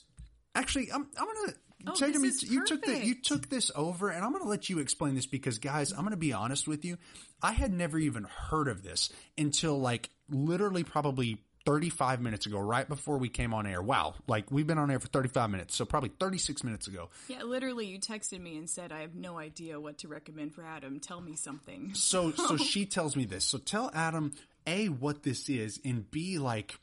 actually 0.55 0.91
I'm 0.91 1.07
I'm 1.17 1.25
gonna. 1.25 1.53
Oh, 1.85 1.95
Tatum, 1.95 2.21
this 2.21 2.43
is 2.43 2.49
you 2.49 2.65
took 2.65 2.85
the, 2.85 3.05
you 3.05 3.15
took 3.15 3.49
this 3.49 3.69
over, 3.75 4.09
and 4.09 4.23
I'm 4.23 4.31
going 4.31 4.41
to 4.41 4.49
let 4.49 4.69
you 4.69 4.79
explain 4.79 5.15
this 5.15 5.25
because, 5.25 5.57
guys, 5.57 5.91
I'm 5.91 5.99
going 5.99 6.11
to 6.11 6.15
be 6.15 6.31
honest 6.31 6.65
with 6.65 6.85
you. 6.85 6.97
I 7.41 7.51
had 7.51 7.73
never 7.73 7.99
even 7.99 8.23
heard 8.23 8.69
of 8.69 8.83
this 8.83 9.11
until 9.37 9.77
like 9.77 10.09
literally 10.29 10.85
probably 10.85 11.39
35 11.65 12.21
minutes 12.21 12.45
ago, 12.45 12.59
right 12.59 12.87
before 12.87 13.17
we 13.17 13.29
came 13.29 13.53
on 13.53 13.65
air. 13.65 13.81
Wow, 13.81 14.15
like 14.27 14.51
we've 14.51 14.67
been 14.67 14.77
on 14.77 14.91
air 14.91 14.99
for 14.99 15.07
35 15.07 15.49
minutes, 15.49 15.75
so 15.75 15.85
probably 15.85 16.11
36 16.19 16.63
minutes 16.63 16.87
ago. 16.87 17.09
yeah, 17.27 17.43
literally, 17.43 17.85
you 17.85 17.99
texted 17.99 18.39
me 18.39 18.57
and 18.57 18.69
said, 18.69 18.91
"I 18.91 19.01
have 19.01 19.15
no 19.15 19.37
idea 19.37 19.79
what 19.79 19.99
to 19.99 20.07
recommend 20.07 20.53
for 20.53 20.63
Adam. 20.63 20.99
Tell 20.99 21.21
me 21.21 21.35
something." 21.35 21.93
So 21.93 22.31
so 22.31 22.57
she 22.71 22.85
tells 22.85 23.15
me 23.15 23.25
this. 23.25 23.45
So 23.45 23.57
tell 23.57 23.91
Adam 23.93 24.33
a 24.67 24.87
what 24.87 25.23
this 25.23 25.49
is, 25.49 25.79
and 25.83 26.09
b 26.09 26.37
like 26.37 26.77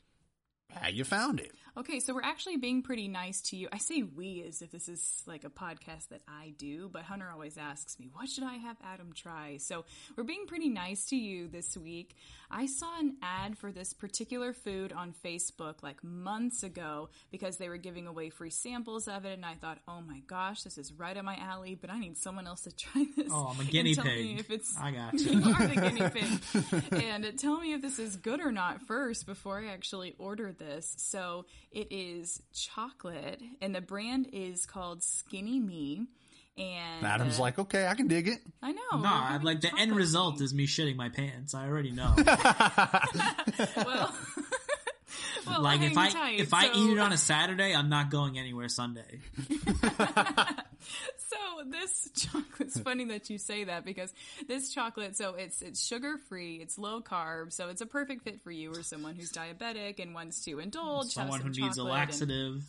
how 0.71 0.89
you 0.89 1.03
found 1.03 1.39
it. 1.39 1.51
Okay, 1.77 2.01
so 2.01 2.13
we're 2.13 2.21
actually 2.21 2.57
being 2.57 2.81
pretty 2.81 3.07
nice 3.07 3.39
to 3.43 3.55
you. 3.55 3.69
I 3.71 3.77
say 3.77 4.03
we 4.03 4.43
as 4.45 4.61
if 4.61 4.71
this 4.71 4.89
is 4.89 5.23
like 5.25 5.45
a 5.45 5.49
podcast 5.49 6.09
that 6.09 6.21
I 6.27 6.53
do, 6.57 6.89
but 6.91 7.03
Hunter 7.03 7.29
always 7.31 7.57
asks 7.57 7.97
me, 7.97 8.09
what 8.11 8.27
should 8.27 8.43
I 8.43 8.55
have 8.55 8.75
Adam 8.83 9.13
try? 9.13 9.55
So 9.55 9.85
we're 10.17 10.25
being 10.25 10.47
pretty 10.47 10.67
nice 10.67 11.05
to 11.05 11.15
you 11.15 11.47
this 11.47 11.77
week. 11.77 12.17
I 12.53 12.65
saw 12.65 12.99
an 12.99 13.15
ad 13.21 13.57
for 13.57 13.71
this 13.71 13.93
particular 13.93 14.51
food 14.51 14.91
on 14.91 15.13
Facebook 15.23 15.81
like 15.81 16.03
months 16.03 16.63
ago 16.63 17.07
because 17.31 17.55
they 17.55 17.69
were 17.69 17.77
giving 17.77 18.05
away 18.05 18.29
free 18.29 18.49
samples 18.49 19.07
of 19.07 19.23
it, 19.23 19.33
and 19.35 19.45
I 19.45 19.53
thought, 19.53 19.77
oh 19.87 20.01
my 20.01 20.19
gosh, 20.27 20.63
this 20.63 20.77
is 20.77 20.91
right 20.91 21.15
up 21.15 21.23
my 21.23 21.37
alley, 21.37 21.75
but 21.79 21.89
I 21.89 21.99
need 21.99 22.17
someone 22.17 22.47
else 22.47 22.63
to 22.63 22.71
try 22.75 23.05
this. 23.15 23.31
Oh, 23.31 23.53
I'm 23.53 23.65
a 23.65 23.69
guinea 23.69 23.95
tell 23.95 24.03
me 24.03 24.35
pig. 24.35 24.39
If 24.41 24.51
it's, 24.51 24.77
I 24.77 24.91
got 24.91 25.13
you 25.19 25.39
you. 25.39 25.53
are 25.53 25.67
the 25.67 25.75
guinea 25.75 26.09
pig. 26.09 27.01
and 27.01 27.39
tell 27.39 27.61
me 27.61 27.71
if 27.71 27.81
this 27.81 27.97
is 27.97 28.17
good 28.17 28.41
or 28.41 28.51
not 28.51 28.81
first 28.81 29.25
before 29.25 29.59
I 29.59 29.67
actually 29.67 30.15
order 30.17 30.51
this. 30.51 30.93
So 30.97 31.45
it 31.71 31.87
is 31.91 32.41
chocolate, 32.53 33.41
and 33.61 33.73
the 33.73 33.81
brand 33.81 34.27
is 34.33 34.65
called 34.65 35.03
Skinny 35.03 35.59
Me. 35.59 36.07
And 36.57 37.05
Adam's 37.05 37.39
uh, 37.39 37.43
like, 37.43 37.57
okay, 37.59 37.87
I 37.87 37.93
can 37.95 38.07
dig 38.07 38.27
it. 38.27 38.39
I 38.61 38.71
know. 38.73 38.81
No, 38.93 38.99
we're 38.99 39.07
I- 39.07 39.31
having 39.31 39.45
like 39.45 39.61
the 39.61 39.71
end 39.79 39.95
result 39.95 40.37
tea. 40.39 40.43
is 40.43 40.53
me 40.53 40.67
shitting 40.67 40.97
my 40.97 41.07
pants. 41.09 41.53
I 41.55 41.65
already 41.67 41.91
know. 41.93 42.13
well. 43.85 44.13
well 45.47 45.61
like 45.61 45.81
if 45.81 45.97
I 45.97 46.09
tight. 46.09 46.39
if 46.39 46.53
I 46.53 46.71
eat 46.73 46.91
it 46.91 46.99
on 46.99 47.11
a 47.11 47.17
Saturday, 47.17 47.73
I'm 47.73 47.89
not 47.89 48.09
going 48.09 48.37
anywhere 48.37 48.69
Sunday. 48.69 49.19
So 51.31 51.69
this 51.69 52.09
chocolate's 52.15 52.79
funny 52.79 53.05
that 53.05 53.29
you 53.29 53.37
say 53.37 53.63
that 53.65 53.85
because 53.85 54.13
this 54.47 54.73
chocolate, 54.73 55.15
so 55.15 55.35
it's 55.35 55.61
it's 55.61 55.85
sugar 55.85 56.17
free, 56.27 56.55
it's 56.55 56.77
low 56.77 57.01
carb, 57.01 57.53
so 57.53 57.69
it's 57.69 57.81
a 57.81 57.85
perfect 57.85 58.23
fit 58.23 58.41
for 58.43 58.51
you 58.51 58.71
or 58.71 58.83
someone 58.83 59.15
who's 59.15 59.31
diabetic 59.31 59.99
and 59.99 60.13
wants 60.13 60.43
to 60.45 60.59
indulge. 60.59 61.11
Someone 61.11 61.39
who 61.39 61.49
needs 61.49 61.59
a 61.59 61.81
chocolate 61.81 61.85
and- 61.85 61.93
laxative. 61.93 62.63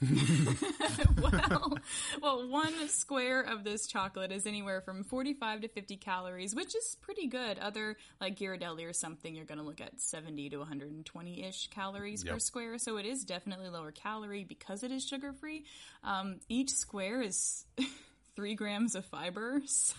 well, 1.20 1.78
well, 2.20 2.48
one 2.48 2.88
square 2.88 3.40
of 3.40 3.64
this 3.64 3.86
chocolate 3.86 4.32
is 4.32 4.46
anywhere 4.46 4.80
from 4.80 5.04
45 5.04 5.62
to 5.62 5.68
50 5.68 5.96
calories, 5.96 6.54
which 6.54 6.74
is 6.74 6.96
pretty 7.00 7.26
good. 7.26 7.58
Other, 7.58 7.96
like 8.20 8.36
Ghirardelli 8.38 8.88
or 8.88 8.92
something, 8.92 9.34
you're 9.34 9.44
going 9.44 9.58
to 9.58 9.64
look 9.64 9.80
at 9.80 10.00
70 10.00 10.50
to 10.50 10.58
120 10.58 11.44
ish 11.44 11.68
calories 11.68 12.24
per 12.24 12.38
square. 12.38 12.78
So 12.78 12.96
it 12.96 13.06
is 13.06 13.24
definitely 13.24 13.68
lower 13.68 13.92
calorie 13.92 14.44
because 14.44 14.82
it 14.82 14.90
is 14.90 15.06
sugar 15.06 15.32
free. 15.32 15.64
Um, 16.02 16.40
each 16.48 16.70
square 16.70 17.22
is 17.22 17.64
three 18.36 18.54
grams 18.54 18.94
of 18.94 19.04
fiber. 19.06 19.62
So, 19.66 19.94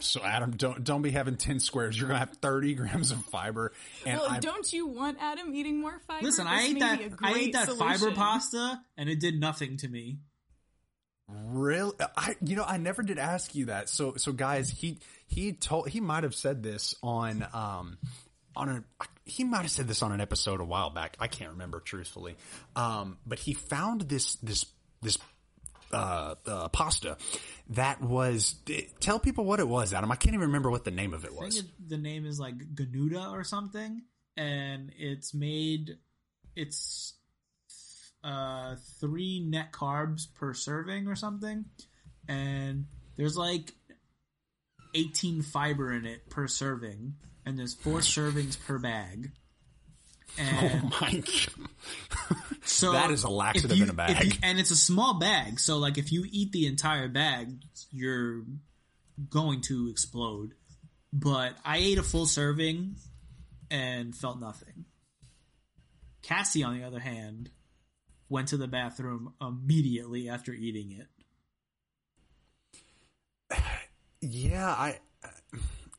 So 0.00 0.22
Adam, 0.22 0.52
don't 0.52 0.82
don't 0.84 1.02
be 1.02 1.10
having 1.10 1.36
ten 1.36 1.60
squares. 1.60 1.98
You're 1.98 2.08
gonna 2.08 2.18
have 2.20 2.36
thirty 2.40 2.74
grams 2.74 3.10
of 3.10 3.24
fiber. 3.26 3.72
And 4.06 4.18
well, 4.20 4.30
I, 4.30 4.38
don't 4.38 4.72
you 4.72 4.86
want 4.86 5.18
Adam 5.20 5.54
eating 5.54 5.80
more 5.80 5.98
fiber? 6.06 6.24
Listen, 6.24 6.46
This 6.46 6.54
I 6.54 6.62
ate 6.62 6.78
that 6.80 6.98
be 6.98 7.04
a 7.04 7.06
I 7.06 7.10
great 7.10 7.36
ate 7.36 7.52
that 7.54 7.68
solution. 7.68 7.98
fiber 7.98 8.14
pasta 8.14 8.80
and 8.96 9.08
it 9.08 9.20
did 9.20 9.38
nothing 9.40 9.76
to 9.78 9.88
me. 9.88 10.18
Really, 11.28 11.94
I 12.16 12.34
you 12.44 12.56
know 12.56 12.64
I 12.64 12.76
never 12.76 13.02
did 13.04 13.18
ask 13.18 13.54
you 13.54 13.66
that. 13.66 13.88
So 13.88 14.14
so 14.16 14.32
guys, 14.32 14.68
he 14.68 14.98
he 15.28 15.52
told 15.52 15.88
he 15.88 16.00
might 16.00 16.24
have 16.24 16.34
said 16.34 16.62
this 16.62 16.96
on 17.04 17.46
um 17.52 17.98
on 18.56 18.68
a 18.68 18.84
he 19.24 19.44
might 19.44 19.62
have 19.62 19.70
said 19.70 19.86
this 19.86 20.02
on 20.02 20.10
an 20.10 20.20
episode 20.20 20.60
a 20.60 20.64
while 20.64 20.90
back. 20.90 21.16
I 21.20 21.28
can't 21.28 21.52
remember 21.52 21.78
truthfully. 21.78 22.36
Um, 22.74 23.18
but 23.24 23.38
he 23.38 23.54
found 23.54 24.02
this 24.02 24.34
this 24.36 24.64
this 25.02 25.18
uh, 25.92 26.34
uh 26.46 26.68
pasta 26.68 27.16
that 27.70 28.00
was 28.00 28.56
tell 28.98 29.18
people 29.18 29.44
what 29.44 29.60
it 29.60 29.68
was, 29.68 29.94
Adam. 29.94 30.10
I 30.10 30.16
can't 30.16 30.34
even 30.34 30.48
remember 30.48 30.70
what 30.70 30.84
the 30.84 30.90
name 30.90 31.14
of 31.14 31.24
it 31.24 31.28
I 31.28 31.30
think 31.30 31.44
was. 31.44 31.58
it, 31.60 31.66
the 31.88 31.98
name 31.98 32.26
is 32.26 32.40
like 32.40 32.74
Ganuda 32.74 33.28
or 33.30 33.44
something, 33.44 34.02
and 34.36 34.90
it's 34.98 35.32
made 35.32 35.98
it's 36.56 37.14
uh 38.24 38.74
three 39.00 39.40
net 39.40 39.72
carbs 39.72 40.26
per 40.34 40.52
serving 40.52 41.06
or 41.06 41.14
something, 41.14 41.64
and 42.28 42.86
there's 43.16 43.36
like 43.36 43.72
18 44.94 45.42
fiber 45.42 45.92
in 45.92 46.06
it 46.06 46.28
per 46.28 46.48
serving, 46.48 47.14
and 47.46 47.58
there's 47.58 47.74
four 47.74 47.98
servings 48.00 48.58
per 48.58 48.78
bag. 48.78 49.30
And 50.38 50.82
Oh 50.84 50.98
my! 51.00 51.22
So 52.80 52.92
That 52.92 53.10
is 53.10 53.24
a 53.24 53.28
laxative 53.28 53.76
you- 53.76 53.84
in 53.84 53.90
a 53.90 53.94
bag. 53.94 54.24
you- 54.24 54.38
and 54.42 54.58
it's 54.58 54.70
a 54.70 54.76
small 54.76 55.18
bag, 55.18 55.60
so 55.60 55.76
like 55.78 55.98
if 55.98 56.10
you 56.12 56.26
eat 56.30 56.50
the 56.52 56.66
entire 56.66 57.08
bag, 57.08 57.62
you're 57.90 58.44
going 59.28 59.60
to 59.62 59.88
explode. 59.90 60.54
But 61.12 61.58
I 61.64 61.76
ate 61.78 61.98
a 61.98 62.02
full 62.02 62.24
serving 62.26 62.96
and 63.70 64.16
felt 64.16 64.40
nothing. 64.40 64.86
Cassie, 66.22 66.62
on 66.62 66.78
the 66.78 66.84
other 66.84 67.00
hand, 67.00 67.50
went 68.28 68.48
to 68.48 68.56
the 68.56 68.68
bathroom 68.68 69.34
immediately 69.40 70.28
after 70.28 70.52
eating 70.52 70.92
it. 70.92 71.08
Yeah, 74.22 74.68
I, 74.68 74.98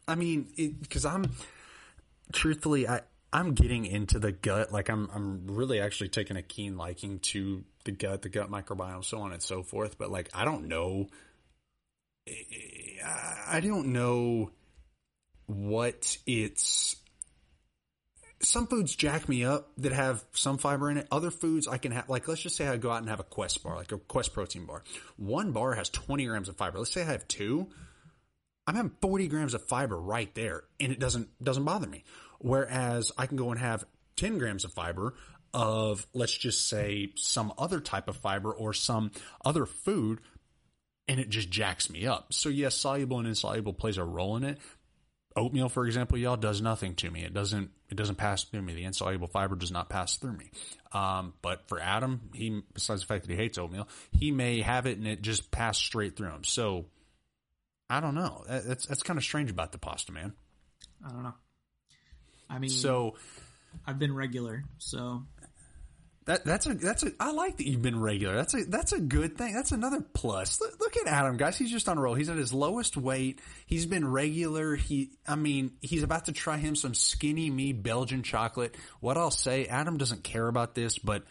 I 0.07 0.13
mean, 0.13 0.51
because 0.79 1.05
I'm, 1.05 1.31
truthfully, 2.31 2.87
I, 2.87 3.01
I'm 3.33 3.53
getting 3.53 3.85
into 3.85 4.19
the 4.19 4.31
gut. 4.31 4.71
Like 4.71 4.89
I'm, 4.89 5.09
I'm 5.13 5.47
really 5.47 5.79
actually 5.79 6.09
taking 6.09 6.37
a 6.37 6.41
keen 6.41 6.77
liking 6.77 7.19
to 7.19 7.63
the 7.85 7.91
gut, 7.91 8.21
the 8.21 8.29
gut 8.29 8.51
microbiome, 8.51 9.05
so 9.05 9.19
on 9.21 9.31
and 9.31 9.41
so 9.41 9.63
forth. 9.63 9.97
But 9.97 10.11
like, 10.11 10.29
I 10.33 10.43
don't 10.45 10.67
know, 10.67 11.07
eh, 12.27 12.33
I 13.47 13.59
don't 13.61 13.87
know 13.87 14.51
what 15.45 16.17
it's. 16.25 16.97
Some 18.43 18.65
foods 18.65 18.95
jack 18.95 19.29
me 19.29 19.45
up 19.45 19.69
that 19.77 19.91
have 19.91 20.23
some 20.33 20.57
fiber 20.57 20.89
in 20.89 20.97
it. 20.97 21.07
Other 21.11 21.29
foods 21.29 21.67
I 21.67 21.77
can 21.77 21.91
have, 21.91 22.09
like 22.09 22.27
let's 22.27 22.41
just 22.41 22.55
say 22.55 22.67
I 22.67 22.75
go 22.77 22.89
out 22.89 23.01
and 23.01 23.09
have 23.09 23.19
a 23.19 23.23
Quest 23.23 23.61
bar, 23.63 23.75
like 23.75 23.91
a 23.91 23.99
Quest 23.99 24.33
protein 24.33 24.65
bar. 24.65 24.83
One 25.15 25.51
bar 25.51 25.75
has 25.75 25.89
20 25.89 26.25
grams 26.25 26.49
of 26.49 26.57
fiber. 26.57 26.79
Let's 26.79 26.91
say 26.91 27.03
I 27.03 27.11
have 27.11 27.27
two. 27.27 27.67
I'm 28.65 28.75
having 28.75 28.93
40 28.99 29.27
grams 29.27 29.53
of 29.53 29.63
fiber 29.63 29.99
right 29.99 30.33
there 30.33 30.63
and 30.79 30.91
it 30.91 30.99
doesn't, 30.99 31.29
doesn't 31.43 31.65
bother 31.65 31.87
me. 31.87 32.03
Whereas 32.41 33.11
I 33.17 33.27
can 33.27 33.37
go 33.37 33.51
and 33.51 33.59
have 33.59 33.85
10 34.17 34.37
grams 34.37 34.65
of 34.65 34.73
fiber 34.73 35.13
of, 35.53 36.07
let's 36.13 36.35
just 36.35 36.67
say 36.67 37.11
some 37.15 37.53
other 37.57 37.79
type 37.79 38.07
of 38.07 38.17
fiber 38.17 38.51
or 38.51 38.73
some 38.73 39.11
other 39.45 39.65
food 39.65 40.19
and 41.07 41.19
it 41.19 41.29
just 41.29 41.49
jacks 41.49 41.89
me 41.89 42.07
up. 42.07 42.33
So 42.33 42.49
yes, 42.49 42.75
soluble 42.75 43.19
and 43.19 43.27
insoluble 43.27 43.73
plays 43.73 43.97
a 43.97 44.03
role 44.03 44.37
in 44.37 44.43
it. 44.43 44.59
Oatmeal, 45.35 45.69
for 45.69 45.85
example, 45.85 46.17
y'all 46.17 46.35
does 46.35 46.61
nothing 46.61 46.95
to 46.95 47.09
me. 47.09 47.23
It 47.23 47.33
doesn't, 47.33 47.71
it 47.89 47.95
doesn't 47.95 48.15
pass 48.15 48.43
through 48.43 48.63
me. 48.63 48.73
The 48.73 48.83
insoluble 48.83 49.27
fiber 49.27 49.55
does 49.55 49.71
not 49.71 49.87
pass 49.89 50.17
through 50.17 50.33
me. 50.33 50.51
Um, 50.91 51.33
but 51.41 51.67
for 51.67 51.79
Adam, 51.79 52.29
he, 52.33 52.61
besides 52.73 53.01
the 53.01 53.07
fact 53.07 53.25
that 53.25 53.31
he 53.31 53.37
hates 53.37 53.57
oatmeal, 53.57 53.87
he 54.11 54.31
may 54.31 54.61
have 54.61 54.85
it 54.85 54.97
and 54.97 55.07
it 55.07 55.21
just 55.21 55.51
pass 55.51 55.77
straight 55.77 56.17
through 56.17 56.31
him. 56.31 56.43
So, 56.43 56.85
I 57.89 57.99
don't 57.99 58.15
know. 58.15 58.43
That's 58.47 58.85
that's 58.85 59.03
kind 59.03 59.17
of 59.17 59.23
strange 59.23 59.51
about 59.51 59.73
the 59.73 59.77
pasta, 59.77 60.13
man. 60.13 60.33
I 61.05 61.09
don't 61.09 61.23
know. 61.23 61.33
I 62.51 62.59
mean, 62.59 62.69
So 62.69 63.15
I've 63.85 63.97
been 63.97 64.13
regular, 64.13 64.63
so 64.77 65.23
that 66.25 66.45
that's 66.45 66.67
a 66.67 66.73
that's 66.75 67.03
a 67.03 67.11
I 67.19 67.31
like 67.31 67.57
that 67.57 67.67
you've 67.67 67.81
been 67.81 67.99
regular. 67.99 68.35
That's 68.35 68.53
a 68.53 68.63
that's 68.65 68.91
a 68.91 68.99
good 68.99 69.37
thing. 69.37 69.53
That's 69.53 69.71
another 69.71 70.01
plus. 70.01 70.61
Look, 70.61 70.79
look 70.79 70.97
at 70.97 71.07
Adam, 71.07 71.37
guys. 71.37 71.57
He's 71.57 71.71
just 71.71 71.89
on 71.89 71.97
a 71.97 72.01
roll. 72.01 72.13
He's 72.13 72.29
at 72.29 72.37
his 72.37 72.53
lowest 72.53 72.95
weight. 72.95 73.39
He's 73.65 73.85
been 73.85 74.07
regular. 74.07 74.75
He 74.75 75.11
I 75.27 75.35
mean, 75.35 75.71
he's 75.81 76.03
about 76.03 76.25
to 76.25 76.31
try 76.31 76.57
him 76.57 76.75
some 76.75 76.93
skinny 76.93 77.49
me 77.49 77.73
Belgian 77.73 78.21
chocolate. 78.21 78.75
What 78.99 79.17
I'll 79.17 79.31
say, 79.31 79.65
Adam 79.65 79.97
doesn't 79.97 80.23
care 80.23 80.47
about 80.47 80.75
this, 80.75 80.99
but 80.99 81.23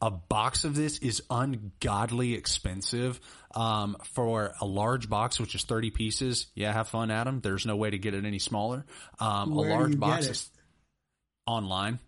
a 0.00 0.10
box 0.10 0.64
of 0.64 0.74
this 0.74 0.98
is 0.98 1.22
ungodly 1.28 2.34
expensive. 2.34 3.20
Um, 3.54 3.96
for 4.12 4.52
a 4.60 4.66
large 4.66 5.08
box, 5.08 5.40
which 5.40 5.54
is 5.54 5.64
30 5.64 5.90
pieces. 5.90 6.46
Yeah, 6.54 6.72
have 6.72 6.88
fun, 6.88 7.10
Adam. 7.10 7.40
There's 7.40 7.64
no 7.64 7.76
way 7.76 7.90
to 7.90 7.98
get 7.98 8.12
it 8.12 8.24
any 8.26 8.38
smaller. 8.38 8.84
Um, 9.18 9.52
a 9.52 9.60
large 9.62 9.98
box 9.98 10.26
is 10.26 10.50
online. 11.48 11.98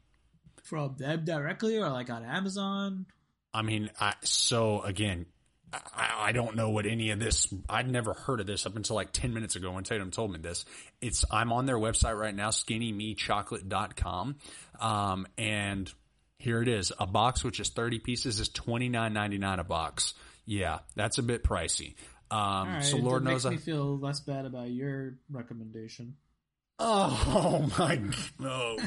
from 0.63 0.95
them 0.99 1.25
directly 1.25 1.79
or 1.79 1.89
like 1.89 2.11
on 2.11 2.25
Amazon. 2.25 3.07
I 3.53 3.63
mean, 3.63 3.91
I, 3.99 4.15
so 4.23 4.83
again, 4.83 5.27
I, 5.73 6.29
I 6.29 6.33
don't 6.33 6.57
know 6.57 6.71
what 6.71 6.87
any 6.87 7.11
of 7.11 7.19
this. 7.19 7.53
I'd 7.69 7.91
never 7.91 8.13
heard 8.13 8.41
of 8.41 8.47
this 8.47 8.67
up 8.67 8.77
until 8.77 8.97
like 8.97 9.13
ten 9.13 9.35
minutes 9.35 9.57
ago 9.57 9.73
when 9.73 9.85
Tatum 9.85 10.11
told 10.11 10.33
me 10.33 10.39
this. 10.39 10.65
It's 11.01 11.25
I'm 11.31 11.53
on 11.53 11.67
their 11.67 11.79
website 11.79 12.19
right 12.19 12.35
now, 12.35 12.51
skinnymechocolate.com, 12.51 14.37
um, 14.81 15.27
and 15.39 15.93
here 16.39 16.63
it 16.63 16.69
is. 16.69 16.93
A 16.99 17.07
box 17.07 17.43
which 17.43 17.61
is 17.61 17.71
thirty 17.71 17.99
pieces 17.99 18.41
is 18.41 18.49
twenty 18.49 18.89
nine 18.89 19.13
ninety 19.13 19.39
nine 19.39 19.59
a 19.59 19.65
box. 19.65 20.15
Yeah, 20.45 20.79
that's 20.97 21.19
a 21.19 21.23
bit 21.23 21.45
pricey. 21.45 21.95
Um, 22.31 22.69
right, 22.69 22.85
so 22.85 22.97
Lord 22.97 23.25
knows 23.25 23.47
I. 23.47 23.57
feel 23.57 23.99
less 23.99 24.21
bad 24.21 24.45
about 24.47 24.71
your 24.71 25.15
recommendation. 25.31 26.17
Oh 26.83 27.69
my! 27.79 28.01
Oh 28.43 28.79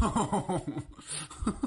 god! 0.00 0.82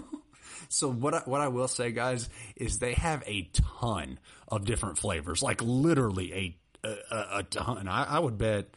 so 0.69 0.89
what 0.89 1.13
I, 1.13 1.19
what 1.25 1.41
I 1.41 1.49
will 1.49 1.67
say, 1.67 1.91
guys, 1.91 2.29
is 2.55 2.79
they 2.79 2.93
have 2.93 3.21
a 3.27 3.49
ton 3.75 4.17
of 4.47 4.63
different 4.65 4.97
flavors, 4.97 5.43
like 5.43 5.61
literally 5.61 6.33
a 6.33 6.87
a, 7.11 7.39
a- 7.39 7.43
ton. 7.43 7.87
I, 7.87 8.15
I 8.15 8.19
would 8.19 8.37
bet. 8.37 8.69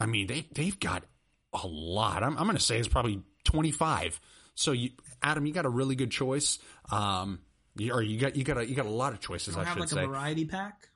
I 0.00 0.06
mean, 0.06 0.26
they 0.26 0.46
they've 0.52 0.78
got 0.78 1.04
a 1.52 1.66
lot. 1.66 2.22
I'm, 2.22 2.36
I'm 2.36 2.44
going 2.44 2.56
to 2.56 2.62
say 2.62 2.78
it's 2.78 2.88
probably 2.88 3.22
25. 3.44 4.20
So 4.54 4.72
you, 4.72 4.90
Adam, 5.22 5.46
you 5.46 5.52
got 5.52 5.66
a 5.66 5.70
really 5.70 5.94
good 5.94 6.10
choice. 6.10 6.58
Um, 6.90 7.38
you, 7.76 7.92
or 7.92 8.02
you 8.02 8.18
got 8.18 8.34
you 8.36 8.44
got 8.44 8.58
a, 8.58 8.66
you 8.68 8.74
got 8.74 8.86
a 8.86 8.90
lot 8.90 9.12
of 9.12 9.20
choices. 9.20 9.56
I 9.56 9.64
have 9.64 9.74
should 9.74 9.80
like 9.80 9.88
say. 9.90 10.02
a 10.02 10.06
variety 10.06 10.44
pack. 10.44 10.88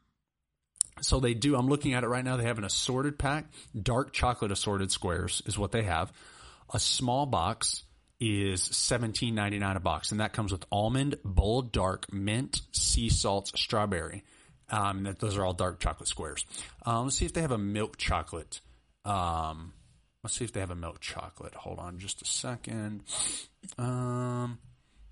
So 1.02 1.20
they 1.20 1.34
do. 1.34 1.56
I'm 1.56 1.68
looking 1.68 1.94
at 1.94 2.04
it 2.04 2.08
right 2.08 2.24
now. 2.24 2.36
They 2.36 2.44
have 2.44 2.58
an 2.58 2.64
assorted 2.64 3.18
pack. 3.18 3.46
Dark 3.80 4.12
chocolate 4.12 4.50
assorted 4.50 4.90
squares 4.90 5.42
is 5.46 5.58
what 5.58 5.72
they 5.72 5.82
have. 5.82 6.12
A 6.72 6.80
small 6.80 7.26
box 7.26 7.82
is 8.18 8.62
seventeen 8.62 9.34
ninety 9.34 9.58
nine 9.58 9.76
a 9.76 9.80
box, 9.80 10.10
and 10.10 10.20
that 10.20 10.32
comes 10.32 10.52
with 10.52 10.64
almond, 10.72 11.16
bold 11.22 11.70
dark, 11.70 12.12
mint, 12.12 12.62
sea 12.72 13.10
salt, 13.10 13.52
strawberry. 13.56 14.24
Um, 14.70 15.04
that 15.04 15.20
those 15.20 15.36
are 15.36 15.44
all 15.44 15.52
dark 15.52 15.80
chocolate 15.80 16.08
squares. 16.08 16.44
Um, 16.84 17.04
let's 17.04 17.16
see 17.16 17.26
if 17.26 17.32
they 17.34 17.42
have 17.42 17.52
a 17.52 17.58
milk 17.58 17.98
chocolate. 17.98 18.60
Um, 19.04 19.74
let's 20.24 20.36
see 20.36 20.44
if 20.44 20.52
they 20.52 20.60
have 20.60 20.70
a 20.70 20.74
milk 20.74 21.00
chocolate. 21.00 21.54
Hold 21.54 21.78
on, 21.78 21.98
just 21.98 22.22
a 22.22 22.24
second. 22.24 23.02
Um, 23.78 24.58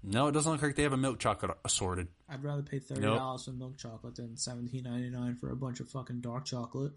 no, 0.05 0.28
it 0.28 0.32
doesn't 0.32 0.52
look 0.52 0.62
like 0.62 0.76
they 0.76 0.82
have 0.84 0.92
a 0.92 0.96
milk 0.98 1.18
chocolate 1.18 1.57
assorted. 1.64 2.09
I'd 2.28 2.42
rather 2.44 2.62
pay 2.62 2.78
thirty 2.78 3.00
dollars 3.00 3.44
for 3.44 3.52
milk 3.52 3.76
chocolate 3.78 4.16
than 4.16 4.36
seventeen 4.36 4.84
ninety 4.84 5.11
nine 5.11 5.36
for 5.36 5.50
a 5.50 5.57
bunch 5.57 5.80
of 5.80 5.88
fucking 5.88 6.20
dark 6.20 6.44
chocolate. 6.44 6.92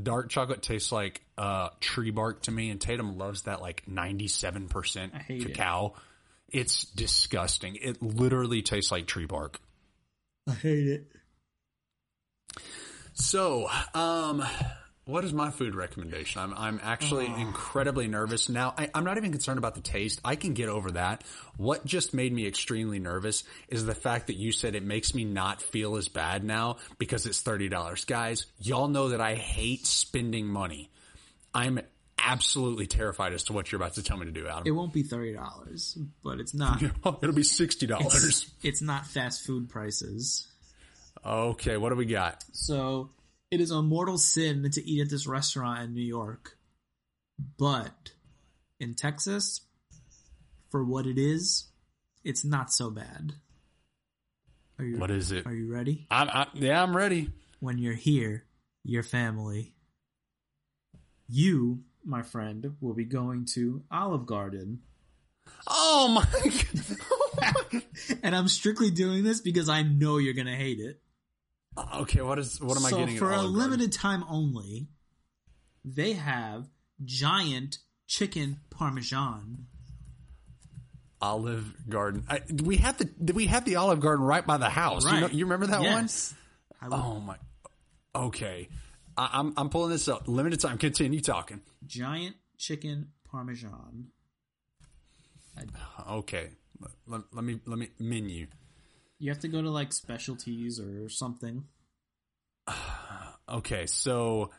dark 0.00 0.30
chocolate 0.30 0.62
tastes 0.62 0.90
like 0.90 1.22
uh, 1.36 1.68
tree 1.80 2.10
bark 2.10 2.42
to 2.42 2.50
me, 2.50 2.70
and 2.70 2.80
Tatum 2.80 3.18
loves 3.18 3.42
that 3.42 3.60
like 3.60 3.86
ninety-seven 3.86 4.68
percent 4.68 5.12
I 5.14 5.18
hate 5.18 5.42
it. 5.42 5.54
cacao. 5.54 5.94
It's 6.48 6.84
disgusting. 6.84 7.76
It 7.76 8.02
literally 8.02 8.62
tastes 8.62 8.92
like 8.92 9.06
tree 9.06 9.26
bark. 9.26 9.60
I 10.48 10.52
hate 10.52 10.86
it. 10.88 11.12
So, 13.14 13.68
um, 13.94 14.42
what 15.04 15.24
is 15.24 15.32
my 15.32 15.50
food 15.50 15.74
recommendation? 15.74 16.40
I'm 16.40 16.54
I'm 16.54 16.80
actually 16.82 17.26
oh. 17.26 17.40
incredibly 17.40 18.06
nervous 18.06 18.48
now. 18.48 18.72
I, 18.76 18.88
I'm 18.94 19.04
not 19.04 19.16
even 19.16 19.32
concerned 19.32 19.58
about 19.58 19.74
the 19.74 19.80
taste. 19.80 20.20
I 20.24 20.36
can 20.36 20.54
get 20.54 20.68
over 20.68 20.92
that. 20.92 21.24
What 21.56 21.84
just 21.84 22.14
made 22.14 22.32
me 22.32 22.46
extremely 22.46 23.00
nervous 23.00 23.42
is 23.68 23.84
the 23.84 23.94
fact 23.94 24.28
that 24.28 24.36
you 24.36 24.52
said 24.52 24.74
it 24.74 24.84
makes 24.84 25.14
me 25.14 25.24
not 25.24 25.60
feel 25.60 25.96
as 25.96 26.08
bad 26.08 26.44
now 26.44 26.76
because 26.98 27.26
it's 27.26 27.40
thirty 27.40 27.68
dollars. 27.68 28.04
Guys, 28.04 28.46
y'all 28.60 28.88
know 28.88 29.08
that 29.08 29.20
I 29.20 29.34
hate 29.34 29.86
spending 29.86 30.46
money. 30.46 30.88
I'm 31.52 31.80
absolutely 32.16 32.86
terrified 32.86 33.32
as 33.32 33.42
to 33.44 33.52
what 33.52 33.72
you're 33.72 33.80
about 33.80 33.94
to 33.94 34.02
tell 34.04 34.16
me 34.16 34.26
to 34.26 34.32
do, 34.32 34.46
Adam. 34.46 34.62
It 34.66 34.70
won't 34.70 34.92
be 34.92 35.02
thirty 35.02 35.34
dollars, 35.34 35.98
but 36.22 36.38
it's 36.38 36.54
not. 36.54 36.80
It'll 37.22 37.32
be 37.32 37.42
sixty 37.42 37.86
dollars. 37.86 38.24
It's, 38.24 38.50
it's 38.62 38.82
not 38.82 39.06
fast 39.06 39.44
food 39.44 39.68
prices. 39.68 40.46
Okay, 41.26 41.76
what 41.76 41.90
do 41.90 41.96
we 41.96 42.06
got? 42.06 42.44
So 42.52 43.10
it 43.52 43.60
is 43.60 43.70
a 43.70 43.82
mortal 43.82 44.16
sin 44.16 44.68
to 44.72 44.90
eat 44.90 45.02
at 45.02 45.10
this 45.10 45.26
restaurant 45.26 45.82
in 45.82 45.92
New 45.92 46.00
York. 46.00 46.56
But 47.58 48.12
in 48.80 48.94
Texas, 48.94 49.60
for 50.70 50.82
what 50.82 51.06
it 51.06 51.18
is, 51.18 51.68
it's 52.24 52.46
not 52.46 52.72
so 52.72 52.90
bad. 52.90 53.34
Are 54.78 54.86
you 54.86 54.96
What 54.96 55.10
is 55.10 55.32
it? 55.32 55.46
are 55.46 55.52
you 55.52 55.70
ready? 55.70 56.06
I'm, 56.10 56.30
I, 56.30 56.46
yeah, 56.54 56.82
I'm 56.82 56.96
ready. 56.96 57.30
When 57.60 57.76
you're 57.76 57.92
here, 57.92 58.44
your 58.84 59.02
family. 59.02 59.74
You, 61.28 61.84
my 62.06 62.22
friend, 62.22 62.76
will 62.80 62.94
be 62.94 63.04
going 63.04 63.44
to 63.52 63.82
Olive 63.90 64.24
Garden. 64.24 64.80
Oh 65.66 66.08
my! 66.08 66.26
God. 67.40 67.82
And 68.22 68.34
I'm 68.34 68.48
strictly 68.48 68.90
doing 68.90 69.24
this 69.24 69.40
because 69.40 69.68
I 69.68 69.82
know 69.82 70.16
you're 70.18 70.32
gonna 70.34 70.56
hate 70.56 70.80
it. 70.80 71.00
Okay, 71.76 72.20
what 72.22 72.38
is 72.38 72.60
what 72.60 72.76
am 72.76 72.86
I 72.86 72.90
so 72.90 72.98
getting? 72.98 73.14
at 73.14 73.18
for 73.18 73.32
a 73.32 73.42
limited 73.42 73.92
time 73.92 74.24
only, 74.28 74.88
they 75.84 76.12
have 76.14 76.68
giant 77.04 77.78
chicken 78.06 78.60
parmesan. 78.70 79.66
Olive 81.20 81.88
Garden. 81.88 82.24
I, 82.28 82.40
we 82.64 82.76
have 82.78 82.98
the 82.98 83.32
we 83.32 83.46
have 83.46 83.64
the 83.64 83.76
Olive 83.76 84.00
Garden 84.00 84.24
right 84.24 84.44
by 84.44 84.56
the 84.56 84.68
house. 84.68 85.04
You, 85.04 85.20
know, 85.20 85.28
you 85.28 85.44
remember 85.44 85.68
that 85.68 85.82
yes. 85.82 86.34
One? 86.80 86.92
Oh 86.92 87.20
my. 87.20 87.36
Okay, 88.14 88.68
I, 89.16 89.30
I'm 89.34 89.54
I'm 89.56 89.68
pulling 89.70 89.90
this 89.90 90.08
up. 90.08 90.26
Limited 90.26 90.60
time. 90.60 90.78
Continue 90.78 91.20
talking. 91.20 91.60
Giant 91.86 92.36
chicken 92.58 93.12
parmesan. 93.30 94.08
Okay, 96.10 96.48
let, 97.06 97.22
let 97.32 97.44
me 97.44 97.60
let 97.66 97.78
me 97.78 97.88
menu. 97.98 98.48
You 99.22 99.30
have 99.30 99.38
to 99.42 99.48
go 99.48 99.62
to 99.62 99.70
like 99.70 99.92
specialties 99.92 100.80
or 100.80 101.08
something. 101.08 101.64
Okay, 103.48 103.86
so. 103.86 104.50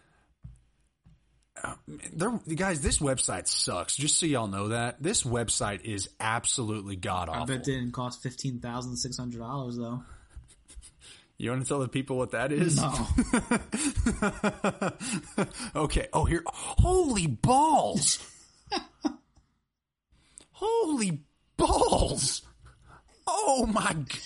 Uh, 1.64 1.74
there, 2.12 2.40
guys, 2.54 2.82
this 2.82 3.00
website 3.00 3.48
sucks. 3.48 3.96
Just 3.96 4.20
so 4.20 4.26
y'all 4.28 4.48
know 4.48 4.68
that 4.68 5.02
this 5.02 5.24
website 5.24 5.84
is 5.86 6.10
absolutely 6.20 6.96
god 6.96 7.28
awful. 7.30 7.42
I 7.42 7.46
bet 7.46 7.56
it 7.56 7.64
didn't 7.64 7.94
cost 7.94 8.22
fifteen 8.22 8.60
thousand 8.60 8.98
six 8.98 9.18
hundred 9.18 9.40
dollars 9.40 9.78
though. 9.78 10.04
You 11.38 11.50
want 11.50 11.64
to 11.64 11.68
tell 11.68 11.80
the 11.80 11.88
people 11.88 12.18
what 12.18 12.32
that 12.32 12.52
is? 12.52 12.78
No. 12.80 12.94
okay. 15.84 16.08
Oh, 16.14 16.26
here. 16.26 16.44
Holy 16.46 17.26
balls! 17.28 18.20
Holy 20.52 21.24
balls! 21.58 22.44
Oh 23.26 23.66
my! 23.66 23.94
g- 24.08 24.20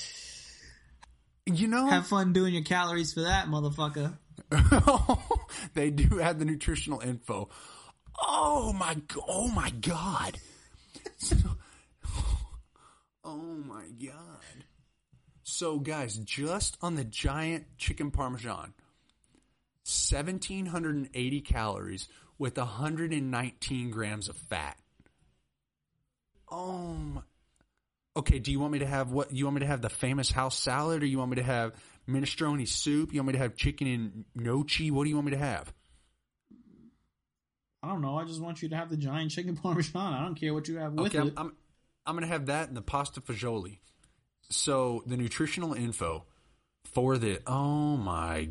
You 1.48 1.68
know, 1.68 1.88
Have 1.88 2.08
fun 2.08 2.34
doing 2.34 2.54
your 2.54 2.64
calories 2.64 3.14
for 3.14 3.22
that, 3.22 3.48
motherfucker. 3.48 4.18
they 5.74 5.90
do 5.90 6.18
have 6.18 6.40
the 6.40 6.46
nutritional 6.46 7.00
info. 7.00 7.48
Oh 8.22 8.74
my! 8.74 8.98
Oh 9.28 9.48
my 9.48 9.70
god! 9.70 10.38
oh 13.24 13.64
my 13.66 13.86
god! 14.04 14.66
So, 15.44 15.80
guys, 15.80 16.18
just 16.18 16.78
on 16.82 16.96
the 16.96 17.06
giant 17.06 17.78
chicken 17.78 18.12
parmesan, 18.12 18.74
seventeen 19.84 20.66
hundred 20.66 20.96
and 20.96 21.10
eighty 21.14 21.40
calories 21.40 22.10
with 22.38 22.58
hundred 22.58 23.14
and 23.14 23.32
nineteen 23.32 23.90
grams 23.90 24.28
of 24.28 24.36
fat. 24.36 24.78
Oh 26.52 26.94
my! 26.94 27.22
Okay, 28.18 28.40
do 28.40 28.52
you 28.52 28.60
want 28.60 28.74
me 28.74 28.80
to 28.80 28.86
have 28.88 29.12
what? 29.12 29.32
You 29.32 29.46
want 29.46 29.56
me 29.56 29.60
to 29.60 29.68
have 29.68 29.82
the 29.82 29.90
famous 29.90 30.32
house 30.32 30.58
salad, 30.58 31.04
or 31.04 31.06
you 31.06 31.20
want 31.20 31.30
me 31.30 31.36
to 31.36 31.44
have 31.44 31.74
minestrone 32.10 32.68
soup? 32.68 33.14
You 33.14 33.20
want 33.20 33.28
me 33.28 33.34
to 33.34 33.40
have 33.40 33.56
chicken 33.56 33.86
and 33.88 34.26
gnocchi? 34.34 34.90
What 34.90 35.04
do 35.04 35.10
you 35.10 35.16
want 35.16 35.28
me 35.28 35.32
to 35.34 35.38
have? 35.38 35.72
I 37.84 37.90
don't 37.90 38.02
know. 38.02 38.18
I 38.18 38.26
just 38.26 38.42
want 38.42 38.64
you 38.64 38.70
to 38.70 38.76
have 38.76 38.90
the 38.90 38.98
giant 38.98 39.30
chicken 39.30 39.56
parmesan. 39.64 40.14
I 40.14 40.24
don't 40.24 40.34
care 40.34 40.52
what 40.52 40.68
you 40.68 40.78
have 40.78 40.94
with 40.94 41.08
Okay, 41.08 41.20
I'm, 41.20 41.28
it. 41.28 41.34
I'm 41.38 41.56
I'm 42.08 42.16
gonna 42.16 42.26
have 42.26 42.48
that 42.48 42.70
and 42.70 42.76
the 42.76 42.82
pasta 42.82 43.22
fagioli. 43.22 43.78
So 44.50 45.04
the 45.06 45.16
nutritional 45.16 45.74
info 45.74 46.26
for 46.86 47.20
the 47.20 47.40
oh 47.46 47.98
my, 47.98 48.50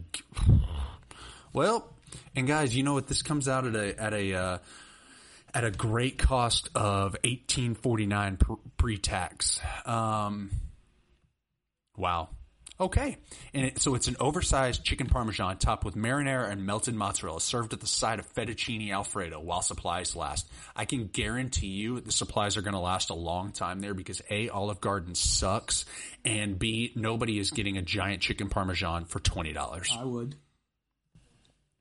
well, 1.53 1.93
and 2.37 2.47
guys, 2.47 2.77
you 2.77 2.85
know 2.85 2.95
what? 2.95 3.09
This 3.09 3.23
comes 3.23 3.49
out 3.49 3.67
at 3.67 3.75
a 3.75 4.01
at 4.01 4.15
a 4.15 4.33
uh, 4.33 4.59
at 5.57 5.65
a 5.65 5.71
great 5.71 6.19
cost 6.19 6.69
of 6.75 7.17
eighteen 7.25 7.75
forty 7.75 8.05
nine 8.05 8.39
pre 8.77 8.99
tax. 8.99 9.59
Um, 9.87 10.51
wow. 11.97 12.29
Okay, 12.79 13.17
and 13.55 13.65
it, 13.65 13.81
so 13.81 13.95
it's 13.95 14.07
an 14.07 14.17
oversized 14.21 14.85
chicken 14.85 15.07
parmesan 15.07 15.57
topped 15.57 15.83
with 15.83 15.95
marinara 15.95 16.51
and 16.51 16.67
melted 16.67 16.95
mozzarella, 16.95 17.41
served 17.41 17.73
at 17.73 17.81
the 17.81 17.87
side 17.87 18.19
of 18.19 18.31
fettuccine 18.35 18.93
alfredo 18.93 19.41
while 19.41 19.63
supplies 19.63 20.15
last. 20.15 20.47
I 20.77 20.85
can 20.85 21.07
guarantee 21.07 21.69
you 21.69 22.01
the 22.01 22.13
supplies 22.13 22.59
are 22.59 22.63
going 22.63 22.75
to 22.75 22.79
last 22.79 23.09
a 23.09 23.15
long 23.15 23.53
time 23.53 23.81
there 23.81 23.95
because 23.95 24.21
a 24.29 24.51
Olive 24.51 24.83
Garden 24.83 25.15
sucks, 25.15 25.87
and 26.23 26.59
b 26.59 26.93
nobody 26.95 27.39
is 27.39 27.51
getting 27.51 27.79
a 27.79 27.83
giant 27.83 28.21
chicken 28.21 28.51
parmesan 28.51 29.07
for 29.07 29.21
twenty 29.21 29.55
dollars. 29.55 29.91
I 29.99 30.05
would. 30.05 30.37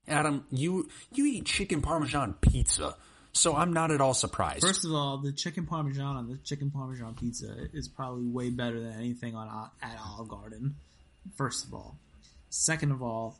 Adam, 0.07 0.45
you 0.49 0.87
you 1.11 1.25
eat 1.25 1.45
chicken 1.45 1.81
parmesan 1.81 2.35
pizza, 2.39 2.95
so 3.35 3.55
I'm 3.55 3.73
not 3.73 3.91
at 3.91 4.01
all 4.01 4.13
surprised. 4.13 4.61
First 4.61 4.85
of 4.85 4.93
all, 4.93 5.17
the 5.17 5.31
chicken 5.31 5.65
parmesan 5.65 6.15
on 6.15 6.29
the 6.29 6.37
chicken 6.37 6.71
parmesan 6.71 7.15
pizza 7.15 7.53
is 7.73 7.87
probably 7.87 8.25
way 8.25 8.49
better 8.49 8.79
than 8.79 8.93
anything 8.93 9.35
on 9.35 9.47
uh, 9.47 9.67
at 9.85 9.97
Olive 10.03 10.29
Garden. 10.29 10.75
First 11.35 11.65
of 11.65 11.73
all, 11.73 11.97
second 12.49 12.91
of 12.91 13.03
all, 13.03 13.37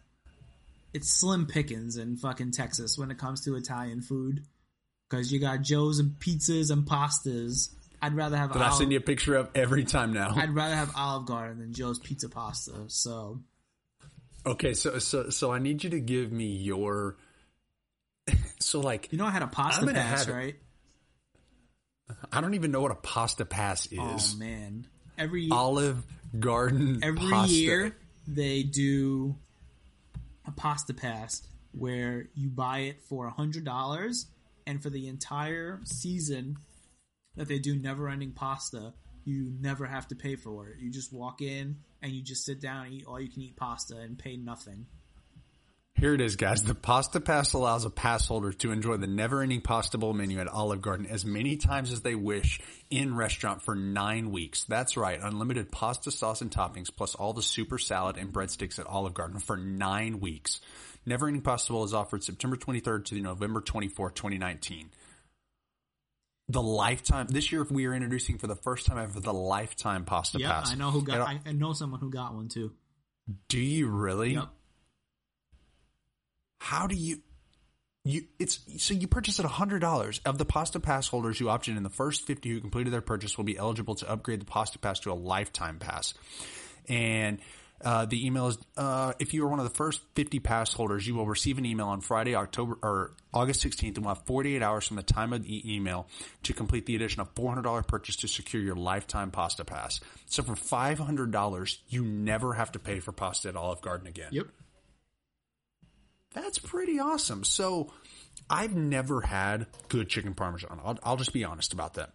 it's 0.93 1.10
slim 1.10 1.46
pickings 1.46 1.98
in 1.98 2.18
fucking 2.18 2.52
Texas 2.52 2.98
when 2.98 3.10
it 3.10 3.18
comes 3.18 3.46
to 3.46 3.56
Italian 3.56 4.02
food 4.02 4.43
because 5.10 5.32
you 5.32 5.39
got 5.39 5.62
Joe's 5.62 6.00
and 6.00 6.12
pizzas 6.20 6.72
and 6.72 6.86
pastas. 6.86 7.74
I'd 8.02 8.16
rather 8.16 8.38
have 8.38 8.54
that 8.54 8.62
I 8.62 8.66
Olive, 8.66 8.78
send 8.78 8.91
you 8.91 8.98
a 8.98 9.02
picture 9.02 9.36
of 9.36 9.50
every 9.56 9.86
time 9.86 10.14
now. 10.14 10.34
I'd 10.36 10.54
rather 10.54 10.76
have 10.76 10.91
Olive 10.96 11.26
Garden 11.26 11.60
than 11.60 11.74
Joe's 11.74 12.00
pizza 12.00 12.30
pasta. 12.30 12.74
So 12.88 13.39
Okay, 14.46 14.74
so 14.74 15.00
so 15.00 15.30
so 15.30 15.52
I 15.52 15.60
need 15.60 15.84
you 15.84 15.89
to 15.91 16.00
give 16.00 16.32
me 16.32 16.46
your 16.46 17.18
so 18.60 18.80
like 18.80 19.10
you 19.12 19.18
know 19.18 19.26
I 19.26 19.32
had 19.32 19.41
a 19.41 19.47
pasta 19.47 19.86
pass, 19.88 20.28
right? 20.28 20.56
I 22.32 22.41
don't 22.41 22.53
even 22.53 22.72
know 22.72 22.82
what 22.82 22.91
a 22.91 22.95
pasta 22.95 23.45
pass 23.45 23.88
oh, 23.97 24.16
is. 24.16 24.34
Oh 24.36 24.39
man, 24.39 24.88
every 25.18 25.49
Olive 25.51 26.03
Garden 26.39 26.99
every 27.03 27.30
pasta. 27.30 27.53
year 27.53 27.97
they 28.28 28.64
do 28.64 29.36
a 30.47 30.51
pasta 30.51 30.93
pass 30.93 31.41
where 31.72 32.30
you 32.36 32.49
buy 32.49 32.80
it 32.80 33.01
for 33.01 33.28
a 33.28 33.32
hundred 33.32 33.66
dollars 33.66 34.28
And 34.68 34.82
for 34.82 34.89
the 34.89 35.08
entire 35.08 35.82
season 35.84 36.58
that 37.36 37.47
they 37.47 37.60
do 37.60 37.76
never 37.76 38.10
ending 38.10 38.32
pasta, 38.32 38.93
you 39.26 39.51
never 39.60 39.86
have 39.86 40.08
to 40.08 40.16
pay 40.16 40.36
for 40.36 40.70
it. 40.70 40.78
You 40.80 40.89
just 40.89 41.14
walk 41.14 41.41
in 41.41 41.78
and 42.01 42.12
you 42.12 42.22
just 42.22 42.45
sit 42.45 42.62
down 42.62 42.86
and 42.86 42.93
eat 42.93 43.06
all 43.06 43.20
you 43.20 43.30
can 43.30 43.41
eat 43.41 43.56
pasta 43.56 43.97
and 43.97 44.18
pay 44.18 44.38
nothing. 44.38 44.88
Here 45.98 46.14
it 46.14 46.20
is, 46.20 46.36
guys. 46.36 46.62
The 46.62 46.76
Pasta 46.76 47.22
Pass 47.22 47.54
allows 47.54 47.86
a 47.86 47.89
pass 47.89 48.28
holder 48.28 48.52
to 48.52 48.72
enjoy 48.74 48.98
the 48.98 49.08
never-ending 49.08 49.62
Pasta 49.62 49.98
Bowl 49.98 50.12
menu 50.14 50.39
at 50.41 50.48
Olive 50.50 50.82
Garden 50.82 51.06
as 51.06 51.24
many 51.24 51.56
times 51.56 51.89
as 51.89 52.02
they 52.02 52.16
wish 52.16 52.60
in 52.89 53.16
restaurant 53.16 53.62
for 53.62 53.76
nine 53.76 54.30
weeks. 54.32 54.66
That's 54.66 54.98
right, 54.98 55.18
unlimited 55.22 55.72
pasta 55.72 56.12
sauce 56.12 56.41
and 56.41 56.52
toppings, 56.52 56.93
plus 56.93 57.16
all 57.16 57.32
the 57.32 57.41
super 57.41 57.78
salad 57.78 58.18
and 58.18 58.34
breadsticks 58.34 58.78
at 58.78 58.88
Olive 58.88 59.14
Garden 59.14 59.39
for 59.39 59.56
nine 59.56 60.20
weeks. 60.20 60.60
Never-ending 61.06 61.43
Pasta 61.43 61.72
Bowl 61.72 61.86
is 61.86 61.93
offered 61.93 62.26
September 62.26 62.58
23rd 62.58 63.06
to 63.06 63.22
November 63.22 63.62
24th, 63.62 64.16
2019. 64.16 64.89
The 66.50 66.62
lifetime 66.62 67.28
this 67.28 67.54
year 67.54 67.66
we 67.72 67.86
are 67.86 67.93
introducing 67.93 68.38
for 68.38 68.48
the 68.48 68.56
first 68.56 68.86
time 68.86 68.98
ever 68.98 69.20
the 69.22 69.34
lifetime 69.34 70.04
Pasta 70.04 70.39
Yeah, 70.39 70.52
Pass. 70.52 70.72
I 70.72 70.76
know 70.76 70.91
who 70.91 71.04
got. 71.04 71.22
I, 71.22 71.39
I 71.46 71.54
know 71.54 71.72
someone 71.72 72.02
who 72.02 72.10
got 72.10 72.36
one 72.36 72.50
too. 72.50 72.74
do 73.48 73.60
you 73.60 73.88
really? 73.88 74.34
Yep. 74.34 74.50
How 76.66 76.88
do 76.88 76.95
you 76.95 77.20
you 78.03 78.24
it's 78.39 78.59
so 78.78 78.95
you 78.95 79.07
purchase 79.07 79.39
at 79.39 79.45
hundred 79.45 79.80
dollars. 79.80 80.20
Of 80.26 80.39
the 80.39 80.45
pasta 80.45 80.80
pass 80.80 81.07
holders 81.07 81.38
who 81.38 81.47
option 81.47 81.78
in 81.78 81.84
the 81.84 81.91
first 81.91 82.26
fifty 82.26 82.49
who 82.49 82.59
completed 82.59 82.91
their 82.91 83.01
purchase 83.01 83.38
will 83.38 83.45
be 83.45 83.55
eligible 83.55 83.93
to 83.95 84.09
upgrade 84.09 84.41
the 84.41 84.45
pasta 84.45 84.80
pass 84.80 84.99
to 85.01 85.11
a 85.11 85.13
lifetime 85.13 85.78
pass. 85.78 86.16
And 86.89 87.38
uh, 87.84 88.05
the 88.05 88.26
email 88.26 88.47
is 88.47 88.57
uh, 88.78 89.13
if 89.20 89.36
you 89.36 89.45
are 89.45 89.47
one 89.47 89.59
of 89.59 89.66
the 89.66 89.76
first 89.76 90.01
50 90.16 90.39
pass 90.39 90.74
holders 90.74 91.05
you 91.05 91.13
will 91.13 91.26
receive 91.26 91.57
an 91.57 91.66
email 91.66 91.88
on 91.88 91.99
friday 91.99 92.34
october 92.34 92.78
or 92.82 93.11
august 93.34 93.66
16th 93.66 93.97
and 93.97 94.05
will 94.05 94.16
have 94.16 94.26
48 94.26 94.63
hours 94.63 94.88
from 94.88 94.95
the 94.95 95.03
time 95.03 95.34
of 95.34 95.43
the 95.43 95.76
email 95.76 96.07
to 96.43 96.53
complete 96.53 96.86
the 96.86 96.95
addition 96.95 97.20
of 97.20 97.36
$400 97.36 97.86
purchase 97.86 98.16
to 98.16 98.30
secure 98.30 98.63
your 98.63 98.78
lifetime 98.78 99.30
pasta 99.30 99.66
pass. 99.66 99.99
So 100.28 100.41
for 100.41 100.55
$500 100.55 101.78
you 101.89 102.05
never 102.05 102.53
have 102.53 102.72
to 102.72 102.80
pay 102.80 103.01
for 103.01 103.11
pasta 103.11 103.49
at 103.49 103.57
olive 103.57 103.82
garden 103.82 104.07
again. 104.07 104.30
Yep. 104.32 104.47
That's 106.36 106.60
pretty 106.60 107.00
awesome. 107.00 107.44
So 107.44 107.92
I've 108.50 108.76
never 108.76 109.22
had 109.22 109.66
good 109.90 110.10
chicken 110.10 110.36
parmesan. 110.36 110.80
I'll, 110.84 111.00
I'll 111.02 111.18
just 111.18 111.34
be 111.34 111.44
honest 111.44 111.74
about 111.74 111.96
that. 111.96 112.12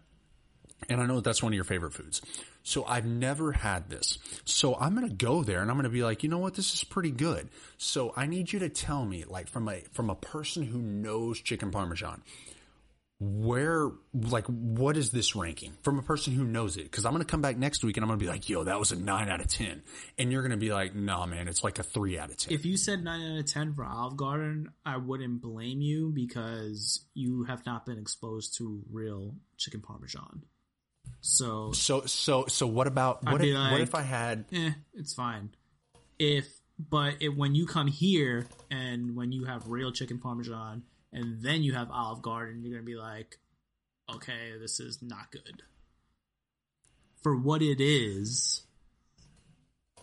And 0.89 0.99
I 0.99 1.05
know 1.05 1.15
that 1.15 1.23
that's 1.23 1.43
one 1.43 1.51
of 1.51 1.55
your 1.55 1.63
favorite 1.63 1.93
foods. 1.93 2.21
So 2.63 2.85
I've 2.85 3.05
never 3.05 3.51
had 3.51 3.89
this. 3.89 4.17
So 4.45 4.75
I'm 4.75 4.95
going 4.95 5.07
to 5.07 5.13
go 5.13 5.43
there 5.43 5.61
and 5.61 5.69
I'm 5.69 5.77
going 5.77 5.83
to 5.83 5.89
be 5.89 6.03
like, 6.03 6.23
you 6.23 6.29
know 6.29 6.37
what? 6.37 6.55
This 6.55 6.73
is 6.73 6.83
pretty 6.83 7.11
good. 7.11 7.49
So 7.77 8.13
I 8.15 8.27
need 8.27 8.51
you 8.51 8.59
to 8.59 8.69
tell 8.69 9.05
me, 9.05 9.23
like 9.27 9.47
from 9.47 9.67
a, 9.67 9.81
from 9.91 10.09
a 10.09 10.15
person 10.15 10.63
who 10.63 10.79
knows 10.79 11.39
chicken 11.39 11.71
parmesan, 11.71 12.23
where, 13.23 13.91
like, 14.15 14.47
what 14.47 14.97
is 14.97 15.11
this 15.11 15.35
ranking 15.35 15.73
from 15.83 15.99
a 15.99 16.01
person 16.01 16.33
who 16.33 16.43
knows 16.43 16.75
it? 16.75 16.91
Cause 16.91 17.05
I'm 17.05 17.11
going 17.11 17.23
to 17.23 17.29
come 17.29 17.41
back 17.41 17.55
next 17.55 17.83
week 17.83 17.95
and 17.95 18.03
I'm 18.03 18.07
going 18.07 18.17
to 18.17 18.25
be 18.25 18.29
like, 18.29 18.49
yo, 18.49 18.63
that 18.63 18.79
was 18.79 18.91
a 18.91 18.95
nine 18.95 19.29
out 19.29 19.39
of 19.39 19.47
10. 19.47 19.83
And 20.17 20.31
you're 20.31 20.41
going 20.41 20.51
to 20.51 20.57
be 20.57 20.73
like, 20.73 20.95
nah, 20.95 21.27
man, 21.27 21.47
it's 21.47 21.63
like 21.63 21.77
a 21.77 21.83
three 21.83 22.17
out 22.17 22.31
of 22.31 22.37
10. 22.37 22.51
If 22.51 22.65
you 22.65 22.77
said 22.77 23.03
nine 23.03 23.33
out 23.33 23.37
of 23.37 23.45
ten 23.45 23.75
for 23.75 23.85
Olive 23.85 24.17
Garden, 24.17 24.71
I 24.83 24.97
wouldn't 24.97 25.39
blame 25.39 25.81
you 25.81 26.11
because 26.11 27.05
you 27.13 27.43
have 27.43 27.63
not 27.63 27.85
been 27.85 27.99
exposed 27.99 28.57
to 28.57 28.81
real 28.91 29.35
chicken 29.57 29.81
parmesan. 29.81 30.43
So, 31.19 31.71
So 31.73 32.01
so 32.07 32.45
so 32.47 32.65
what 32.65 32.87
about 32.87 33.23
what 33.23 33.43
if 33.43 33.55
what 33.55 33.81
if 33.81 33.93
I 33.93 34.01
had 34.01 34.45
eh, 34.51 34.71
it's 34.95 35.13
fine. 35.13 35.51
If 36.17 36.47
but 36.79 37.15
it, 37.19 37.29
when 37.29 37.53
you 37.53 37.67
come 37.67 37.85
here 37.87 38.47
and 38.71 39.15
when 39.15 39.31
you 39.31 39.45
have 39.45 39.67
real 39.67 39.91
chicken 39.91 40.17
parmesan 40.17 40.83
and 41.13 41.41
then 41.41 41.63
you 41.63 41.73
have 41.73 41.89
Olive 41.91 42.21
Garden, 42.21 42.63
you're 42.63 42.73
gonna 42.73 42.85
be 42.85 42.95
like, 42.95 43.37
okay, 44.13 44.53
this 44.59 44.79
is 44.79 45.01
not 45.01 45.31
good. 45.31 45.63
For 47.23 47.35
what 47.35 47.61
it 47.61 47.79
is, 47.79 48.63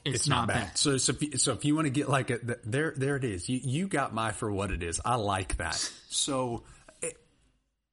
it's, 0.04 0.28
not, 0.28 0.48
bad. 0.48 0.78
So 0.78 0.96
so 0.98 1.12
if 1.12 1.22
you, 1.22 1.38
so 1.38 1.52
if 1.52 1.64
you 1.64 1.74
want 1.74 1.86
to 1.86 1.90
get 1.90 2.08
like 2.08 2.30
a 2.30 2.38
th- 2.38 2.58
there 2.64 2.94
there 2.96 3.16
it 3.16 3.24
is. 3.24 3.48
You 3.48 3.60
you 3.62 3.88
got 3.88 4.14
my 4.14 4.32
for 4.32 4.50
what 4.50 4.70
it 4.70 4.82
is. 4.82 5.00
I 5.04 5.16
like 5.16 5.56
that. 5.58 5.74
So 6.08 6.62
it, 7.02 7.16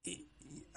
it- 0.06 0.20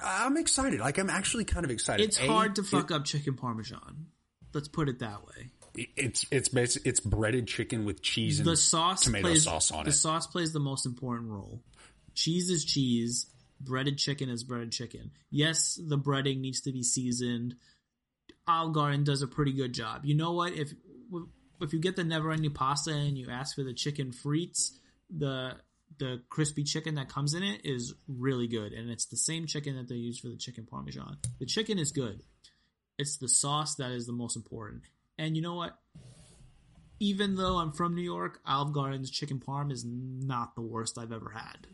I'm 0.03 0.37
excited. 0.37 0.81
Like 0.81 0.99
I'm 0.99 1.11
actually 1.11 1.45
kind 1.45 1.65
of 1.65 1.71
excited. 1.71 2.05
It's 2.05 2.19
A, 2.21 2.27
hard 2.27 2.55
to 2.57 2.63
it- 2.63 2.67
fuck 2.69 2.91
up 2.91 3.05
chicken 3.05 3.35
parmesan. 3.35 4.07
Let's 4.55 4.69
put 4.69 4.89
it 4.89 5.01
that 5.01 5.27
way. 5.27 5.51
it's 5.97 6.25
it's 6.31 6.49
basi- 6.49 6.81
it's 6.87 7.01
breaded 7.01 7.47
chicken 7.47 7.85
with 7.85 8.01
cheese 8.03 8.39
and 8.41 8.49
the 8.49 8.57
sauce 8.57 9.03
tomato 9.03 9.29
plays, 9.29 9.45
sauce 9.45 9.71
on 9.71 9.79
the 9.79 9.83
it. 9.83 9.85
The 9.93 9.93
sauce 9.93 10.27
plays 10.27 10.53
the 10.55 10.61
most 10.61 10.87
important 10.87 11.31
role. 11.31 11.63
Cheese 12.19 12.51
is 12.51 12.65
cheese. 12.65 13.27
Breaded 13.61 13.97
chicken 13.97 14.29
is 14.29 14.43
breaded 14.43 14.73
chicken. 14.73 15.13
Yes, 15.31 15.79
the 15.81 15.97
breading 15.97 16.41
needs 16.41 16.61
to 16.63 16.73
be 16.73 16.83
seasoned. 16.83 17.55
Olive 18.49 18.75
Garden 18.75 19.05
does 19.05 19.23
a 19.23 19.29
pretty 19.29 19.53
good 19.53 19.73
job. 19.73 20.05
You 20.05 20.17
know 20.17 20.33
what? 20.33 20.53
If 20.53 20.73
if 21.61 21.73
you 21.73 21.79
get 21.79 21.95
the 21.95 22.03
never 22.03 22.33
ending 22.33 22.53
pasta 22.53 22.91
and 22.91 23.17
you 23.17 23.29
ask 23.31 23.55
for 23.55 23.63
the 23.63 23.73
chicken 23.73 24.11
fritta, 24.11 24.71
the 25.17 25.53
the 26.01 26.21
crispy 26.29 26.65
chicken 26.65 26.97
that 26.97 27.09
comes 27.09 27.35
in 27.35 27.45
it 27.45 27.61
is 27.65 27.95
really 28.09 28.49
good, 28.49 28.73
and 28.73 28.91
it's 28.91 29.07
the 29.07 29.17
same 29.17 29.47
chicken 29.47 29.77
that 29.77 29.89
they 29.89 29.95
use 29.95 30.19
for 30.19 30.29
the 30.29 30.37
chicken 30.37 30.67
parmesan. 30.67 31.19
The 31.39 31.47
chicken 31.47 31.79
is 31.79 31.93
good. 31.93 32.23
It's 32.99 33.19
the 33.19 33.29
sauce 33.29 33.77
that 33.77 33.93
is 33.93 34.07
the 34.07 34.13
most 34.13 34.35
important. 34.35 34.83
And 35.19 35.37
you 35.37 35.43
know 35.43 35.55
what? 35.55 35.79
even 37.01 37.37
though 37.37 37.59
I'm 37.59 37.73
from 37.73 37.95
New 37.95 38.03
York, 38.03 38.41
Olive 38.45 38.73
Garden's 38.73 39.11
chicken 39.11 39.39
parm 39.39 39.71
is 39.71 39.85
not 39.87 40.55
the 40.55 40.63
worst 40.63 40.99
I've 40.99 41.13
ever 41.13 41.31
had. 41.31 41.69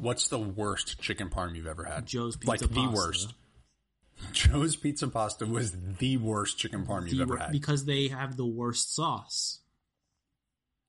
What's 0.00 0.28
the 0.28 0.38
worst 0.38 0.98
chicken 1.00 1.28
parm 1.28 1.54
you've 1.54 1.66
ever 1.66 1.84
had? 1.84 2.06
Joe's 2.06 2.36
Pizza 2.36 2.48
like 2.50 2.60
the 2.60 2.68
Pasta. 2.68 2.90
worst. 2.96 3.34
Joe's 4.32 4.76
Pizza 4.76 5.08
Pasta 5.08 5.46
was 5.46 5.72
the 5.98 6.16
worst 6.16 6.58
chicken 6.58 6.86
parm 6.86 7.02
you've 7.08 7.16
The 7.18 7.22
ever 7.22 7.36
had. 7.36 7.52
because 7.52 7.84
they 7.84 8.08
have 8.08 8.36
the 8.36 8.46
worst 8.46 8.94
sauce. 8.94 9.60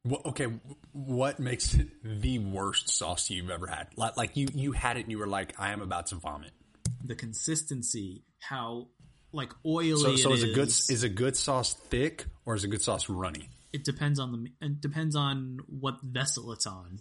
Well, 0.04 0.22
okay, 0.26 0.48
what 0.94 1.40
makes 1.40 1.74
it 1.76 1.88
the 2.04 2.40
worst 2.40 2.90
sauce 2.90 3.30
you've 3.30 3.50
ever 3.52 3.68
had? 3.68 3.88
Like, 3.96 4.18
like 4.18 4.36
you, 4.38 4.48
you 4.54 4.72
had 4.72 4.98
it 4.98 5.02
and 5.02 5.12
you 5.12 5.20
were 5.20 5.28
like, 5.28 5.54
I 5.60 5.72
am 5.74 5.82
about 5.82 6.08
to 6.08 6.16
vomit. 6.16 6.52
The 7.04 7.16
consistency, 7.16 8.24
how 8.40 8.88
like 9.32 9.52
oily 9.66 9.96
So, 9.96 10.16
so 10.16 10.32
it 10.32 10.36
is 10.36 10.44
a 10.44 10.54
good 10.54 10.68
is. 10.70 10.90
is 10.90 11.04
a 11.04 11.10
good 11.10 11.38
sauce 11.38 11.74
thick 11.74 12.26
or 12.46 12.56
is 12.56 12.64
a 12.64 12.68
good 12.68 12.82
sauce 12.82 13.10
runny? 13.10 13.50
it 13.74 13.86
depends 13.86 14.20
on 14.20 14.32
the 14.34 14.52
it 14.66 14.82
depends 14.82 15.16
on 15.16 15.60
what 15.68 16.00
vessel 16.04 16.52
it's 16.52 16.66
on. 16.68 17.00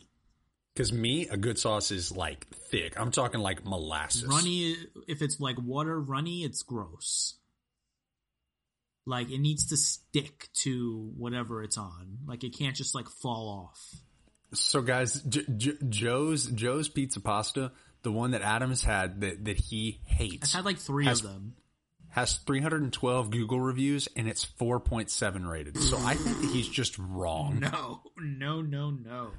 Because 0.80 0.94
me, 0.94 1.28
a 1.28 1.36
good 1.36 1.58
sauce 1.58 1.90
is 1.90 2.10
like 2.10 2.46
thick. 2.70 2.98
I'm 2.98 3.10
talking 3.10 3.40
like 3.40 3.66
molasses. 3.66 4.24
Runny, 4.24 4.76
if 5.06 5.20
it's 5.20 5.38
like 5.38 5.56
water 5.60 6.00
runny, 6.00 6.42
it's 6.42 6.62
gross. 6.62 7.34
Like 9.04 9.30
it 9.30 9.40
needs 9.40 9.66
to 9.66 9.76
stick 9.76 10.48
to 10.62 11.12
whatever 11.18 11.62
it's 11.62 11.76
on. 11.76 12.20
Like 12.26 12.44
it 12.44 12.56
can't 12.56 12.74
just 12.74 12.94
like 12.94 13.08
fall 13.10 13.68
off. 13.68 13.94
So, 14.54 14.80
guys, 14.80 15.20
J- 15.20 15.44
J- 15.54 15.76
Joe's 15.86 16.46
Joe's 16.46 16.88
Pizza 16.88 17.20
Pasta, 17.20 17.72
the 18.02 18.10
one 18.10 18.30
that 18.30 18.40
Adam 18.40 18.70
has 18.70 18.80
had 18.82 19.20
that 19.20 19.44
that 19.44 19.58
he 19.58 20.00
hates, 20.06 20.54
I've 20.54 20.60
had 20.60 20.64
like 20.64 20.78
three 20.78 21.04
Has- 21.04 21.22
of 21.22 21.30
them. 21.30 21.56
has 22.08 22.36
312 22.38 23.30
Google 23.30 23.60
reviews 23.60 24.08
and 24.16 24.26
it's 24.26 24.46
4.7 24.46 25.46
rated. 25.46 25.76
So 25.76 25.98
I 25.98 26.14
think 26.14 26.40
that 26.40 26.50
he's 26.50 26.68
just 26.70 26.98
wrong. 26.98 27.58
No, 27.70 28.00
no, 28.18 28.62
no, 28.62 28.90
no. 28.90 29.30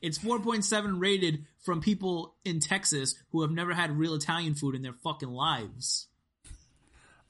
It's 0.00 0.18
4.7 0.18 1.00
rated 1.00 1.46
from 1.60 1.80
people 1.80 2.36
in 2.44 2.60
Texas 2.60 3.14
who 3.32 3.42
have 3.42 3.50
never 3.50 3.74
had 3.74 3.98
real 3.98 4.14
Italian 4.14 4.54
food 4.54 4.74
in 4.74 4.82
their 4.82 4.94
fucking 5.04 5.28
lives. 5.28 6.06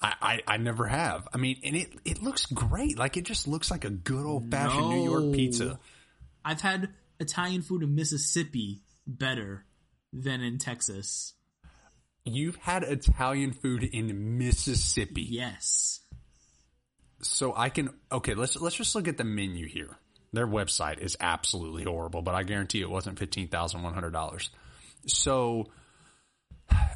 I, 0.01 0.15
I, 0.21 0.55
I 0.55 0.57
never 0.57 0.87
have. 0.87 1.29
I 1.33 1.37
mean, 1.37 1.59
and 1.65 1.77
it, 1.77 1.91
it 2.05 2.23
looks 2.23 2.47
great. 2.47 2.99
Like 2.99 3.17
it 3.17 3.25
just 3.25 3.47
looks 3.47 3.71
like 3.71 3.85
a 3.85 3.91
good 3.91 4.25
old 4.25 4.51
fashioned 4.51 4.89
New 4.89 5.05
York 5.05 5.35
pizza. 5.35 5.79
I've 6.45 6.61
had 6.61 6.91
Italian 7.19 7.63
food 7.63 7.83
in 7.83 7.95
Mississippi 7.95 8.83
better 9.07 9.67
than 10.13 10.41
in 10.41 10.59
Texas. 10.59 11.35
You've 12.25 12.57
had 12.57 12.83
Italian 12.83 13.53
food 13.53 13.83
in 13.83 14.39
Mississippi. 14.39 15.23
Yes. 15.23 16.01
So 17.23 17.55
I 17.55 17.69
can 17.69 17.91
okay, 18.11 18.35
let's 18.35 18.57
let's 18.57 18.77
just 18.77 18.95
look 18.95 19.09
at 19.09 19.19
the 19.19 19.25
menu 19.25 19.67
here. 19.67 19.99
Their 20.33 20.47
website 20.47 20.99
is 20.99 21.17
absolutely 21.19 21.85
horrible, 21.85 22.23
but 22.23 22.35
I 22.35 22.45
guarantee 22.45 22.81
it 22.81 22.91
wasn't 22.91 23.19
fifteen 23.19 23.49
thousand 23.49 23.83
one 23.83 23.95
hundred 23.95 24.13
dollars. 24.13 24.51
So, 25.07 25.71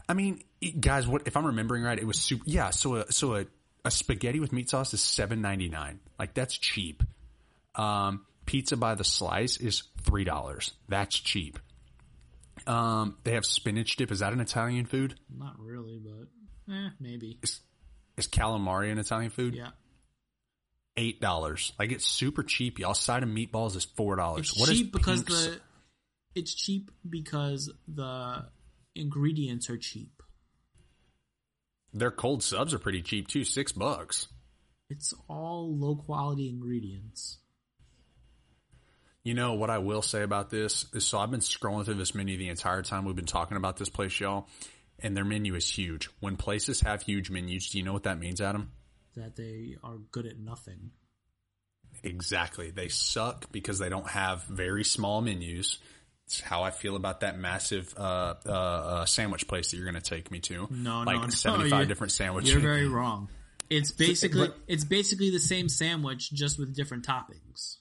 I 0.08 0.14
mean, 0.14 0.42
guys, 0.78 1.06
what 1.06 1.22
if 1.26 1.36
I'm 1.36 1.46
remembering 1.46 1.82
right? 1.82 1.98
It 1.98 2.06
was 2.06 2.20
super. 2.20 2.44
Yeah, 2.46 2.70
so 2.70 2.96
a 2.96 3.12
so 3.12 3.36
a, 3.36 3.46
a 3.84 3.90
spaghetti 3.90 4.38
with 4.38 4.52
meat 4.52 4.70
sauce 4.70 4.94
is 4.94 5.00
seven 5.00 5.40
ninety 5.40 5.68
nine. 5.68 6.00
Like 6.18 6.34
that's 6.34 6.56
cheap. 6.56 7.02
Um, 7.74 8.24
pizza 8.46 8.76
by 8.76 8.94
the 8.94 9.04
slice 9.04 9.56
is 9.56 9.82
three 10.02 10.24
dollars. 10.24 10.72
That's 10.88 11.18
cheap. 11.18 11.58
Um, 12.68 13.16
they 13.24 13.32
have 13.32 13.44
spinach 13.44 13.96
dip. 13.96 14.12
Is 14.12 14.20
that 14.20 14.32
an 14.32 14.40
Italian 14.40 14.86
food? 14.86 15.16
Not 15.36 15.58
really, 15.58 15.98
but 15.98 16.72
eh, 16.72 16.90
maybe. 17.00 17.38
Is 18.16 18.28
calamari 18.28 18.92
an 18.92 18.98
Italian 18.98 19.30
food? 19.30 19.54
Yeah. 19.54 19.70
Eight 20.96 21.20
dollars. 21.20 21.72
Like 21.78 21.92
it's 21.92 22.06
super 22.06 22.42
cheap. 22.42 22.78
Y'all 22.78 22.94
side 22.94 23.22
of 23.22 23.28
meatballs 23.28 23.76
is 23.76 23.84
four 23.84 24.16
dollars. 24.16 24.52
What 24.56 24.68
is 24.68 24.78
cheap 24.78 24.92
because 24.92 25.22
Pink's- 25.22 25.46
the 25.46 25.60
it's 26.34 26.54
cheap 26.54 26.90
because 27.08 27.72
the 27.86 28.46
ingredients 28.94 29.70
are 29.70 29.76
cheap. 29.76 30.22
Their 31.92 32.10
cold 32.10 32.42
subs 32.42 32.74
are 32.74 32.78
pretty 32.78 33.02
cheap 33.02 33.28
too, 33.28 33.44
six 33.44 33.70
bucks. 33.70 34.26
It's 34.90 35.14
all 35.28 35.76
low 35.76 35.96
quality 35.96 36.48
ingredients. 36.48 37.38
You 39.22 39.32
know 39.32 39.54
what 39.54 39.70
I 39.70 39.78
will 39.78 40.02
say 40.02 40.22
about 40.22 40.50
this 40.50 40.86
is 40.92 41.06
so 41.06 41.18
I've 41.18 41.30
been 41.30 41.40
scrolling 41.40 41.86
through 41.86 41.94
this 41.94 42.14
menu 42.14 42.36
the 42.36 42.48
entire 42.48 42.82
time 42.82 43.04
we've 43.04 43.16
been 43.16 43.24
talking 43.24 43.56
about 43.56 43.78
this 43.78 43.88
place, 43.88 44.20
y'all, 44.20 44.48
and 44.98 45.16
their 45.16 45.24
menu 45.24 45.54
is 45.54 45.68
huge. 45.68 46.10
When 46.20 46.36
places 46.36 46.82
have 46.82 47.02
huge 47.02 47.30
menus, 47.30 47.70
do 47.70 47.78
you 47.78 47.84
know 47.84 47.94
what 47.94 48.02
that 48.02 48.18
means, 48.18 48.42
Adam? 48.42 48.70
That 49.16 49.36
they 49.36 49.76
are 49.82 49.96
good 50.10 50.26
at 50.26 50.38
nothing. 50.38 50.90
Exactly. 52.02 52.70
They 52.70 52.88
suck 52.88 53.52
because 53.52 53.78
they 53.78 53.88
don't 53.88 54.08
have 54.08 54.44
very 54.44 54.84
small 54.84 55.20
menus. 55.20 55.78
It's 56.26 56.40
how 56.40 56.62
I 56.62 56.70
feel 56.70 56.96
about 56.96 57.20
that 57.20 57.38
massive 57.38 57.94
uh, 57.96 58.34
uh, 58.46 58.50
uh, 58.50 59.04
sandwich 59.04 59.46
place 59.46 59.70
that 59.70 59.76
you're 59.76 59.90
going 59.90 60.00
to 60.02 60.10
take 60.10 60.30
me 60.30 60.40
to. 60.40 60.66
No, 60.70 61.02
like 61.02 61.16
no, 61.16 61.22
no. 61.24 61.28
75 61.28 61.70
you're- 61.70 61.86
different 61.86 62.12
sandwiches. 62.12 62.52
You're 62.52 62.60
very 62.60 62.88
wrong. 62.88 63.28
It's 63.70 63.92
basically 63.92 64.48
but- 64.48 64.58
it's 64.66 64.84
basically 64.84 65.30
the 65.30 65.38
same 65.38 65.68
sandwich 65.68 66.32
just 66.32 66.58
with 66.58 66.74
different 66.74 67.06
toppings. 67.06 67.76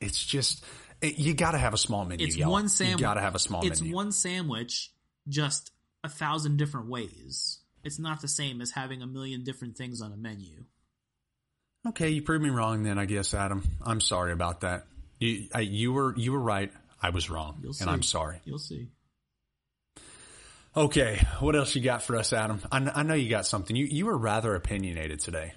It's 0.00 0.24
just 0.24 0.64
it, 1.00 1.18
you 1.18 1.34
got 1.34 1.52
to 1.52 1.58
have 1.58 1.74
a 1.74 1.78
small 1.78 2.04
menu. 2.04 2.26
It's 2.26 2.36
y'all. 2.36 2.50
one 2.50 2.68
sandwich. 2.68 3.00
You 3.00 3.06
got 3.06 3.14
to 3.14 3.20
have 3.20 3.34
a 3.34 3.38
small 3.38 3.60
menu. 3.60 3.72
It's 3.72 3.80
menu. 3.80 3.94
one 3.94 4.12
sandwich, 4.12 4.92
just 5.28 5.70
a 6.04 6.08
thousand 6.08 6.56
different 6.56 6.88
ways. 6.88 7.60
It's 7.86 8.00
not 8.00 8.20
the 8.20 8.28
same 8.28 8.60
as 8.60 8.72
having 8.72 9.00
a 9.00 9.06
million 9.06 9.44
different 9.44 9.76
things 9.76 10.02
on 10.02 10.12
a 10.12 10.16
menu. 10.16 10.64
Okay, 11.86 12.08
you 12.10 12.20
proved 12.20 12.42
me 12.42 12.50
wrong 12.50 12.82
then, 12.82 12.98
I 12.98 13.04
guess, 13.04 13.32
Adam. 13.32 13.62
I'm 13.80 14.00
sorry 14.00 14.32
about 14.32 14.62
that. 14.62 14.86
You, 15.20 15.46
I, 15.54 15.60
you 15.60 15.92
were 15.92 16.12
you 16.16 16.32
were 16.32 16.40
right. 16.40 16.72
I 17.00 17.10
was 17.10 17.30
wrong, 17.30 17.60
You'll 17.62 17.72
see. 17.74 17.82
and 17.84 17.90
I'm 17.90 18.02
sorry. 18.02 18.40
You'll 18.44 18.58
see. 18.58 18.88
Okay, 20.76 21.24
what 21.40 21.54
else 21.54 21.74
you 21.76 21.80
got 21.82 22.02
for 22.02 22.16
us, 22.16 22.32
Adam? 22.32 22.60
I, 22.72 22.78
I 22.96 23.02
know 23.04 23.14
you 23.14 23.30
got 23.30 23.46
something. 23.46 23.74
You 23.76 23.86
you 23.86 24.06
were 24.06 24.18
rather 24.18 24.54
opinionated 24.56 25.20
today. 25.20 25.52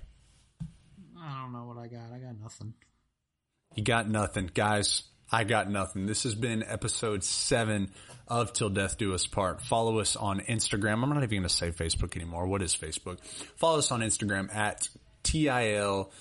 I 1.20 1.42
don't 1.42 1.52
know 1.52 1.66
what 1.66 1.78
I 1.78 1.88
got. 1.88 2.12
I 2.14 2.20
got 2.20 2.40
nothing. 2.40 2.74
You 3.76 3.84
got 3.84 4.08
nothing, 4.08 4.52
guys. 4.54 5.04
I 5.32 5.44
got 5.44 5.70
nothing. 5.70 6.06
This 6.06 6.24
has 6.24 6.36
been 6.36 6.64
episode 6.64 7.24
seven 7.24 7.92
of 8.30 8.54
Till 8.54 8.70
Death 8.70 8.98
Do 8.98 9.14
Us 9.14 9.28
Part. 9.28 9.62
Follow 9.62 10.00
us 10.00 10.16
on 10.16 10.40
Instagram. 10.42 11.04
I'm 11.04 11.10
not 11.10 11.24
even 11.24 11.30
going 11.30 11.44
to 11.44 11.50
say 11.50 11.72
Facebook 11.72 12.16
anymore. 12.16 12.48
What 12.48 12.62
is 12.62 12.76
Facebook? 12.76 13.24
Follow 13.58 13.80
us 13.80 13.92
on 13.92 14.02
Instagram 14.02 14.54
at 14.54 14.88
til 15.24 16.12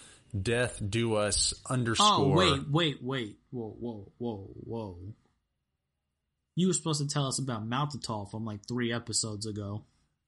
death 0.43 0.81
do 0.87 1.15
us 1.15 1.55
underscore. 1.69 2.09
Oh 2.09 2.29
wait, 2.29 2.71
wait, 2.71 3.03
wait! 3.03 3.39
Whoa, 3.51 3.77
whoa, 3.79 4.13
whoa, 4.19 4.51
whoa! 4.55 4.99
You 6.55 6.67
were 6.67 6.73
supposed 6.73 7.01
to 7.01 7.09
tell 7.09 7.27
us 7.27 7.39
about 7.39 7.69
Maltitol 7.69 8.31
from 8.31 8.45
like 8.45 8.67
three 8.67 8.93
episodes 8.93 9.47
ago. 9.47 9.85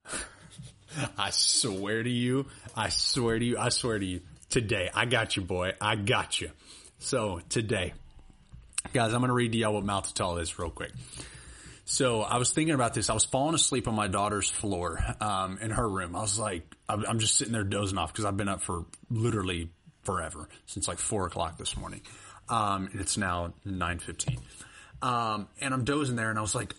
I 1.18 1.31
swear 1.31 2.03
to 2.03 2.11
you, 2.11 2.47
I 2.76 2.89
swear 2.89 3.39
to 3.39 3.45
you, 3.45 3.59
I 3.59 3.68
swear 3.68 3.99
to 3.99 4.05
you, 4.05 4.20
today, 4.49 4.91
I 4.95 5.05
got 5.05 5.37
you, 5.37 5.43
boy. 5.43 5.72
I 5.81 5.97
got 5.97 6.41
you. 6.41 6.51
So 6.99 7.41
today, 7.49 7.95
guys, 8.93 9.12
I'm 9.12 9.20
going 9.20 9.28
to 9.28 9.35
read 9.35 9.53
to 9.53 9.59
y'all 9.59 9.74
what 9.74 9.85
maltitol 9.85 10.41
is 10.41 10.59
real 10.59 10.70
quick. 10.70 10.93
So 11.91 12.20
I 12.20 12.38
was 12.38 12.53
thinking 12.53 12.72
about 12.72 12.95
this. 12.95 13.11
I 13.11 13.14
was 13.14 13.24
falling 13.24 13.57
asleep 13.57 13.88
on 13.88 13.97
my 13.97 14.07
daughter's 14.07 14.49
floor, 14.49 15.05
um, 15.20 15.59
in 15.61 15.72
her 15.72 15.88
room. 15.88 16.14
I 16.14 16.20
was 16.20 16.38
like, 16.38 16.62
I'm 16.88 17.18
just 17.18 17.36
sitting 17.36 17.53
there 17.53 17.64
dozing 17.64 17.99
off 17.99 18.12
because 18.12 18.24
I've 18.24 18.36
been 18.36 18.49
up 18.49 18.62
for 18.62 18.84
literally 19.11 19.70
forever 20.05 20.49
since 20.66 20.86
like 20.86 21.01
four 21.01 21.26
o'clock 21.26 21.59
this 21.59 21.76
morning. 21.76 22.03
Um, 22.49 22.88
and 22.93 23.01
it's 23.01 23.16
now 23.16 23.55
915. 23.64 24.38
Um, 25.03 25.49
and 25.61 25.74
I'm 25.74 25.82
dozing 25.82 26.14
there 26.14 26.30
and 26.30 26.38
I 26.38 26.43
was 26.43 26.55
like, 26.55 26.76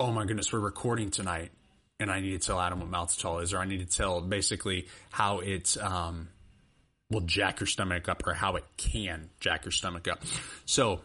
oh 0.00 0.10
my 0.10 0.24
goodness, 0.24 0.52
we're 0.52 0.58
recording 0.58 1.12
tonight 1.12 1.52
and 2.00 2.10
I 2.10 2.18
need 2.18 2.32
to 2.32 2.44
tell 2.44 2.60
Adam 2.60 2.80
what 2.80 2.90
maltitol 2.90 3.40
is, 3.44 3.54
or 3.54 3.58
I 3.58 3.64
need 3.64 3.88
to 3.88 3.96
tell 3.96 4.20
basically 4.20 4.88
how 5.12 5.38
it's, 5.38 5.76
um, 5.76 6.30
will 7.10 7.20
jack 7.20 7.60
your 7.60 7.68
stomach 7.68 8.08
up 8.08 8.26
or 8.26 8.34
how 8.34 8.56
it 8.56 8.64
can 8.76 9.30
jack 9.38 9.66
your 9.66 9.72
stomach 9.72 10.08
up. 10.08 10.24
So 10.66 11.00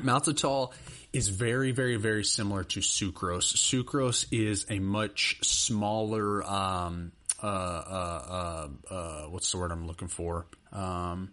maltitol 0.00 0.72
is 1.12 1.28
very, 1.28 1.72
very, 1.72 1.96
very 1.96 2.24
similar 2.24 2.64
to 2.64 2.80
sucrose. 2.80 3.54
Sucrose 3.56 4.26
is 4.30 4.66
a 4.68 4.78
much 4.78 5.38
smaller, 5.42 6.44
um, 6.44 7.12
uh, 7.42 7.46
uh, 7.46 8.68
uh, 8.90 8.94
uh, 8.94 9.22
what's 9.28 9.50
the 9.52 9.58
word 9.58 9.72
I'm 9.72 9.86
looking 9.86 10.08
for? 10.08 10.46
Um, 10.72 11.32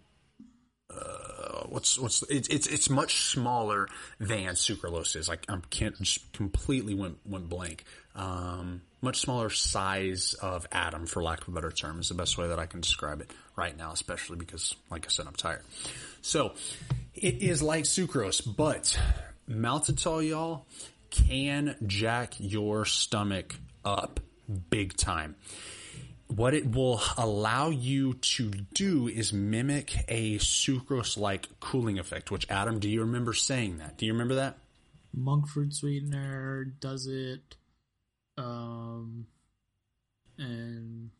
uh, 0.90 1.66
what's 1.68 1.98
what's 1.98 2.22
it's 2.24 2.48
it's 2.48 2.66
it's 2.66 2.88
much 2.88 3.22
smaller 3.22 3.88
than 4.20 4.54
sucralose 4.54 5.16
is. 5.16 5.28
Like 5.28 5.44
I 5.48 5.58
can't 5.70 5.96
completely 6.32 6.94
went 6.94 7.18
went 7.24 7.48
blank. 7.48 7.84
Um, 8.14 8.82
much 9.00 9.20
smaller 9.20 9.50
size 9.50 10.34
of 10.34 10.66
atom, 10.72 11.06
for 11.06 11.22
lack 11.22 11.42
of 11.42 11.48
a 11.48 11.50
better 11.50 11.72
term, 11.72 12.00
is 12.00 12.08
the 12.08 12.14
best 12.14 12.38
way 12.38 12.48
that 12.48 12.58
I 12.58 12.66
can 12.66 12.80
describe 12.80 13.20
it 13.20 13.30
right 13.56 13.76
now, 13.76 13.92
especially 13.92 14.36
because, 14.36 14.74
like 14.90 15.04
I 15.04 15.08
said, 15.08 15.26
I'm 15.26 15.34
tired. 15.34 15.62
So 16.22 16.54
it 17.14 17.42
is 17.42 17.62
like 17.62 17.84
sucrose, 17.84 18.42
but 18.56 18.98
maltitol, 19.48 20.28
y'all, 20.28 20.66
can 21.10 21.76
jack 21.86 22.34
your 22.38 22.84
stomach 22.84 23.56
up 23.84 24.20
big 24.70 24.96
time 24.96 25.36
what 26.28 26.54
it 26.54 26.70
will 26.70 27.00
allow 27.16 27.70
you 27.70 28.14
to 28.14 28.50
do 28.50 29.08
is 29.08 29.32
mimic 29.32 30.04
a 30.08 30.38
sucrose 30.38 31.16
like 31.16 31.48
cooling 31.60 31.98
effect, 31.98 32.30
which 32.30 32.46
Adam, 32.50 32.78
do 32.78 32.88
you 32.88 33.00
remember 33.00 33.32
saying 33.32 33.78
that? 33.78 33.98
Do 33.98 34.06
you 34.06 34.12
remember 34.12 34.36
that? 34.36 34.58
Monk 35.12 35.48
fruit 35.48 35.72
sweetener 35.72 36.64
does 36.64 37.06
it, 37.06 37.56
um, 38.36 39.26
and 40.38 41.10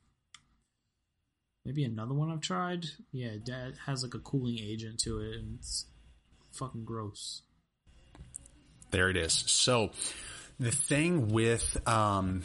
maybe 1.65 1.85
another 1.85 2.15
one 2.15 2.31
I've 2.31 2.41
tried. 2.41 2.87
Yeah, 3.13 3.37
that 3.47 3.75
has 3.87 4.03
like 4.03 4.15
a 4.15 4.19
cooling 4.19 4.59
agent 4.59 4.99
to 5.01 5.21
it, 5.21 5.37
and 5.37 5.59
it's 5.59 5.87
fucking 6.51 6.85
gross. 6.85 7.43
There 8.95 9.11
it 9.11 9.17
is. 9.17 9.33
So 9.33 9.91
the 10.61 10.71
thing 10.71 11.33
with 11.33 11.77
um, 11.85 12.45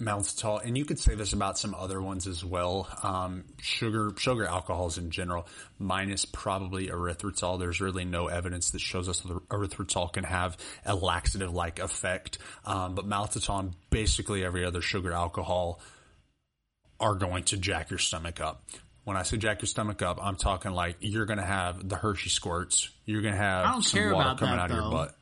maltitol, 0.00 0.64
and 0.64 0.78
you 0.78 0.86
could 0.86 0.98
say 0.98 1.14
this 1.14 1.34
about 1.34 1.58
some 1.58 1.74
other 1.74 2.00
ones 2.00 2.26
as 2.26 2.42
well. 2.42 2.88
Um, 3.02 3.44
sugar, 3.60 4.10
sugar 4.16 4.46
alcohols 4.46 4.96
in 4.96 5.10
general, 5.10 5.46
minus 5.78 6.24
probably 6.24 6.86
erythritol. 6.86 7.58
There's 7.58 7.82
really 7.82 8.06
no 8.06 8.28
evidence 8.28 8.70
that 8.70 8.80
shows 8.80 9.06
us 9.06 9.20
that 9.20 9.48
erythritol 9.50 10.10
can 10.10 10.24
have 10.24 10.56
a 10.86 10.94
laxative-like 10.94 11.78
effect. 11.78 12.38
Um, 12.64 12.94
but 12.94 13.06
maltitol 13.06 13.60
and 13.60 13.74
basically 13.90 14.46
every 14.46 14.64
other 14.64 14.80
sugar 14.80 15.12
alcohol 15.12 15.78
are 17.00 17.16
going 17.16 17.44
to 17.44 17.58
jack 17.58 17.90
your 17.90 17.98
stomach 17.98 18.40
up. 18.40 18.64
When 19.04 19.18
I 19.18 19.24
say 19.24 19.36
jack 19.36 19.60
your 19.60 19.66
stomach 19.66 20.00
up, 20.00 20.24
I'm 20.24 20.36
talking 20.36 20.72
like 20.72 20.96
you're 21.00 21.26
going 21.26 21.38
to 21.38 21.44
have 21.44 21.86
the 21.86 21.96
Hershey 21.96 22.30
squirts. 22.30 22.88
You're 23.04 23.20
going 23.20 23.34
to 23.34 23.40
have 23.40 23.66
I 23.66 23.72
don't 23.72 23.82
some 23.82 24.00
care 24.00 24.14
water 24.14 24.28
about 24.30 24.38
coming 24.38 24.56
that, 24.56 24.62
out 24.62 24.70
of 24.70 24.76
your 24.76 24.84
though. 24.84 24.90
butt. 24.90 25.16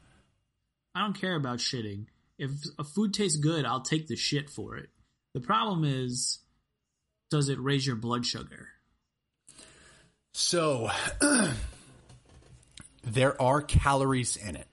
I 0.95 1.03
don't 1.03 1.19
care 1.19 1.37
about 1.37 1.59
shitting. 1.59 2.07
If 2.39 2.51
a 2.79 2.85
food 2.85 3.15
tastes 3.15 3.37
good, 3.37 3.65
I'll 3.65 3.83
take 3.83 4.07
the 4.07 4.17
shit 4.17 4.51
for 4.51 4.77
it. 4.77 4.89
The 5.35 5.41
problem 5.41 5.85
is, 5.85 6.39
does 7.31 7.49
it 7.49 7.61
raise 7.61 7.87
your 7.87 7.97
blood 7.97 8.27
sugar? 8.27 8.69
So 10.33 10.91
there 13.03 13.41
are 13.41 13.63
calories 13.63 14.37
in 14.37 14.57
it. 14.57 14.67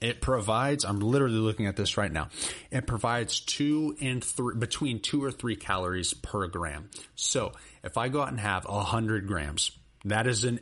It 0.00 0.20
provides, 0.20 0.84
I'm 0.84 1.00
literally 1.00 1.38
looking 1.38 1.66
at 1.66 1.76
this 1.76 1.96
right 1.96 2.12
now. 2.12 2.28
It 2.70 2.86
provides 2.86 3.40
two 3.40 3.96
and 4.00 4.22
three, 4.22 4.54
between 4.54 5.00
two 5.00 5.24
or 5.24 5.32
three 5.32 5.56
calories 5.56 6.12
per 6.12 6.46
gram. 6.48 6.90
So 7.14 7.52
if 7.82 7.96
I 7.96 8.08
go 8.08 8.20
out 8.20 8.28
and 8.28 8.38
have 8.38 8.66
a 8.66 8.82
hundred 8.82 9.26
grams, 9.26 9.70
that 10.04 10.26
is 10.26 10.44
an 10.44 10.60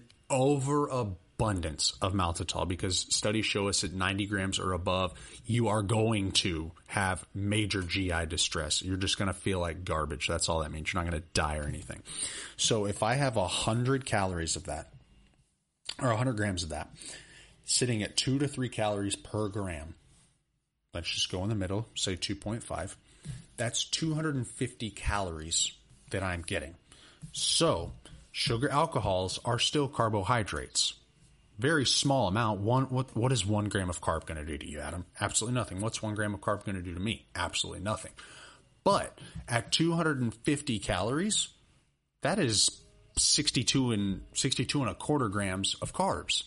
overabundance 1.39 1.95
of 2.01 2.12
maltitol 2.12 2.66
because 2.68 3.01
studies 3.14 3.47
show 3.47 3.68
us 3.68 3.85
at 3.85 3.93
90 3.93 4.26
grams 4.26 4.59
or 4.59 4.72
above, 4.72 5.12
you 5.47 5.68
are 5.68 5.82
going 5.82 6.32
to 6.32 6.70
have 6.87 7.24
major 7.35 7.82
GI 7.82 8.26
distress. 8.26 8.82
You're 8.82 8.97
just 8.97 9.18
going 9.18 9.28
to 9.28 9.35
feel 9.35 9.59
like 9.59 9.85
garbage. 9.85 10.28
That's 10.28 10.49
all 10.49 10.62
that 10.62 10.72
means. 10.72 10.93
You're 10.93 11.03
not 11.03 11.11
going 11.11 11.22
to 11.22 11.28
die 11.35 11.59
or 11.59 11.64
anything. 11.64 12.03
So 12.57 12.87
if 12.87 13.03
I 13.03 13.14
have 13.14 13.37
a 13.37 13.47
hundred 13.47 14.05
calories 14.05 14.57
of 14.57 14.64
that, 14.64 14.91
or 16.01 16.09
100 16.09 16.37
grams 16.37 16.62
of 16.62 16.70
that, 16.70 16.89
sitting 17.64 18.03
at 18.03 18.16
two 18.16 18.39
to 18.39 18.49
three 18.49 18.68
calories 18.68 19.16
per 19.16 19.49
gram. 19.49 19.95
Let's 20.93 21.11
just 21.11 21.30
go 21.30 21.43
in 21.43 21.49
the 21.49 21.55
middle, 21.55 21.87
say 21.95 22.16
2.5. 22.16 22.95
That's 23.57 23.85
250 23.85 24.91
calories 24.91 25.72
that 26.11 26.22
I'm 26.22 26.43
getting. 26.43 26.74
So, 27.32 27.93
sugar 28.32 28.68
alcohols 28.68 29.39
are 29.45 29.59
still 29.59 29.89
carbohydrates. 29.89 30.95
Very 31.59 31.86
small 31.86 32.28
amount. 32.28 32.61
One, 32.61 32.84
what, 32.84 33.16
what 33.16 33.30
is 33.30 33.46
one 33.46 33.68
gram 33.68 33.88
of 33.88 34.00
carb 34.00 34.26
going 34.26 34.38
to 34.38 34.44
do 34.44 34.59
to 34.59 34.68
you, 34.68 34.80
Adam? 34.80 35.07
Absolutely 35.20 35.55
nothing. 35.55 35.80
What's 35.80 36.02
one 36.02 36.14
gram 36.14 36.34
of 36.34 36.40
carb 36.40 36.64
going 36.64 36.76
to 36.76 36.82
do 36.82 36.94
to 36.94 37.00
me? 37.00 37.26
Absolutely 37.34 37.80
nothing. 37.80 38.12
But 38.82 39.18
at 39.48 39.72
250 39.72 40.78
calories, 40.80 41.48
that 42.22 42.38
is 42.38 42.82
62 43.16 43.92
and 43.92 44.22
62 44.34 44.80
and 44.80 44.90
a 44.90 44.94
quarter 44.94 45.28
grams 45.28 45.74
of 45.80 45.92
carbs. 45.92 46.44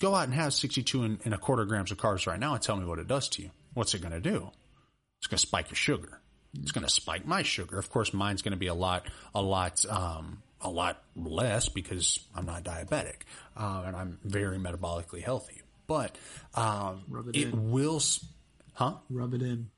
Go 0.00 0.14
out 0.14 0.24
and 0.24 0.34
have 0.34 0.52
62 0.52 1.02
and, 1.02 1.20
and 1.24 1.32
a 1.32 1.38
quarter 1.38 1.64
grams 1.64 1.90
of 1.90 1.98
carbs 1.98 2.26
right 2.26 2.38
now 2.38 2.54
and 2.54 2.62
tell 2.62 2.76
me 2.76 2.84
what 2.84 2.98
it 2.98 3.08
does 3.08 3.28
to 3.30 3.42
you. 3.42 3.50
What's 3.74 3.94
it 3.94 4.02
going 4.02 4.12
to 4.12 4.20
do? 4.20 4.50
It's 5.18 5.26
going 5.28 5.38
to 5.38 5.46
spike 5.46 5.70
your 5.70 5.76
sugar. 5.76 6.20
It's 6.60 6.72
going 6.72 6.86
to 6.86 6.92
spike 6.92 7.26
my 7.26 7.42
sugar. 7.42 7.78
Of 7.78 7.90
course, 7.90 8.12
mine's 8.12 8.42
going 8.42 8.52
to 8.52 8.58
be 8.58 8.66
a 8.66 8.74
lot, 8.74 9.06
a 9.34 9.42
lot, 9.42 9.84
um, 9.88 10.42
a 10.60 10.70
lot 10.70 11.02
less 11.14 11.68
because 11.68 12.18
I'm 12.34 12.46
not 12.46 12.64
diabetic 12.64 13.22
uh, 13.56 13.84
and 13.86 13.96
I'm 13.96 14.18
very 14.24 14.58
metabolically 14.58 15.22
healthy. 15.22 15.62
But 15.86 16.16
um, 16.54 17.04
Rub 17.08 17.28
it 17.28 17.36
it 17.36 17.54
will, 17.54 18.00
huh? 18.74 18.94
Rub 19.10 19.34
it 19.34 19.42
in. 19.42 19.70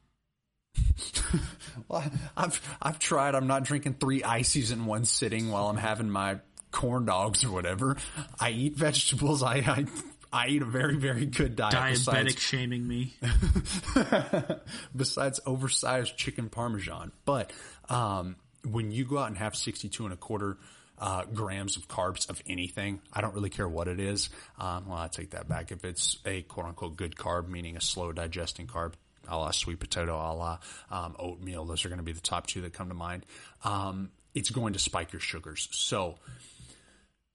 Well, 1.86 2.04
I've 2.36 2.60
I've 2.82 2.98
tried. 2.98 3.34
I'm 3.34 3.46
not 3.46 3.62
drinking 3.62 3.94
three 3.94 4.22
ices 4.24 4.72
in 4.72 4.86
one 4.86 5.04
sitting 5.04 5.50
while 5.50 5.68
I'm 5.68 5.76
having 5.76 6.10
my 6.10 6.38
corn 6.70 7.04
dogs 7.04 7.44
or 7.44 7.50
whatever. 7.50 7.96
I 8.40 8.50
eat 8.50 8.74
vegetables. 8.74 9.42
I 9.42 9.56
I, 9.58 9.86
I 10.32 10.48
eat 10.48 10.62
a 10.62 10.66
very 10.66 10.96
very 10.96 11.26
good 11.26 11.54
diet. 11.56 11.74
Diabetic 11.74 12.24
Besides, 12.24 12.40
shaming 12.40 12.86
me. 12.86 13.14
besides 14.96 15.40
oversized 15.46 16.16
chicken 16.16 16.48
parmesan. 16.48 17.12
But 17.24 17.52
um, 17.88 18.36
when 18.70 18.92
you 18.92 19.04
go 19.04 19.18
out 19.18 19.28
and 19.28 19.38
have 19.38 19.56
62 19.56 20.04
and 20.04 20.12
a 20.12 20.16
quarter 20.16 20.58
uh, 20.98 21.24
grams 21.24 21.76
of 21.76 21.88
carbs 21.88 22.28
of 22.28 22.42
anything, 22.46 23.00
I 23.12 23.20
don't 23.20 23.34
really 23.34 23.50
care 23.50 23.68
what 23.68 23.88
it 23.88 24.00
is. 24.00 24.30
Um, 24.58 24.88
well, 24.88 24.98
I 24.98 25.08
take 25.08 25.30
that 25.30 25.48
back. 25.48 25.70
If 25.70 25.84
it's 25.84 26.18
a 26.24 26.42
quote 26.42 26.66
unquote 26.66 26.96
good 26.96 27.14
carb, 27.14 27.48
meaning 27.48 27.76
a 27.76 27.80
slow 27.80 28.12
digesting 28.12 28.66
carb, 28.66 28.94
a 29.28 29.36
la 29.36 29.50
sweet 29.50 29.78
potato, 29.78 30.14
a 30.16 30.34
la 30.34 30.58
um, 30.90 31.14
oatmeal, 31.18 31.64
those 31.64 31.84
are 31.84 31.88
going 31.88 31.98
to 31.98 32.04
be 32.04 32.12
the 32.12 32.20
top 32.20 32.46
two 32.46 32.62
that 32.62 32.72
come 32.72 32.88
to 32.88 32.94
mind. 32.94 33.24
Um, 33.64 34.10
it's 34.34 34.50
going 34.50 34.72
to 34.72 34.78
spike 34.78 35.12
your 35.12 35.20
sugars. 35.20 35.68
So 35.72 36.18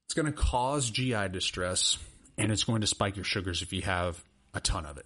it's 0.05 0.13
going 0.13 0.25
to 0.25 0.31
cause 0.31 0.89
GI 0.89 1.29
distress 1.29 1.97
and 2.37 2.51
it's 2.51 2.63
going 2.63 2.81
to 2.81 2.87
spike 2.87 3.15
your 3.15 3.25
sugars 3.25 3.61
if 3.61 3.73
you 3.73 3.81
have 3.83 4.23
a 4.53 4.59
ton 4.59 4.85
of 4.85 4.97
it. 4.97 5.05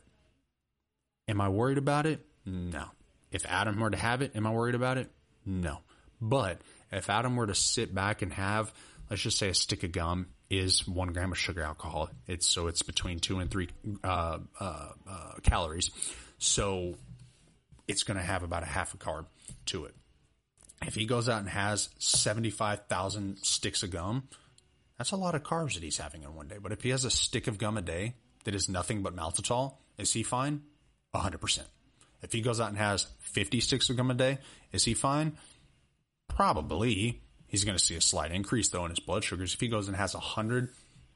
Am 1.28 1.42
I 1.42 1.50
worried 1.50 1.78
about 1.78 2.06
it? 2.06 2.26
No. 2.46 2.86
If 3.32 3.46
Adam 3.46 3.80
were 3.80 3.90
to 3.90 3.98
have 3.98 4.22
it, 4.22 4.36
am 4.36 4.48
I 4.48 4.52
worried 4.52 4.76
about 4.76 4.98
it? 4.98 5.12
No. 5.46 5.80
But 6.22 6.62
if 6.92 7.10
Adam 7.10 7.36
were 7.36 7.48
to 7.48 7.56
sit 7.56 7.94
back 7.94 8.22
and 8.22 8.34
have, 8.34 8.74
let's 9.10 9.22
just 9.22 9.38
say 9.38 9.50
a 9.50 9.54
stick 9.54 9.84
of 9.84 9.92
gum 9.92 10.28
is 10.50 10.88
one 10.88 11.14
gram 11.14 11.32
of 11.32 11.38
sugar 11.38 11.62
alcohol. 11.62 12.10
It's 12.28 12.48
so 12.48 12.68
it's 12.68 12.82
between 12.82 13.20
two 13.20 13.40
and 13.40 13.52
three 13.52 13.70
uh, 14.04 14.40
uh, 14.60 14.90
uh, 15.10 15.34
calories. 15.44 15.92
So 16.38 16.96
it's 17.88 18.04
going 18.04 18.18
to 18.18 18.24
have 18.24 18.44
about 18.44 18.64
a 18.64 18.68
half 18.68 18.94
a 18.94 18.98
carb 18.98 19.26
to 19.68 19.86
it. 19.86 19.96
If 20.86 20.96
he 20.96 21.06
goes 21.06 21.28
out 21.28 21.40
and 21.40 21.50
has 21.50 21.90
75,000 22.00 23.38
sticks 23.40 23.84
of 23.84 23.92
gum, 23.92 24.28
that's 24.98 25.12
a 25.12 25.16
lot 25.16 25.36
of 25.36 25.44
carbs 25.44 25.74
that 25.74 25.84
he's 25.84 25.98
having 25.98 26.24
in 26.24 26.36
one 26.36 26.48
day. 26.48 26.58
But 26.62 26.72
if 26.72 26.84
he 26.84 26.90
has 26.90 27.04
a 27.04 27.10
stick 27.10 27.48
of 27.48 27.58
gum 27.58 27.78
a 27.78 27.82
day 27.82 28.14
that 28.44 28.54
is 28.54 28.70
nothing 28.70 29.02
but 29.02 29.16
maltitol, 29.16 29.76
is 29.98 30.14
he 30.14 30.24
fine? 30.24 30.62
100%. 31.16 31.62
If 32.22 32.32
he 32.32 32.42
goes 32.42 32.60
out 32.60 32.70
and 32.70 32.78
has 32.78 33.08
50 33.20 33.60
sticks 33.60 33.90
of 33.90 33.98
gum 33.98 34.12
a 34.12 34.14
day, 34.14 34.40
is 34.72 34.86
he 34.86 34.94
fine? 34.94 35.38
Probably. 36.38 37.20
He's 37.48 37.64
going 37.66 37.76
to 37.76 37.84
see 37.84 37.96
a 37.96 38.02
slight 38.02 38.32
increase 38.32 38.70
though 38.70 38.84
in 38.86 38.92
his 38.92 39.00
blood 39.00 39.24
sugars. 39.24 39.56
If 39.56 39.60
he 39.60 39.68
goes 39.70 39.88
and 39.88 39.98
has 39.98 40.14
a 40.14 40.18
100 40.20 40.70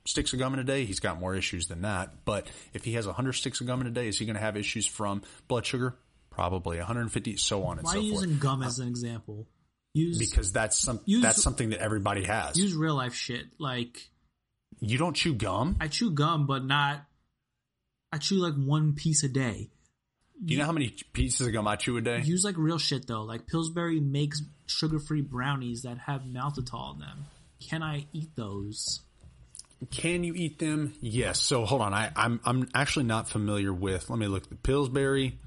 sticks 0.05 0.34
of 0.34 0.39
gum 0.39 0.55
in 0.55 0.59
a 0.59 0.63
day, 0.63 0.84
he's 0.86 0.99
got 0.99 1.19
more 1.19 1.36
issues 1.36 1.67
than 1.67 1.84
that. 1.84 2.26
But 2.26 2.47
if 2.74 2.84
he 2.84 2.93
has 2.93 3.05
100 3.05 3.34
sticks 3.34 3.61
of 3.61 3.67
gum 3.67 3.82
in 3.82 3.88
a 3.88 3.91
day, 3.91 4.07
is 4.07 4.17
he 4.17 4.26
going 4.26 4.36
to 4.36 4.41
have 4.41 4.57
issues 4.57 4.88
from 4.88 5.22
blood 5.47 5.63
sugar? 5.67 5.95
Probably 6.32 6.78
150, 6.78 7.38
so 7.38 7.65
on 7.65 7.78
and 7.78 7.86
Why 7.86 7.93
so 7.93 7.99
are 7.99 8.01
you 8.01 8.11
forth. 8.13 8.24
using 8.24 8.39
gum 8.39 8.63
as 8.63 8.80
uh, 8.80 8.84
an 8.84 8.89
example? 8.89 9.47
Use 9.93 10.17
Because 10.17 10.51
that's 10.53 10.80
some 10.80 11.01
Use- 11.05 11.22
that's 11.22 11.43
something 11.43 11.69
that 11.69 11.82
everybody 11.82 12.24
has. 12.24 12.57
use 12.57 12.74
real 12.74 12.95
life 12.95 13.13
shit. 13.13 13.45
Like 13.59 14.09
you 14.80 14.97
don't 14.97 15.15
chew 15.15 15.36
gum? 15.36 15.76
I 15.80 15.88
chew 15.88 16.09
gum, 16.09 16.47
but 16.47 16.65
not. 16.65 17.05
I 18.11 18.17
chew 18.17 18.38
like 18.38 18.55
one 18.55 18.95
piece 18.95 19.24
a 19.24 19.30
day. 19.30 19.69
Do 20.43 20.53
you 20.53 20.59
know 20.59 20.65
how 20.65 20.71
many 20.71 20.93
pieces 21.13 21.45
of 21.45 21.53
gum 21.53 21.67
I 21.67 21.75
chew 21.75 21.97
a 21.97 22.01
day? 22.01 22.21
Use 22.21 22.43
like 22.43 22.55
real 22.57 22.79
shit 22.79 23.05
though. 23.07 23.23
Like 23.23 23.45
Pillsbury 23.47 23.99
makes 23.99 24.41
sugar 24.65 24.99
free 24.99 25.21
brownies 25.21 25.83
that 25.83 25.97
have 25.99 26.21
maltitol 26.23 26.95
in 26.95 26.99
them. 26.99 27.25
Can 27.59 27.83
I 27.83 28.07
eat 28.11 28.35
those? 28.35 29.01
Can 29.91 30.23
you 30.23 30.33
eat 30.33 30.57
them? 30.59 30.93
Yes. 30.99 31.39
So 31.39 31.65
hold 31.65 31.81
on. 31.81 31.93
I, 31.93 32.11
I'm 32.15 32.39
I'm 32.43 32.69
actually 32.73 33.05
not 33.05 33.29
familiar 33.29 33.71
with. 33.73 34.09
Let 34.09 34.17
me 34.17 34.27
look. 34.27 34.49
The 34.49 34.55
Pillsbury 34.55 35.37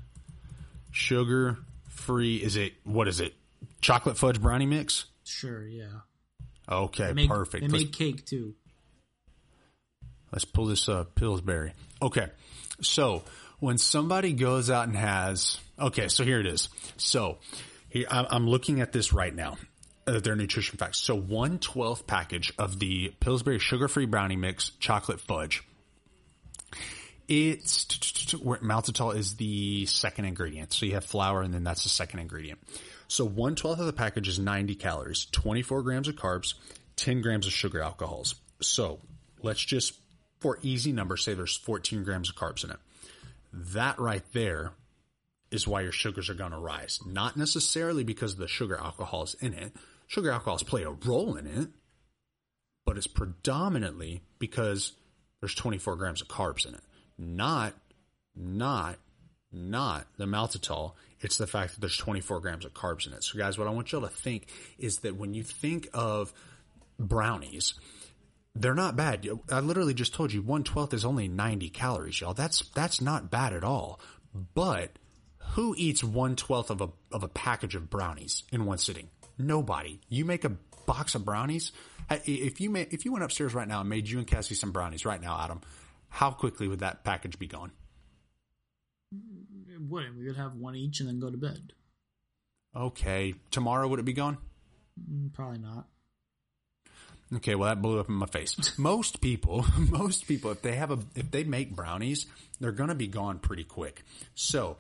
sugar 0.93 1.59
free. 1.89 2.37
Is 2.37 2.57
it 2.57 2.75
what 2.85 3.09
is 3.09 3.21
it? 3.21 3.35
Chocolate 3.81 4.17
fudge 4.17 4.41
brownie 4.41 4.67
mix. 4.67 5.07
Sure, 5.25 5.67
yeah. 5.67 5.87
Okay, 6.71 7.09
They 7.09 7.13
make, 7.13 7.29
perfect. 7.29 7.63
They 7.63 7.69
Let's, 7.69 7.85
make 7.85 7.93
cake 7.93 8.25
too. 8.25 8.55
let's 10.33 10.45
pull 10.45 10.67
this 10.67 10.89
up. 10.89 11.15
Pillsbury. 11.15 11.73
Okay. 12.01 12.29
So 12.81 13.23
when 13.59 13.79
somebody 13.79 14.33
goes 14.33 14.71
out 14.71 14.87
and 14.87 14.97
has, 14.97 15.59
okay, 15.79 16.09
so 16.09 16.25
here 16.25 16.41
it 16.41 16.47
is. 16.47 16.69
So 16.97 17.39
here, 17.89 18.07
I'm 18.11 18.49
looking 18.49 18.81
at 18.81 18.93
this 18.93 19.13
right 19.13 19.35
now. 19.35 19.57
Uh, 20.07 20.21
their 20.21 20.37
nutrition 20.37 20.77
facts. 20.77 20.99
So 20.99 21.15
one 21.15 21.59
twelfth 21.59 22.07
package 22.07 22.53
of 22.59 22.79
the 22.79 23.15
Pillsbury 23.21 23.59
sugar 23.59 23.89
free 23.89 24.05
brownie 24.05 24.37
mix 24.37 24.71
chocolate 24.79 25.19
fudge. 25.19 25.63
It's 27.27 27.87
maltitol 27.87 29.17
is 29.17 29.37
the 29.37 29.87
second 29.87 30.27
ingredient. 30.27 30.75
So 30.75 30.85
you 30.85 30.93
have 30.93 31.07
flour 31.07 31.41
and 31.41 31.55
then 31.55 31.65
that's 31.65 31.85
the 31.85 31.89
second 31.89 32.19
ingredient. 32.19 32.59
So 33.09 33.25
one 33.25 33.55
twelfth 33.55 33.81
of 33.81 33.87
the 33.87 33.95
package 33.95 34.29
is 34.29 34.39
90 34.39 34.75
calories, 34.75 35.27
24 35.33 35.83
grams 35.83 36.09
of 36.09 36.17
carbs, 36.17 36.53
10 36.97 37.23
grams 37.23 37.47
of 37.47 37.53
sugar 37.55 37.81
alcohols. 37.81 38.35
So 38.61 39.01
let's 39.43 39.65
just, 39.65 39.95
for 40.41 40.59
easy 40.63 40.93
numbers, 40.93 41.25
say 41.25 41.33
there's 41.33 41.57
14 41.57 42.05
grams 42.05 42.29
of 42.29 42.37
carbs 42.37 42.63
in 42.65 42.71
it. 42.71 42.79
That 43.55 43.99
right 44.01 44.25
there 44.33 44.73
is 45.51 45.69
why 45.69 45.83
your 45.83 45.93
sugars 45.93 46.29
are 46.29 46.35
going 46.35 46.51
to 46.51 46.59
rise. 46.59 46.99
Not 47.07 47.37
necessarily 47.37 48.03
because 48.03 48.35
the 48.37 48.49
sugar 48.49 48.77
alcohols 48.77 49.35
in 49.41 49.55
it. 49.55 49.73
Sugar 50.09 50.33
alcohols 50.33 50.65
play 50.65 50.83
a 50.83 50.91
role 50.91 51.37
in 51.37 51.47
it, 51.47 51.69
but 52.85 52.97
it's 52.97 53.07
predominantly 53.07 54.23
because 54.39 54.93
there's 55.41 55.55
24 55.55 55.97
grams 55.97 56.21
of 56.21 56.29
carbs 56.29 56.67
in 56.67 56.75
it. 56.75 56.81
Not, 57.17 57.75
not, 58.35 58.99
not 59.53 60.07
the 60.19 60.27
maltitol. 60.27 60.95
It's 61.21 61.39
the 61.39 61.47
fact 61.47 61.75
that 61.75 61.81
there's 61.81 61.97
24 61.97 62.41
grams 62.41 62.65
of 62.65 62.75
carbs 62.75 63.07
in 63.07 63.13
it. 63.13 63.23
So 63.23 63.39
guys, 63.39 63.57
what 63.57 63.69
I 63.69 63.71
want 63.71 63.93
y'all 63.93 64.01
to 64.03 64.09
think 64.09 64.49
is 64.79 64.99
that 64.99 65.17
when 65.17 65.33
you 65.33 65.45
think 65.45 65.89
of 65.95 66.33
brownies, 66.99 67.75
they're 68.55 68.75
not 68.75 68.97
bad. 68.97 69.27
I 69.51 69.61
literally 69.61 69.95
just 69.95 70.15
told 70.15 70.33
you 70.33 70.43
one 70.43 70.65
twelfth 70.65 70.95
is 70.95 71.05
only 71.05 71.29
90 71.29 71.71
calories, 71.71 72.21
y'all. 72.21 72.35
That's, 72.35 72.61
that's 72.71 73.01
not 73.01 73.31
bad 73.31 73.53
at 73.53 73.65
all. 73.65 74.01
But 74.55 74.99
who 75.55 75.75
eats 75.77 76.03
one 76.05 76.37
twelfth 76.37 76.71
of 76.71 76.81
a, 76.81 76.89
of 77.13 77.23
a 77.23 77.29
package 77.29 77.75
of 77.75 77.91
brownies 77.91 78.45
in 78.53 78.65
one 78.67 78.79
sitting? 78.79 79.09
Nobody. 79.39 80.01
You 80.09 80.25
make 80.25 80.45
a 80.45 80.57
box 80.87 81.15
of 81.15 81.25
brownies. 81.25 81.73
If 82.11 82.61
you 82.61 82.71
made, 82.71 82.93
if 82.93 83.05
you 83.05 83.13
went 83.13 83.25
upstairs 83.25 83.55
right 83.55 83.67
now 83.67 83.81
and 83.81 83.89
made 83.89 84.09
you 84.09 84.19
and 84.19 84.27
Cassie 84.27 84.55
some 84.55 84.73
brownies 84.73 85.05
right 85.05 85.21
now, 85.21 85.41
Adam, 85.41 85.61
how 86.09 86.31
quickly 86.31 86.69
would 86.69 86.81
that 86.81 87.03
package 87.05 87.39
be 87.39 87.47
gone? 87.47 87.73
It 89.13 89.81
wouldn't. 89.81 90.17
We 90.19 90.27
would 90.27 90.37
have 90.37 90.55
one 90.55 90.77
each 90.77 91.01
and 91.01 91.09
then 91.09 91.19
go 91.19 91.31
to 91.31 91.37
bed. 91.37 91.73
Okay. 92.77 93.35
Tomorrow 93.51 93.89
would 93.89 93.99
it 94.01 94.05
be 94.05 94.13
gone? 94.13 94.39
Mm, 95.11 95.33
Probably 95.33 95.59
not. 95.59 95.87
Okay, 97.33 97.55
well 97.55 97.69
that 97.69 97.81
blew 97.83 97.99
up 98.01 98.09
in 98.09 98.15
my 98.15 98.27
face. 98.27 98.57
Most 98.79 99.21
people, 99.21 99.65
most 99.79 100.27
people, 100.29 100.51
if 100.51 100.63
they 100.63 100.77
have 100.77 100.91
a, 100.91 100.99
if 101.15 101.31
they 101.31 101.43
make 101.45 101.75
brownies, 101.75 102.27
they're 102.61 102.73
gonna 102.73 102.95
be 102.95 103.07
gone 103.07 103.39
pretty 103.39 103.65
quick. 103.65 104.03
So, 104.35 104.77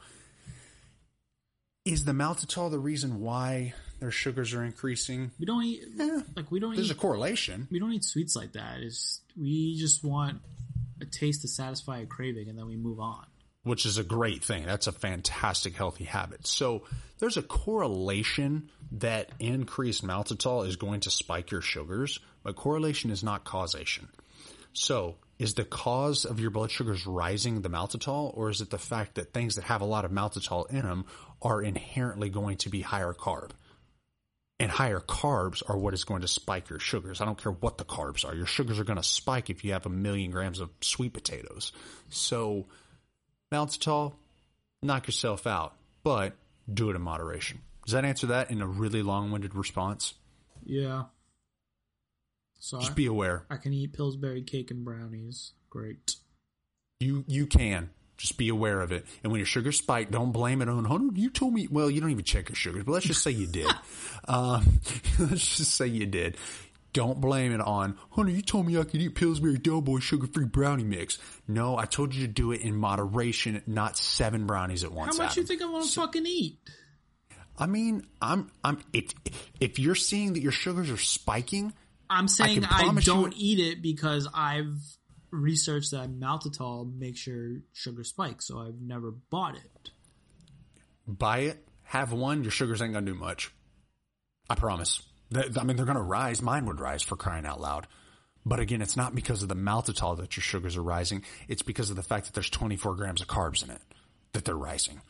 is 1.85 2.05
the 2.05 2.13
maltitol 2.13 2.71
the 2.71 2.79
reason 2.79 3.21
why 3.21 3.75
their 4.01 4.11
sugars 4.11 4.55
are 4.55 4.65
increasing? 4.65 5.31
We 5.39 5.47
don't 5.47 5.65
eat 5.65 5.83
Eh, 5.99 6.21
like 6.37 6.51
we 6.51 6.61
don't 6.61 6.75
there's 6.77 6.91
a 6.91 6.95
correlation. 6.95 7.67
we 7.71 7.79
don't 7.79 7.93
eat 7.93 8.05
sweets 8.05 8.37
like 8.37 8.53
that. 8.53 8.81
It's 8.81 9.21
we 9.41 9.77
just 9.77 10.05
want 10.05 10.41
a 11.01 11.05
taste 11.07 11.43
to 11.43 11.49
satisfy 11.49 11.99
a 12.01 12.07
craving 12.07 12.49
and 12.49 12.59
then 12.59 12.67
we 12.67 12.77
move 12.77 13.01
on. 13.01 13.27
Which 13.65 13.87
is 13.87 13.99
a 13.99 14.05
great 14.05 14.45
thing. 14.45 14.65
That's 14.65 14.87
a 14.87 14.93
fantastic 14.93 15.75
healthy 15.75 16.05
habit. 16.05 16.47
So 16.47 16.85
there's 17.19 17.37
a 17.37 17.43
correlation 17.43 18.71
that 18.93 19.31
increased 19.41 20.07
maltitol 20.07 20.67
is 20.67 20.77
going 20.77 21.01
to 21.01 21.11
spike 21.11 21.51
your 21.51 21.63
sugars, 21.63 22.21
but 22.43 22.57
correlation 22.57 23.11
is 23.11 23.25
not 23.25 23.45
causation. 23.45 24.09
So 24.75 25.17
is 25.39 25.55
the 25.55 25.65
cause 25.65 26.25
of 26.25 26.39
your 26.39 26.51
blood 26.51 26.71
sugars 26.71 27.07
rising 27.07 27.63
the 27.63 27.71
maltitol, 27.71 28.37
or 28.37 28.51
is 28.51 28.61
it 28.61 28.71
the 28.71 28.79
fact 28.79 29.17
that 29.17 29.33
things 29.33 29.57
that 29.57 29.65
have 29.65 29.81
a 29.81 29.87
lot 29.87 30.05
of 30.05 30.11
maltitol 30.11 30.71
in 30.71 30.83
them 30.83 31.07
are 31.43 31.61
inherently 31.63 32.29
going 32.29 32.59
to 32.59 32.69
be 32.69 32.83
higher 32.83 33.15
carb? 33.15 33.51
And 34.61 34.71
higher 34.71 35.01
carbs 35.01 35.63
are 35.69 35.77
what 35.77 35.95
is 35.95 36.05
going 36.05 36.21
to 36.21 36.29
spike 36.29 36.71
your 36.71 36.79
sugars. 36.79 37.21
I 37.21 37.25
don't 37.25 37.43
care 37.43 37.51
what 37.51 37.77
the 37.77 37.85
carbs 37.85 38.25
are. 38.25 38.37
Your 38.37 38.47
sugars 38.47 38.79
are 38.79 38.85
going 38.85 38.99
to 38.99 39.03
spike 39.03 39.51
if 39.51 39.65
you 39.65 39.73
have 39.73 39.87
a 39.87 39.91
million 39.91 40.31
grams 40.31 40.61
of 40.61 40.71
sweet 40.81 41.13
potatoes. 41.13 41.73
So, 42.09 42.67
maltitol, 43.55 44.15
knock 44.83 45.07
yourself 45.07 45.47
out, 45.47 45.75
but 46.03 46.35
do 46.73 46.91
it 46.91 46.97
in 46.97 47.03
moderation. 47.03 47.61
Does 47.85 47.93
that 47.93 48.05
answer 48.05 48.29
that 48.29 48.51
in 48.51 48.61
a 48.63 48.67
really 48.67 49.03
long-winded 49.03 49.55
response? 49.55 50.15
Yeah. 50.65 51.05
So 52.59 52.79
Just 52.79 52.93
I, 52.93 52.95
be 52.95 53.07
aware. 53.07 53.45
I 53.51 53.57
can 53.57 53.73
eat 53.75 53.93
Pillsbury 53.93 54.43
cake 54.43 54.71
and 54.71 54.85
brownies. 54.85 55.53
Great. 55.69 56.17
You 57.01 57.25
you 57.27 57.47
can. 57.47 57.91
Just 58.17 58.39
be 58.39 58.49
aware 58.49 58.81
of 58.81 58.93
it. 58.93 59.05
And 59.23 59.33
when 59.33 59.41
your 59.41 59.47
sugar 59.47 59.73
spike, 59.73 60.11
don't 60.11 60.31
blame 60.31 60.63
it 60.63 60.69
on, 60.69 60.85
Hunter, 60.85 61.19
you 61.19 61.31
told 61.31 61.53
me, 61.53 61.67
well, 61.69 61.91
you 61.91 62.01
don't 62.01 62.13
even 62.13 62.25
check 62.25 62.49
your 62.49 62.55
sugars, 62.57 62.85
but 62.85 62.93
let's 62.93 63.07
just 63.07 63.23
say 63.25 63.33
you 63.33 63.49
did. 63.49 63.67
um, 64.29 64.79
let's 65.19 65.57
just 65.57 65.73
say 65.73 65.89
you 65.89 66.07
did. 66.07 66.37
Don't 66.95 67.21
blame 67.21 67.53
it 67.53 67.61
on, 67.61 67.99
Hunter, 68.11 68.31
you 68.31 68.41
told 68.41 68.67
me 68.67 68.79
I 68.79 68.85
could 68.85 69.03
eat 69.03 69.17
Pillsbury 69.17 69.59
Doughboy 69.59 69.99
sugar-free 69.99 70.47
brownie 70.47 70.85
mix. 70.85 71.19
No, 71.49 71.77
I 71.77 71.87
told 71.87 72.15
you 72.15 72.25
to 72.25 72.33
do 72.33 72.53
it 72.53 72.61
in 72.61 72.77
moderation, 72.77 73.61
not 73.67 73.99
seven 73.99 74.47
brownies 74.47 74.85
at 74.85 74.93
once. 74.93 75.17
How 75.17 75.25
much 75.25 75.33
Adam. 75.33 75.43
you 75.43 75.47
think 75.49 75.63
I'm 75.63 75.73
gonna 75.73 75.85
fucking 75.87 76.25
eat? 76.25 76.61
I 77.59 77.67
mean, 77.67 78.07
I'm, 78.23 78.49
I'm, 78.63 78.79
if, 78.93 79.13
if 79.59 79.81
you're 79.81 79.97
seeing 79.97 80.35
that 80.35 80.41
your 80.41 80.53
sugars 80.53 80.89
are 80.89 80.97
spiking, 80.97 81.73
I'm 82.09 82.29
saying 82.29 82.63
can 82.63 82.71
I, 82.71 83.01
don't 83.01 83.35
eat 83.37 83.59
it 83.59 83.83
because 83.83 84.29
I've 84.33 84.77
researched 85.33 85.91
that 85.91 86.09
maltitol 86.09 86.97
makes 86.97 87.27
your 87.27 87.57
sugar 87.73 88.05
spike, 88.05 88.41
so 88.41 88.61
I've 88.61 88.81
never 88.81 89.11
bought 89.11 89.57
it. 89.57 89.91
buy 91.09 91.39
it, 91.41 91.69
have 91.83 92.13
one, 92.13 92.45
your 92.45 92.53
sugars 92.53 92.81
ain't 92.81 92.93
gonna 92.93 93.05
do 93.05 93.15
much. 93.15 93.53
I 94.49 94.55
promise. 94.55 95.03
I 95.37 95.65
mean, 95.65 95.77
they're 95.77 95.87
gonna 95.87 96.03
rise. 96.03 96.43
Mine 96.43 96.67
would 96.67 96.81
rise 96.81 97.03
for 97.03 97.17
crying 97.17 97.47
out 97.47 97.61
loud. 97.61 97.87
But 98.47 98.61
again, 98.61 98.83
it's 98.83 98.97
not 98.97 99.15
because 99.15 99.43
of 99.43 99.49
the 99.49 99.57
maltitol 99.57 100.19
that 100.19 100.37
your 100.37 100.43
sugars 100.43 100.77
are 100.77 100.83
rising. 100.83 101.25
It's 101.49 101.63
because 101.63 101.91
of 101.91 101.97
the 101.97 102.03
fact 102.03 102.27
that 102.27 102.35
there's 102.35 102.51
24 102.51 102.95
grams 102.95 103.23
of 103.23 103.29
carbs 103.29 103.65
in 103.65 103.71
it 103.71 103.81
that 104.33 104.45
they're 104.45 104.55
rising. 104.55 105.01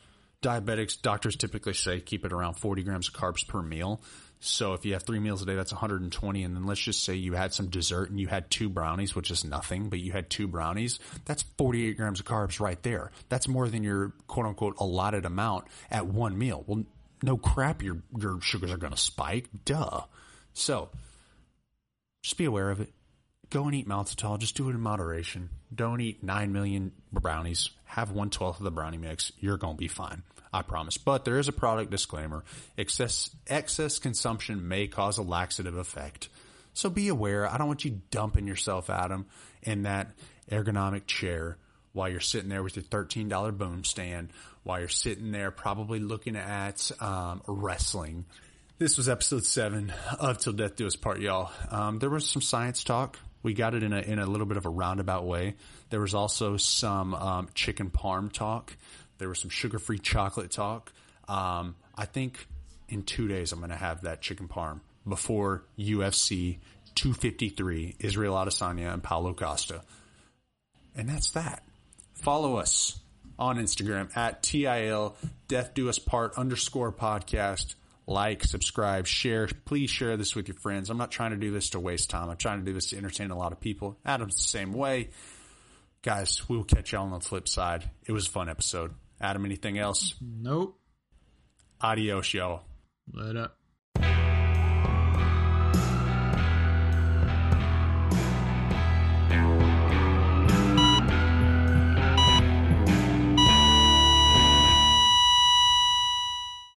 Diabetics, 0.41 1.01
doctors 1.01 1.35
typically 1.35 1.73
say 1.73 1.99
keep 1.99 2.23
it 2.23 2.31
around 2.31 2.53
40 2.53 2.83
grams 2.83 3.07
of 3.07 3.13
carbs 3.13 3.45
per 3.45 3.61
meal. 3.61 4.01
So 4.39 4.73
if 4.73 4.85
you 4.85 4.93
have 4.93 5.03
three 5.03 5.19
meals 5.19 5.41
a 5.41 5.45
day, 5.45 5.55
that's 5.55 5.71
120. 5.71 6.43
And 6.43 6.55
then 6.55 6.65
let's 6.65 6.79
just 6.79 7.03
say 7.03 7.15
you 7.15 7.33
had 7.33 7.53
some 7.53 7.67
dessert 7.67 8.09
and 8.09 8.19
you 8.19 8.27
had 8.27 8.49
two 8.51 8.69
brownies, 8.69 9.15
which 9.15 9.31
is 9.31 9.43
nothing, 9.43 9.89
but 9.89 9.99
you 9.99 10.11
had 10.11 10.29
two 10.29 10.47
brownies. 10.47 10.99
That's 11.25 11.43
48 11.57 11.97
grams 11.97 12.19
of 12.19 12.25
carbs 12.27 12.59
right 12.59 12.81
there. 12.83 13.11
That's 13.29 13.47
more 13.47 13.67
than 13.67 13.83
your 13.83 14.13
quote 14.27 14.45
unquote 14.45 14.75
allotted 14.77 15.25
amount 15.25 15.65
at 15.89 16.05
one 16.05 16.37
meal. 16.37 16.63
Well, 16.67 16.83
no 17.23 17.37
crap, 17.37 17.83
your, 17.83 17.97
your 18.17 18.39
sugars 18.41 18.71
are 18.71 18.77
going 18.77 18.93
to 18.93 18.99
spike. 18.99 19.49
Duh. 19.65 20.01
So 20.53 20.89
just 22.23 22.37
be 22.37 22.45
aware 22.45 22.71
of 22.71 22.81
it. 22.81 22.91
Go 23.49 23.65
and 23.65 23.75
eat 23.75 23.87
maltitol. 23.87 24.39
Just 24.39 24.57
do 24.57 24.69
it 24.69 24.73
in 24.73 24.81
moderation. 24.81 25.49
Don't 25.73 26.01
eat 26.01 26.23
9 26.23 26.51
million 26.51 26.91
brownies. 27.11 27.69
Have 27.85 28.11
one 28.11 28.29
twelfth 28.29 28.59
of 28.59 28.63
the 28.63 28.71
brownie 28.71 28.97
mix. 28.97 29.31
You're 29.39 29.57
going 29.57 29.75
to 29.75 29.79
be 29.79 29.87
fine. 29.87 30.23
I 30.51 30.61
promise. 30.61 30.97
But 30.97 31.25
there 31.25 31.37
is 31.37 31.47
a 31.47 31.53
product 31.53 31.91
disclaimer. 31.91 32.43
Excess, 32.77 33.29
excess 33.47 33.99
consumption 33.99 34.67
may 34.67 34.87
cause 34.87 35.17
a 35.17 35.21
laxative 35.21 35.75
effect. 35.75 36.29
So 36.73 36.89
be 36.89 37.09
aware. 37.09 37.49
I 37.49 37.57
don't 37.57 37.67
want 37.67 37.85
you 37.85 38.01
dumping 38.09 38.47
yourself, 38.47 38.89
Adam, 38.89 39.25
in 39.63 39.83
that 39.83 40.11
ergonomic 40.49 41.07
chair 41.07 41.57
while 41.93 42.09
you're 42.09 42.19
sitting 42.19 42.49
there 42.49 42.63
with 42.63 42.75
your 42.75 42.83
$13 42.83 43.57
boom 43.57 43.83
stand, 43.83 44.29
while 44.65 44.79
you're 44.79 44.89
sitting 44.89 45.31
there 45.31 45.51
probably 45.51 45.99
looking 45.99 46.35
at 46.35 46.91
um, 46.99 47.41
wrestling. 47.47 48.25
This 48.79 48.97
was 48.97 49.07
episode 49.07 49.45
seven 49.45 49.93
of 50.19 50.39
Till 50.39 50.53
Death 50.53 50.75
Do 50.75 50.87
Us 50.87 50.95
Part, 50.95 51.21
y'all. 51.21 51.51
Um, 51.69 51.99
there 51.99 52.09
was 52.09 52.27
some 52.27 52.41
science 52.41 52.83
talk. 52.83 53.19
We 53.43 53.53
got 53.53 53.75
it 53.75 53.83
in 53.83 53.93
a 53.93 53.99
in 53.99 54.17
a 54.17 54.25
little 54.25 54.47
bit 54.47 54.57
of 54.57 54.65
a 54.65 54.69
roundabout 54.69 55.23
way. 55.23 55.53
There 55.91 56.01
was 56.01 56.15
also 56.15 56.57
some 56.57 57.13
um, 57.13 57.47
chicken 57.53 57.91
parm 57.91 58.33
talk. 58.33 58.75
There 59.19 59.29
was 59.29 59.39
some 59.39 59.51
sugar 59.51 59.77
free 59.77 59.99
chocolate 59.99 60.49
talk. 60.49 60.91
Um, 61.27 61.75
I 61.95 62.05
think 62.05 62.47
in 62.89 63.03
two 63.03 63.27
days 63.27 63.51
I'm 63.51 63.59
going 63.59 63.69
to 63.69 63.77
have 63.77 64.01
that 64.01 64.21
chicken 64.21 64.47
parm 64.47 64.79
before 65.07 65.63
UFC 65.77 66.57
253 66.95 67.97
Israel 67.99 68.33
Adesanya 68.33 68.91
and 68.91 69.03
Paulo 69.03 69.33
Costa. 69.33 69.83
And 70.95 71.07
that's 71.07 71.31
that. 71.31 71.61
Follow 72.15 72.55
us 72.57 72.99
on 73.37 73.57
Instagram 73.57 74.15
at 74.15 74.43
TIL 74.43 75.15
Death 75.47 75.73
Do 75.73 75.89
Us 75.89 75.99
Part 75.99 76.37
underscore 76.37 76.91
podcast. 76.91 77.75
Like, 78.07 78.43
subscribe, 78.43 79.07
share. 79.07 79.47
Please 79.65 79.89
share 79.89 80.15
this 80.15 80.35
with 80.35 80.47
your 80.47 80.57
friends. 80.57 80.89
I'm 80.89 80.97
not 80.97 81.11
trying 81.11 81.31
to 81.31 81.37
do 81.37 81.51
this 81.51 81.71
to 81.71 81.79
waste 81.79 82.09
time. 82.09 82.29
I'm 82.29 82.37
trying 82.37 82.59
to 82.59 82.65
do 82.65 82.73
this 82.73 82.91
to 82.91 82.97
entertain 82.97 83.31
a 83.31 83.37
lot 83.37 83.51
of 83.51 83.59
people. 83.59 83.97
Adam's 84.05 84.35
the 84.35 84.43
same 84.43 84.73
way. 84.73 85.09
Guys, 86.03 86.47
we 86.47 86.55
will 86.55 86.63
catch 86.63 86.91
y'all 86.91 87.05
on 87.05 87.11
the 87.11 87.19
flip 87.19 87.47
side. 87.47 87.89
It 88.05 88.11
was 88.11 88.27
a 88.27 88.31
fun 88.31 88.47
episode. 88.47 88.93
Adam, 89.19 89.43
anything 89.43 89.79
else? 89.79 90.13
Nope. 90.21 90.79
Adios, 91.81 92.31
y'all. 92.33 92.61
Let 93.11 93.35
up. 93.37 93.57